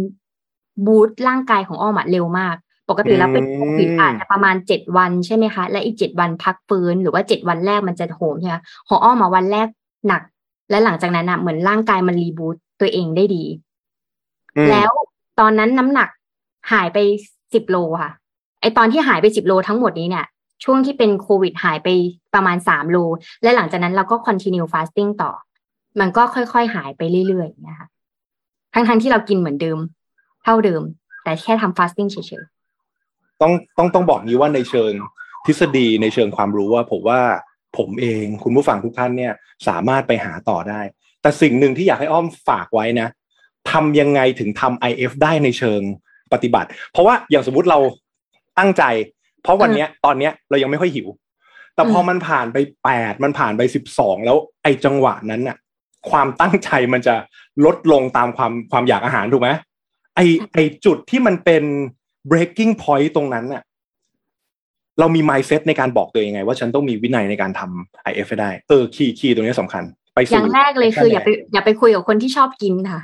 [0.85, 2.55] บูตร่างกายของอ้อมอะเร็วมาก
[2.89, 8.55] ปกติแล้วเป็นโควิดอาจจะประมาณเจ็ดวันใช่ไหมคะ และอีกเจ็ดวันพักฟื้นหรือว่าเจ็ดวันแรกมันจะโหมใช่ไหม
[8.87, 9.67] ของอ้อมมาวันแรก
[10.07, 10.21] หนัก
[10.69, 13.43] และหลังจากนั้นอะเหมือนร่างกายมันรีบูตตัวเองได้ดี
[14.57, 14.91] อืมแล้ว
[15.39, 16.09] ตอนนั้นน้ำหนัก
[16.71, 16.97] หายไป
[17.53, 18.11] สิบโลค่ะ
[18.61, 20.25] ไอตอนที่หายไปสิบโลทั้งหมดนี้เนี่ย
[20.63, 21.87] ช่วงที่เป็นโควิดหายไป
[22.33, 22.97] ประมาณสามโล
[23.43, 25.31] และหลังจากนั้นเราก็ continue fasting ต่อ
[25.99, 27.89] มันก็ค่อยๆหายไปเรื่อยๆอย่างเงี้ยค่ะ
[28.73, 29.79] ทั้งๆที่เรากินเหมือนเดิม
[30.43, 30.81] เท่าเดิม
[31.23, 32.43] แต่แค่ทำ fasting เฉย
[33.41, 34.91] ต้องต้องต้องบอกนี้ว่าในเชิง
[35.45, 37.21] ทฤษฎีในเชิงความรู้ว่าผมว่า
[37.77, 39.33] ผมเองคุณผู้ฟังทุกท่านเนี่ย
[39.67, 40.81] สามารถไปหาต่อได้
[41.21, 43.07] แต่สิ่งหนึ่งที่อยากให้อ้อมฝากไว้นะ
[43.71, 45.81] ทำยังไงถึงทำ IF ได้ในเชิง
[46.33, 47.79] ปฏิบัติ เพราะว่าอย่างสมมุติเรา
[48.59, 48.83] ตั้งใจ
[49.43, 51.07] เพราะวันเนี้ยตอนเนี้ยเรายังไม่ค่อยหิว
[51.75, 55.57] แต่พอมันผ่านไปแปดมันผ่านไปสิบสองแล้วไอ้จังหวะนั้นน่ะ
[56.09, 57.15] ความตั้งใจมันจะ
[57.65, 59.49] ลดลงตามความความอยากอาหารถูกไหม
[60.15, 60.19] ไอ
[60.53, 61.63] ไอจุดที่มันเป็น
[62.31, 63.63] breaking point ตรงนั้นน่ะ
[64.99, 73.01] เรามี mindset ในการบอกตัวเองไง ว่าฉันต้องมีวินัยในการทำ IF ให้ได้ เออ key key ตรงนี้สำคัญ ไปๆอย่างแรกเลยคืออย่าไปอย่าไปคุยกับคนที่ชอบกินค่ะ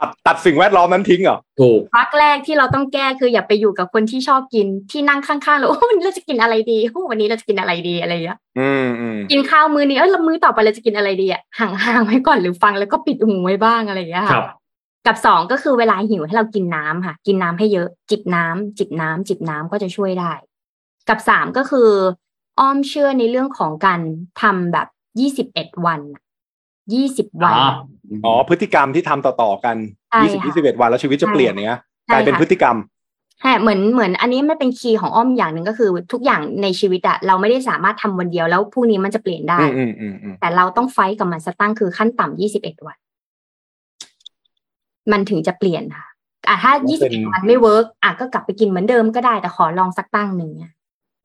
[0.00, 14.46] ตัดตัดสิ่งแวดล้อมนั้นทิ้งเหรอถูกพักแรกที่เราต้องแก้คืออย่าไปอยู่กับคนที่ชอบกินที่นั่งข้างๆเราโอ้วันนี้เราจะกินอะไรดีโอ้วันนี้เราจะกินอะไรดีอะไรอย่างเงี้ยอืมอืมกินข้าวมื้อนี้เออแล้วมื้อต่อไปเราจะกินอะไรดีอะห่างๆไว้ก่อนหรือฟังแล้วก็ปิดหูไว้บ้างอะไรอย่างเงี้ยคค่ะรับ
[15.06, 20.32] กับสองก็คือเวลาหิวให้เรากินน้ำค่ะ กินน้ำให้เยอะ จิบน้ำจิบน้ำจิบน้ำก็จะช่วยได้
[21.08, 21.90] กับสามก็คือ
[22.60, 24.00] อ้อมเชื่อในเรื่องของการ
[24.42, 24.86] ทำแบบ
[25.20, 26.00] ยี่สิบเอ็ดวัน
[26.94, 27.70] ยี่สิบวันอ่า
[28.24, 29.76] อ๋อพฤติกรรมที่ทำต่อๆกัน
[30.10, 32.76] ใช่ยี่สิบค่ะยี่สิบเอ็ดวันแล้วชีวิตจะใช่เปลี่ยนเนี้ยใช่กลายเป็นค่ะพฤติกรรม
[33.40, 42.96] ใช่เหมือนเหมือนอันนี้ไม่เป็นคีย์ของอ้อมอย่างหนึ่งก็คือ ทุกอย่างในชีวิตอะเราไม่ได้สามารถทำวันเดียวแล้วพรุ่งนี้มันจะเปลี่ยนได้อืมอืมอืมอืมแต่เราต้องไฟต์กับมันสตั้งคือขั้นต่ำยี่สิบเอ็ดวัน
[45.12, 46.06] มันถึงจะเปลี่ยนค่ะ
[46.48, 50.72] อะถ้ายี่สิบเอ็ดวันไม่เวิร์กอะก็กลับไปกินเหมือนเดิมก็ได้แต่ขอลองสักตั้งหนึ่งอะ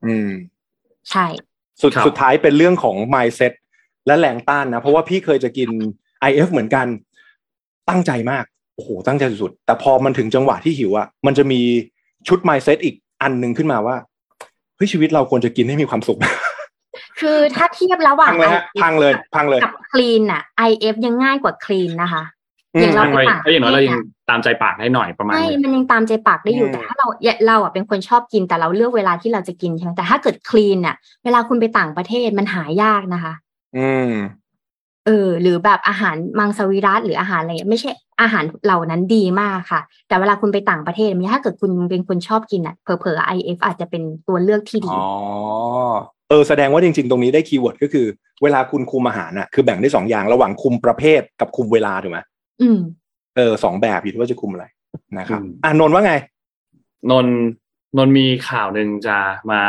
[0.05, 0.31] อืม
[1.11, 1.25] ใช่
[1.81, 3.53] สุดครับสุดท้ายเป็นเรื่องของ mindset
[4.07, 5.69] และแรงต้านนะ เพราะว่าพี่เคยจะกิน
[6.29, 6.87] IF เหมือนกัน
[7.89, 8.43] ตั้งใจมาก
[8.75, 11.61] โอ้โหตั้งใจสุดๆแต่พอมันถึงจังหวะที่หิวอะมันจะมี
[12.27, 13.95] ชุด mindset อีกอันหนึ่งขึ้นมาว่า
[14.75, 16.19] เฮ้ยชีวิตเราควรจะกินให้มีความสุข
[17.19, 22.23] คือถ้าเทียบระหว่างพังเลยฮะ IF พังเลยพังเลยกับคลีนอะ IF ยังง่ายกว่าคลีนนะคะ
[22.75, 33.33] อืมอย่างเราตั้งไว้ไปต่างถ้าอย่างน้อยเรายังประเทศอะตามใจปากได้หน่อยประมาณไม่นึงมันยังตามใจปากได้อยู่อืมแต่ถ้าเราอย่าเราอะเป็นคนชอบกินแต่เราเลือกเวลาที่เราจะกินใช่ไหมแต่ถ้าเกิดคลีนอะ เวลาคุณไปต่างประเทศมันหายากนะคะ
[33.77, 34.11] อืม
[35.07, 37.89] เออ หรือแบบอาหารมังสวิรัตหรืออาหารอะไรเงี้ยไม่ใช่
[38.21, 45.07] อาหารเหล่านั้นดีมากค่ะ แต่เวลาคุณไปต่างประเทศมันถ้าเกิดคุณเป็นคนชอบกินอะเผลอๆ IF อาจจะเป็นตัวเลือกที่ดีอ๋อ
[46.29, 48.05] เออแสดงว่าจริง ๆ ตรงนี้ได้ keyword ก็คือ
[48.43, 52.19] เวลาคุณคุมอาหารน่ะคือแบ่งได้สองอย่างระหว่างคุมประเภทกับคุมเวลาถูกไหม
[52.61, 52.79] อืม
[53.37, 54.65] เออสองแบบอยู่ที่ว่าจะคุมอะไร
[55.17, 56.13] นะครับอืมอ่านนท์ว่าไง
[57.11, 57.35] นนท์
[57.97, 59.17] นนท์มีข่าวหนึ่งจะ
[59.51, 59.61] มา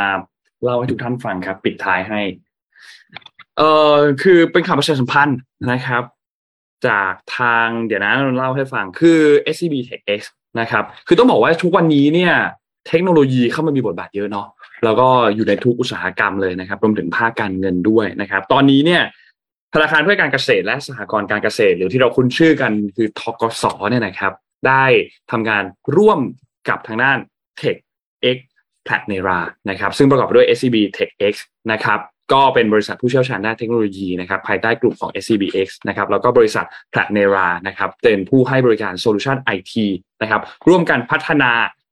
[0.63, 2.21] เล่าให้ทุกท่านฟังครับ ปิดท้ายให้
[3.59, 5.39] เอ่อคือเป็นข่าวประชาสัมพันธ์
[5.73, 6.03] นะครับ
[6.87, 9.21] จากทางเดี๋ยวนะนนท์เล่าให้ฟังคือ
[9.55, 10.21] SCB Tech X
[10.61, 12.35] นะครับ คือต้องบอกว่าทุกวันนี้เนี่ย
[12.89, 14.47] เทคโนโลยีเข้ามามีบทบาทเยอะเนาะ
[14.85, 19.03] แล้วก็อยู่ในทุกอุตสาหกรรมเลยนะครับรวมถึงภาคการเงินด้วยนะครับ ตอนนี้เนี่ย
[19.75, 24.33] ธนาคารเพื่อการเกษตรและสหกรณ์การเกษตร หรือที่เราคุ้นชื่อกันคือทกสเนี่ยนะครับ
[24.69, 24.85] ได้
[25.31, 25.65] ทำงาน
[25.97, 26.21] ร่วม
[26.69, 27.19] กับทางด้าน
[27.61, 27.79] Tech
[28.37, 28.39] X
[28.87, 29.39] p l a t n e r a
[29.71, 31.35] นะครับซึ่งประกอบไปด้วย SCB Tech X
[31.73, 32.01] นะครับ
[32.33, 39.75] ก็เป็นบริษัทผู้เชี่ยวชาญด้านเทคโนโลยีนะครับภายใต้กลุ่มของ SCBX นะครับแล้วก็บริษัท Platnera นะครับเป็นผู้ให้บริการโซลูชัน IT
[40.23, 41.51] นะครับร่วมกันพัฒนา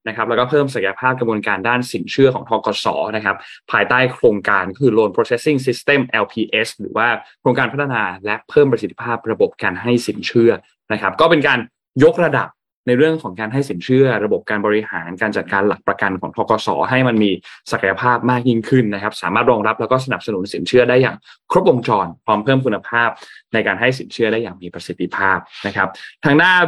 [0.09, 2.87] นะครับแล้วก็เพิ่มศักยภาพกระบวนการด้านสินเชื่อของทกส
[3.17, 3.37] นะครับ
[3.73, 7.09] ภายใต้โครงการคือ Loan Processing System LPS หรือว่า
[7.41, 10.51] โครงการพัฒนาและเพิ่มประสิทธิภาพระบบการให้สินเชื่อ
[10.93, 11.59] นะครับก็เป็นการ
[12.05, 12.49] ยกระดับ
[12.87, 17.31] ในเรื่องของการให้สินเชื่อ ระบบการบริหารการจัดการหลักประกันของทกสให้มันมี
[17.73, 21.17] ศักยภาพมากยิ่งขึ้นนะครับ สามารถรองรับแล้วก็สนับสนุนสินเชื่อได้อย่าง
[21.51, 23.09] ครบวงจรพร้อมเพิ่มคุณภาพ
[23.53, 25.89] ในการให้สินเชื่อได้อย่างมีประสิทธิภาพนะครับ
[26.25, 26.67] ทางด้าน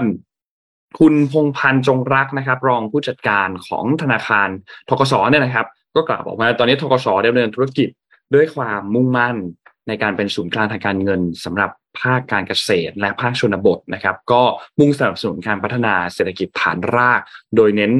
[0.98, 4.48] คุณพงพันธ์จงรักนะครับ รองผู้จัดการของธนาคาร
[4.88, 5.66] ทกสเนี่ยนะครับ
[5.96, 7.88] ก็กล่าวบอกว่าตอนนี้ทกสดำเนินธุรกิจ
[8.34, 9.36] ด้วยความมุ่งมั่น
[9.88, 11.70] ในการเป็นศูนย์กลางทางการเงินสำหรับ
[12.00, 14.42] ภาคการเกษตรและภาคชนบทนะครับ ก็
[14.78, 17.20] มุ่งสนับสนุนการพัฒนาเศรษฐกิจฐานราก
[17.56, 17.92] โดยเน้น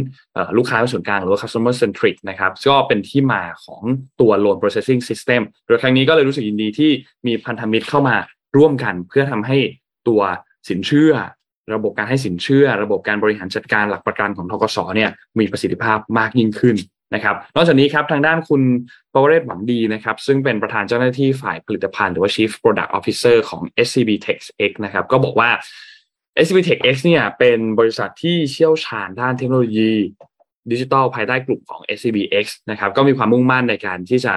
[0.57, 3.83] ลูกค้าเป็นศูนย์กลางหรือว่า customer centric นะครับก็เป็นที่มาของ
[4.21, 6.91] ตัว loan processing system โดยครั้งนี้ก็เลยรู้สึกยินดีที่
[7.27, 8.17] มีพันธมิตรเข้ามา
[8.57, 9.59] ร่วมกัน เพื่อทำให้
[10.09, 10.23] ตัว
[10.69, 11.13] สินเชื่อ
[11.75, 16.77] ระบบการให้สินเชื่อ ระบบการบริหารจัดการหลักประกันของทกสเนี่ยมีประสิทธิภาพมากยิ่งขึ้น
[17.15, 18.63] นะครับนอกจากนี้ครับทางด้านคุณ
[19.13, 25.51] ปวเรศหวังดีนะครับซึ่งเป็นประธานเจ้าหน้าที่ฝ่ายผลิตภัณฑ์หรือว่า Chief Product Officer ของ SCB Tech X นะครับก็บอกว่า
[26.45, 29.93] SCB Tech X เนี่ยเป็นบริษัทที่เชี่ยวชาญด้านเทคโนโลยี
[30.71, 34.35] ดิจิทัลภายใต้กลุ่มของ SCB X นะครับก็มีความมุ่งมั่นในการที่จะ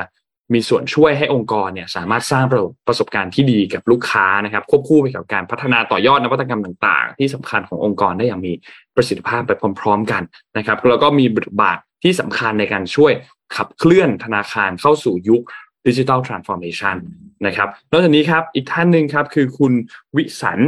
[0.53, 8.53] มีส่วนช่วยให้องค์กรเนี่ยสามารถสร้างประประสบการณ์ที่ดีกับลูกค้านะครับ ควบคู่ไปกับการพัฒนาต่อยอดนวัตกรรมต่างๆ ที่สำคัญขององค์กรได้อย่างมี
[8.95, 10.21] ประสิทธิภาพไปพร้อม ๆ กัน
[10.57, 13.11] นะครับแล้วก็มีบทบาทที่สำคัญในการช่วย
[13.55, 15.41] ขับเคลื่อนธนาคารเข้าสู่ยุค
[15.87, 16.95] ดิจิทัลทรานส์ฟอร์เมชัน
[17.45, 19.73] นะครับนอกจากนี้ครับอีกท่านหนึ่งครับคือคุณ
[20.15, 20.59] วิสัน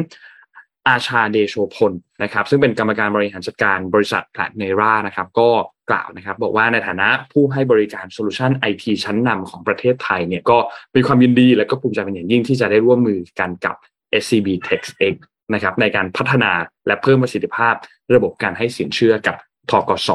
[0.88, 5.50] อาชาเดโชพลนะครับ ซึ่งเป็นกรรมการบริหารจัดการบริษัท Platnera นะครับ ก็
[5.90, 10.58] กล่าวนะครับ บอกว่าในฐานะผู้ให้บริการ solution IT ชั้นนำของประเทศไทยเนี่ยก็
[10.96, 13.76] มีความยินดีและก็ภูมิใจเป็นอย่างยิ่งที่จะได้ร่วมมือกันกับ
[14.22, 15.16] SCB TechX
[15.54, 16.52] นะครับในการพัฒนา
[16.88, 17.74] และเพิ่มประสิทธิภาพ
[18.16, 19.36] ระบบการให้สินเชื่อกับ
[19.70, 20.10] ทกส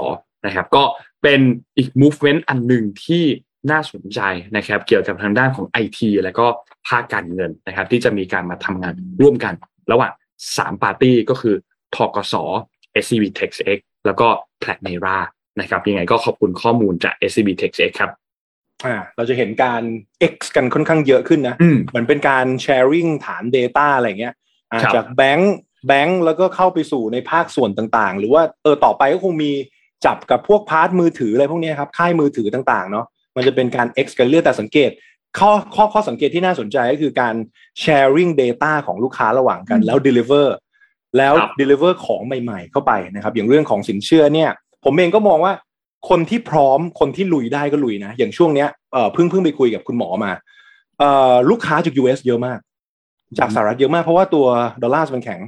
[0.47, 0.85] นะครับ ก็
[1.23, 1.41] เป็น
[1.77, 3.25] อีก movement อันหนึ่งที่
[3.71, 4.21] น่าสนใจ
[4.57, 6.47] นะครับ เกี่ยวกับทางด้านของ IT และก็
[6.89, 9.55] ภาคการเงินนะครับ ที่จะมีการมาทำงานร่วมกัน
[9.93, 10.13] ระหว่าง
[10.57, 11.55] 3ปาร์ตี้ก็คือ
[11.97, 12.35] ทกส
[13.03, 14.29] SCB TechX แล้วก็
[14.63, 15.19] p l a t n e r a
[15.61, 18.11] นะครับยังไงก็ขอบคุณข้อมูลจาก SCB TechX ครับ
[18.85, 19.83] อ่าเราจะเห็นการ
[20.33, 24.35] X กันค่อนข้างเยอะขึ้นนะอืมเหมือนเป็นการ sharing ฐาน Data อะไรเงี้ย
[24.73, 25.55] อ่าครับจากแบงค์
[25.87, 29.53] แบงค์แล้วก็เข้าไปสู่ในภาคส่วนต่างๆ หรือว่าเออต่อไปก็คงมี
[30.07, 34.91] จับกับพวก part มือถืออะไรพวกเนี้ยครับ ค่ายมือถือต่างๆเนาะมันจะเป็นการ X กันเรื่อยแต่สังเกต
[35.39, 37.35] ข้อข้อข้อสังเกตที่น่าสนใจก็คือการ
[37.83, 40.47] sharing data ของลูกค้าระหว่างกันแล้ว deliver
[41.19, 44.51] แล้วครับ deliver ของใหม่ ๆ เข้าไปนะครับ อย่างเรื่องของสินเชื่อเนี่ย
[44.85, 45.53] ผมเองก็มองว่า
[46.09, 50.33] คนที่พร้อมคนที่ลุยได้ก็ลุยนะ อย่างช่วงเนี้ยเอ่อเพิ่งเพิ่งไปคุยกับคุณหมอมา
[50.99, 52.59] เอ่อลูกค้าจาก US เยอะมาก
[53.39, 54.47] จากสหรัฐเยอะมากเพราะว่าตัว
[54.83, 55.41] ดอลลาร์มันแข็ง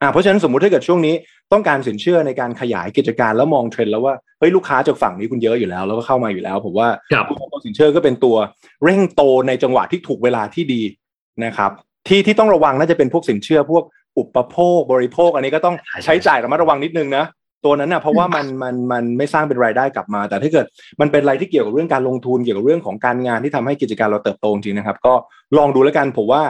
[0.00, 1.14] อ่าเพราะฉะนั้นสมมุติถ้าเกิดช่วงนี้
[1.52, 8.36] ต้องการสินเชื่อในการขยายกิจการแล้วมองเทรนด์แล้วว่าเฮ้ยลูกค้าจากฝั่งนี้คุณเยอะอยู่แล้ว แล้วก็เข้ามาอยู่แล้วผมว่าครับตัวสินเชื่อก็เป็นตัว
[8.84, 10.82] เร่งโตในจังหวะที่ถูกเวลาที่ดี
[11.44, 11.70] นะครับ
[12.08, 13.84] ที่ที่ต้องระวังน่าจะเป็นพวกสินเชื่อพวก
[14.18, 17.24] อุปโภคบริโภค อันนี้ก็ต้องใช่ใช่ใช้จ่ายระมัดระวังนิดนึงนะ
[17.64, 20.66] ตัวนั้นนะเพราะว่ามันมันมันไม่สร้างเป็นรายได้กลับมา แต่ถ้าเกิด
[21.00, 25.14] มันเป็นอะไรที่เกี่ยวกับเรื่องการลงทุนเกี่ยวกับเรื่องของการงานที่ทำให้กิจการเราเติบโตจริงๆนะครับ ก็
[25.58, 26.42] ลองดูแล้วกันผมว่า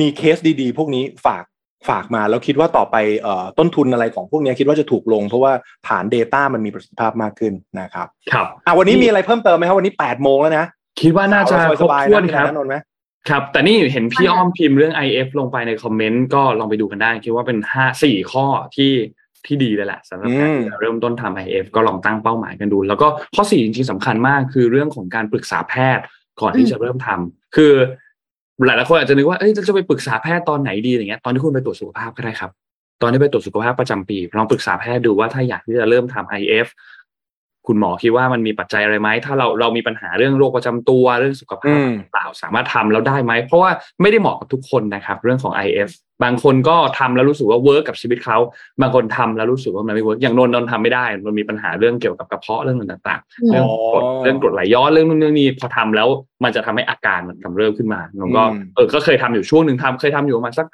[0.00, 1.44] มีเคสดีๆ พวกนี้ฝาก
[1.88, 5.52] ฝากมาแล้วคิดว่าต่อไปเอ่อต้นทุนอะไรของพวกนี้คิดว่าจะถูกลง เพราะว่า
[5.88, 10.66] ฐาน Data มันมีประสิทธิภาพมากขึ้นนะครับครับอะวันนี้มีอะไรเพิ่มเติมไหมครับวันนี้แปดโมงแล้วนะ
[11.00, 12.76] คิดว่าน่าจะครบสบายๆถ้วนนะครับนนท์ไหม
[13.28, 18.92] ครับ แต่นี่เห็นพี่อ้อมพิมพ์เรื่อง IF ลงไปในคอมเมนต์ก็ลองไปดูกันได้ คิดว่าเป็นห้าสี่ข้อที่
[19.46, 26.04] ที่ดีเลยแหละสำหรับการที่จะเริ่มต้นทำ IF ก็ลองตั้งเป้าหมายกันดู แล้วก็ข้อสี่จริงๆสำคัญมากคือเรื่องของการปรึกษาแพทย์
[26.40, 27.72] ก่อนที่จะเริ่มทำคือ
[28.66, 32.50] หลายหลายคนอาจจะนึกว่าเอ้ยจะไปปรึกษาแพทย์ตอนไหนดีอย่างเงี้ยตอนที่คุณไปตรวจสุขภาพก็ได้ครับ
[33.02, 36.66] ตอนที่ไปตรวจสุขภาพประจำปีลองปรึกษาแพทย์ดูว่าถ้าอยากที่จะเริ่มทำ IF
[37.66, 43.70] คุณหมอคิดว่ามันมีปัจจัยอะไรไหมถ้าเราเรามีปัญหาเรื่องโรคประจำตัวเรื่องสุขภาพอืมเปล่าสามารถทำแล้วได้ไหม เพราะว่า
[44.02, 45.90] ไม่ได้เหมาะกับทุกคนนะครับ เรื่องของ IF
[46.24, 48.38] บางคนก็ทำแล้วรู้สึกว่า work กับชีวิตเขา
[48.80, 56.08] บางคนทำแล้วรู้สึกว่ามันไม่ work อย่างนนท์นนท์ทำไม่ได้มันมีปัญหาเรื่องเกี่ยวกับกระเพาะเรื่องต่างๆ เรื่องกรดเรื่องกรดไหลย้อนเรื่องนู้นเรื่องนี้พอทำแล้ว
[56.44, 60.66] มันจะทำให้อาการมันกำเริบขึ้นมาผมก็อืมเออก็เคยทำอยู่ช่วงหนึ่งทำเคยทำอยู่ประมาณสัก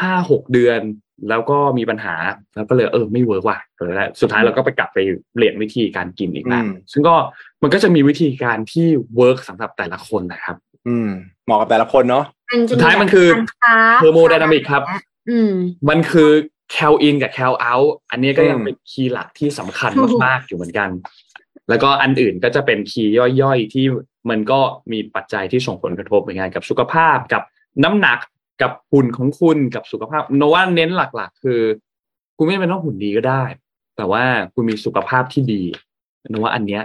[0.00, 0.80] ห้าหกเดือน
[1.28, 2.14] แล้วก็มีปัญหา
[2.54, 4.98] แล้วก็เลยเออไม่ work ว่ะเออแล้วสุดท้ายเราก็ไปกลับไป
[5.34, 7.14] เปลี่ยนวิธีการกินอีกแล้วอืมซึ่งก็
[7.62, 8.86] มันก็จะมีวิธีการที่
[9.16, 10.56] work สำหรับแต่ละคนนะครับ
[10.88, 11.08] อืม
[11.44, 14.82] เหมาะกับแต่ละคนเนาะมันจะสุดท้ายมันคือการค้า thermodynamic ครับ
[15.30, 15.52] อืม
[15.88, 16.30] มันคือ
[16.74, 19.90] cal in กับ cal out อันนี้ก็ยังอืมเป็น key หลักที่สำคัญ
[20.24, 20.90] มากๆอยู่เหมือนกัน
[21.68, 23.12] แล้วก็อันอื่นก็จะเป็น key
[23.42, 23.86] ย่อยๆที่
[24.30, 24.60] มันก็
[24.92, 27.42] มีปัจจัยที่ส่งผลกระทบเหมือนกันกับสุขภาพกับ
[27.84, 28.18] น้ำหนัก
[28.62, 31.60] กับหุ่นของคุณกับสุขภาพโนว่าเน้นหลัก ๆ คือ
[32.36, 33.42] คุณไม่จำเป็นต้องหุ่นดีก็ได้
[33.96, 35.62] แต่ว่าคุณมีสุขภาพที่ดี
[36.30, 36.82] โนว่าอันเนี้ย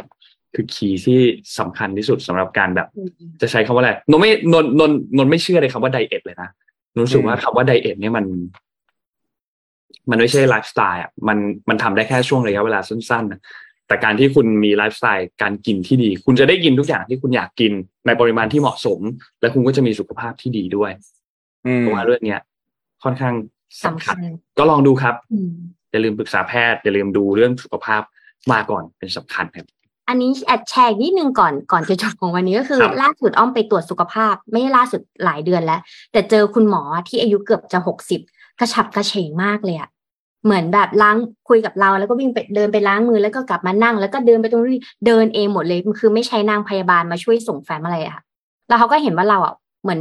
[0.55, 1.19] คือ key ที่
[1.59, 2.87] สำคัญที่สุดสำหรับการแบบ
[3.41, 6.49] จะใช้คำว่าอะไรนนไม่นนนนนนไม่เชื่อในคำว่า diet เลยนะ
[6.93, 8.25] นนรู้สึกว่าคำว่า diet เนี่ยมัน
[10.09, 11.37] มันไม่ใช่ไลฟ์สไตล์อะมัน
[11.69, 13.41] มันทำได้แค่ช่วงระยะเวลาสั้นๆนะ
[13.87, 17.71] แต่การที่คุณมีไลฟ์สไตล์การกินที่ดี คุณจะได้กินทุกอย่างที่คุณอยากกิน
[18.05, 18.99] ในปริมาณที่เหมาะสม
[19.41, 21.16] และคุณก็จะมีสุขภาพที่ดีด้วยอืม
[21.79, 22.41] เพราะว่าเรื่องเนี้ย
[23.03, 23.33] ค่อนข้าง
[23.83, 24.25] สำสำคัคัญญ
[24.57, 25.51] ก็ลองดูครับอืม
[25.91, 28.01] อย่าลืมปรึกษาแพทย์อย่าลืมดูเรื่องสุขภาพ
[28.51, 29.67] มาก่อนเป็นสำคัญครับ
[30.09, 35.79] อันนี้แอดแชร์อีกนิดนึงก่อนก่อนจะจบของวันนี้ก็คือครับล่าสุดอ้อมไปตรวจสุขภาพ ไม่ใช่ล่าสุดหลายเดือนแล้ว
[36.11, 38.21] แต่เจอคุณหมอที่อายุเกือบจะหกสิบ
[38.59, 39.89] กระฉับกระเฉงมากเลยอะ
[40.45, 41.15] เหมือนแบบล้าง
[41.49, 48.23] คุยกับเราแล้วก็วิ่งไปเดินไปล้างมือแล้วก็กลับมานั่ง แล้วก็เดินไปตรงนี้เดินเองหมดเลยคือไม่ใช้นางพยาบาลมาช่วยส่งแฟ้มอะไรอะค่ะ
[48.67, 49.53] แล้วเขาก็เห็นว่าเราอะ
[49.83, 49.99] เหมือน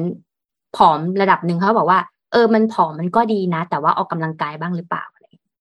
[0.76, 2.00] ผอมระดับหนึ่งเขาบอกว่า
[2.32, 5.54] เออมันผอมมันก็ดีนะ แต่ว่าออกกำลังกายบ้างหรือเปล่าอะไรอย่างเงี้ย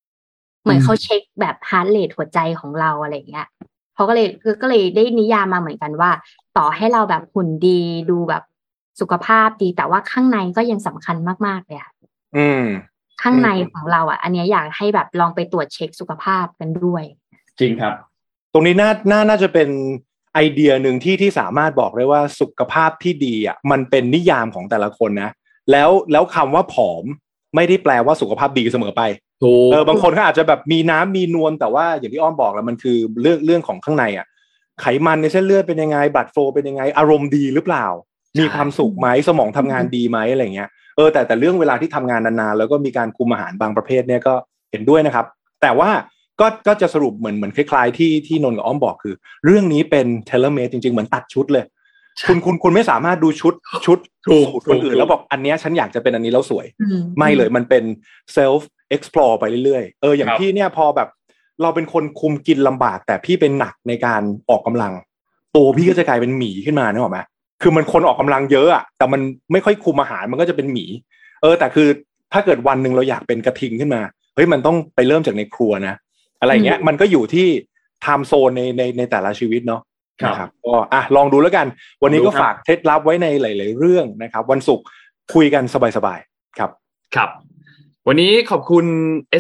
[0.62, 3.48] เหมือนเขาเช็คแบบ heart rate หัวใจของเราอะไรอย่างเงี้ย
[3.96, 6.12] เขาก็เลยคือก็เลยได้นิยามมาเหมือนกันว่า
[6.58, 8.44] ต่อให้เราแบบหุ่นดีดูแบบ
[9.00, 11.94] สุขภาพดีแต่ว่าข้างในก็ยังสำคัญมากๆเลยค่ะ
[12.38, 12.66] อืม
[13.22, 17.04] ข้างในอืมของเราอะ อันเนี้ยอยากให้แบบลองไปตรวจเช็คสุขภาพกันด้วย
[17.60, 17.94] จริงครับ
[18.54, 19.70] ตรงนี้น่าน่าน่าจะเป็น
[20.36, 25.32] ไอเดียหนึ่งที่ที่สามารถบอกได้ว่าสุขภาพที่ดีอะมันเป็นนิยามของแต่ละคนนะ
[25.72, 27.04] แล้วแล้วคำว่าผอม
[27.56, 29.02] ไม่ได้แปลว่าสุขภาพดีเสมอไป
[29.44, 34.26] ถูกเออบางคนก็อาจจะแบบมีน้ำมีนวลแต่ว่าอย่างที่อ้อมบอกแล้วมันคือเรื่องเรื่องของข้างในอะ
[34.82, 37.86] ไขมันในเส้นเลือดเป็นยังไงบัตรโฟลเป็นยังไง อารมณ์ดีหรือเปล่า
[38.40, 44.34] มีความสุขไหมสมองทำงานดีไหมอะไรเงี้ยเออแต่แต่เรื่องเวลาที่ทำงานนานๆแล้วก็มีการคุมอาหารบางประเภทเนี่ยก็
[44.72, 45.26] เห็นด้วยนะครับ
[45.62, 45.90] แต่ว่า
[46.40, 49.14] ก็ก็จะสรุปเหมือนเหมือนคล้ายๆที่ที่นนท์กับอ้อมบอกคือ
[49.46, 51.66] เรื่องนี้เป็นเทเลเม e จริงๆ เหมือนตัดชุดเลย
[52.28, 53.54] คุณคุณคุณไม่สามารถดูชุด
[53.86, 57.84] ชุดถูกสูตรคนอื่นถูกแล้วบอกอันเนี้ยฉันอยากจะเป็นอันนี้แล้วสวยอืไม่เลยมันเป็น
[58.36, 58.62] self
[58.96, 61.10] explore ไปเรื่อยๆ เอออย่างครับพี่เนี่ยพอแบบ
[61.62, 64.94] เราเป็นคนคุมกินลำบาก แต่พี่เป็นหนักในการออกกำลัง
[65.56, 67.20] ตัวพี่ก็จะกลายเป็นหมีขึ้นมานึกออกไหม
[67.62, 69.22] คือมันคนออกกำลังเยอะอะแต่มัน
[69.52, 70.86] ไม่ค่อยคุมอาหารมันก็จะเป็นหมี
[71.42, 71.88] เออ แต่คือ
[72.34, 74.02] ถ้าเกิดวันหนึ่งเราอยากเป็นกระทิงขึ้นมา
[74.36, 75.96] เฮ้ยมันต้องไปเริ่มจากในครัวนะ
[76.40, 77.48] อะไรเงี้ยมันก็อยู่ที่
[78.02, 79.82] time zone ในในในแต่ละชีวิตเนาะ
[80.22, 81.68] ครับนะครับก็อะลองดูแล้วกัน
[82.04, 84.86] วันนี้ก็ลองดูครับฝากเคล็ดลับไว้ในหลาย ๆ เรื่องนะครับ วันศุกร์
[85.34, 85.64] คุยกัน
[85.98, 86.70] สบายๆครับ
[87.16, 87.30] ครับ
[88.08, 88.86] วันนี้ขอบคุณ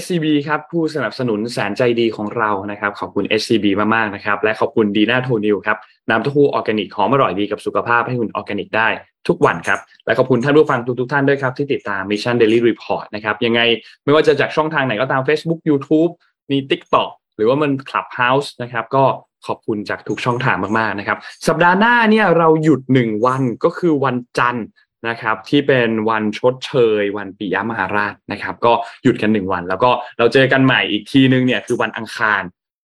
[0.02, 3.66] SCB ครับ ผู้สนับสนุนแสนใจดีของเรานะครับ ขอบคุณ SCB
[3.96, 5.78] มากๆนะครับ และขอบคุณดีน่าโทนิวครับ
[6.10, 8.88] น้ำเต้าหู้ออร์แกนิกหอมอร่อยดีกับสุขภาพให้คุณออร์แกนิกได้
[9.28, 13.62] ทุกวันครับ และขอบคุณท่านผู้ฟังทุกๆท่านด้วยครับ ที่ติดตาม Mission Daily Report นะครับยังไง
[14.04, 16.12] ไม่ว่าจะจากช่องทางไหนก็ตาม Facebook YouTube
[16.52, 19.06] มี TikTok หรือว่ามัน Clubhouse นะครับ ก็
[19.48, 21.18] ขอบคุณจากทุกช่องทางมากๆนะครับ
[21.48, 24.68] สัปดาห์หน้าเนี่ยเราหยุดหนึ่งวันก็คือวันจันทร์
[25.08, 28.74] นะครับที่เป็นวันชดเชย วันปิยมหาราชนะครับ ก็
[29.04, 32.41] หยุดกันหนึ่งวัน แล้วก็เราเจอกันใหม่อีกทีนึงเนี่ยคือวันอังคาร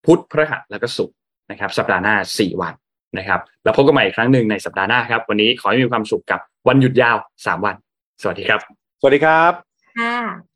[0.04, 1.16] พุธพฤหัสแล้วก็ศุกร์
[1.50, 2.74] นะครับ สัปดาห์หน้าสี่วัน
[3.18, 7.16] นะครับ แล้วพบกันใหม่อีกครั้งหนึ่งในสัปดาห์หน้าครับ วันนี้ขอให้มีความสุขกับวันหยุดยาว
[7.46, 7.76] สามวัน
[8.22, 8.60] สวัสดีครับ
[9.00, 9.52] สวัสดีครับ
[9.98, 10.55] ค่ะ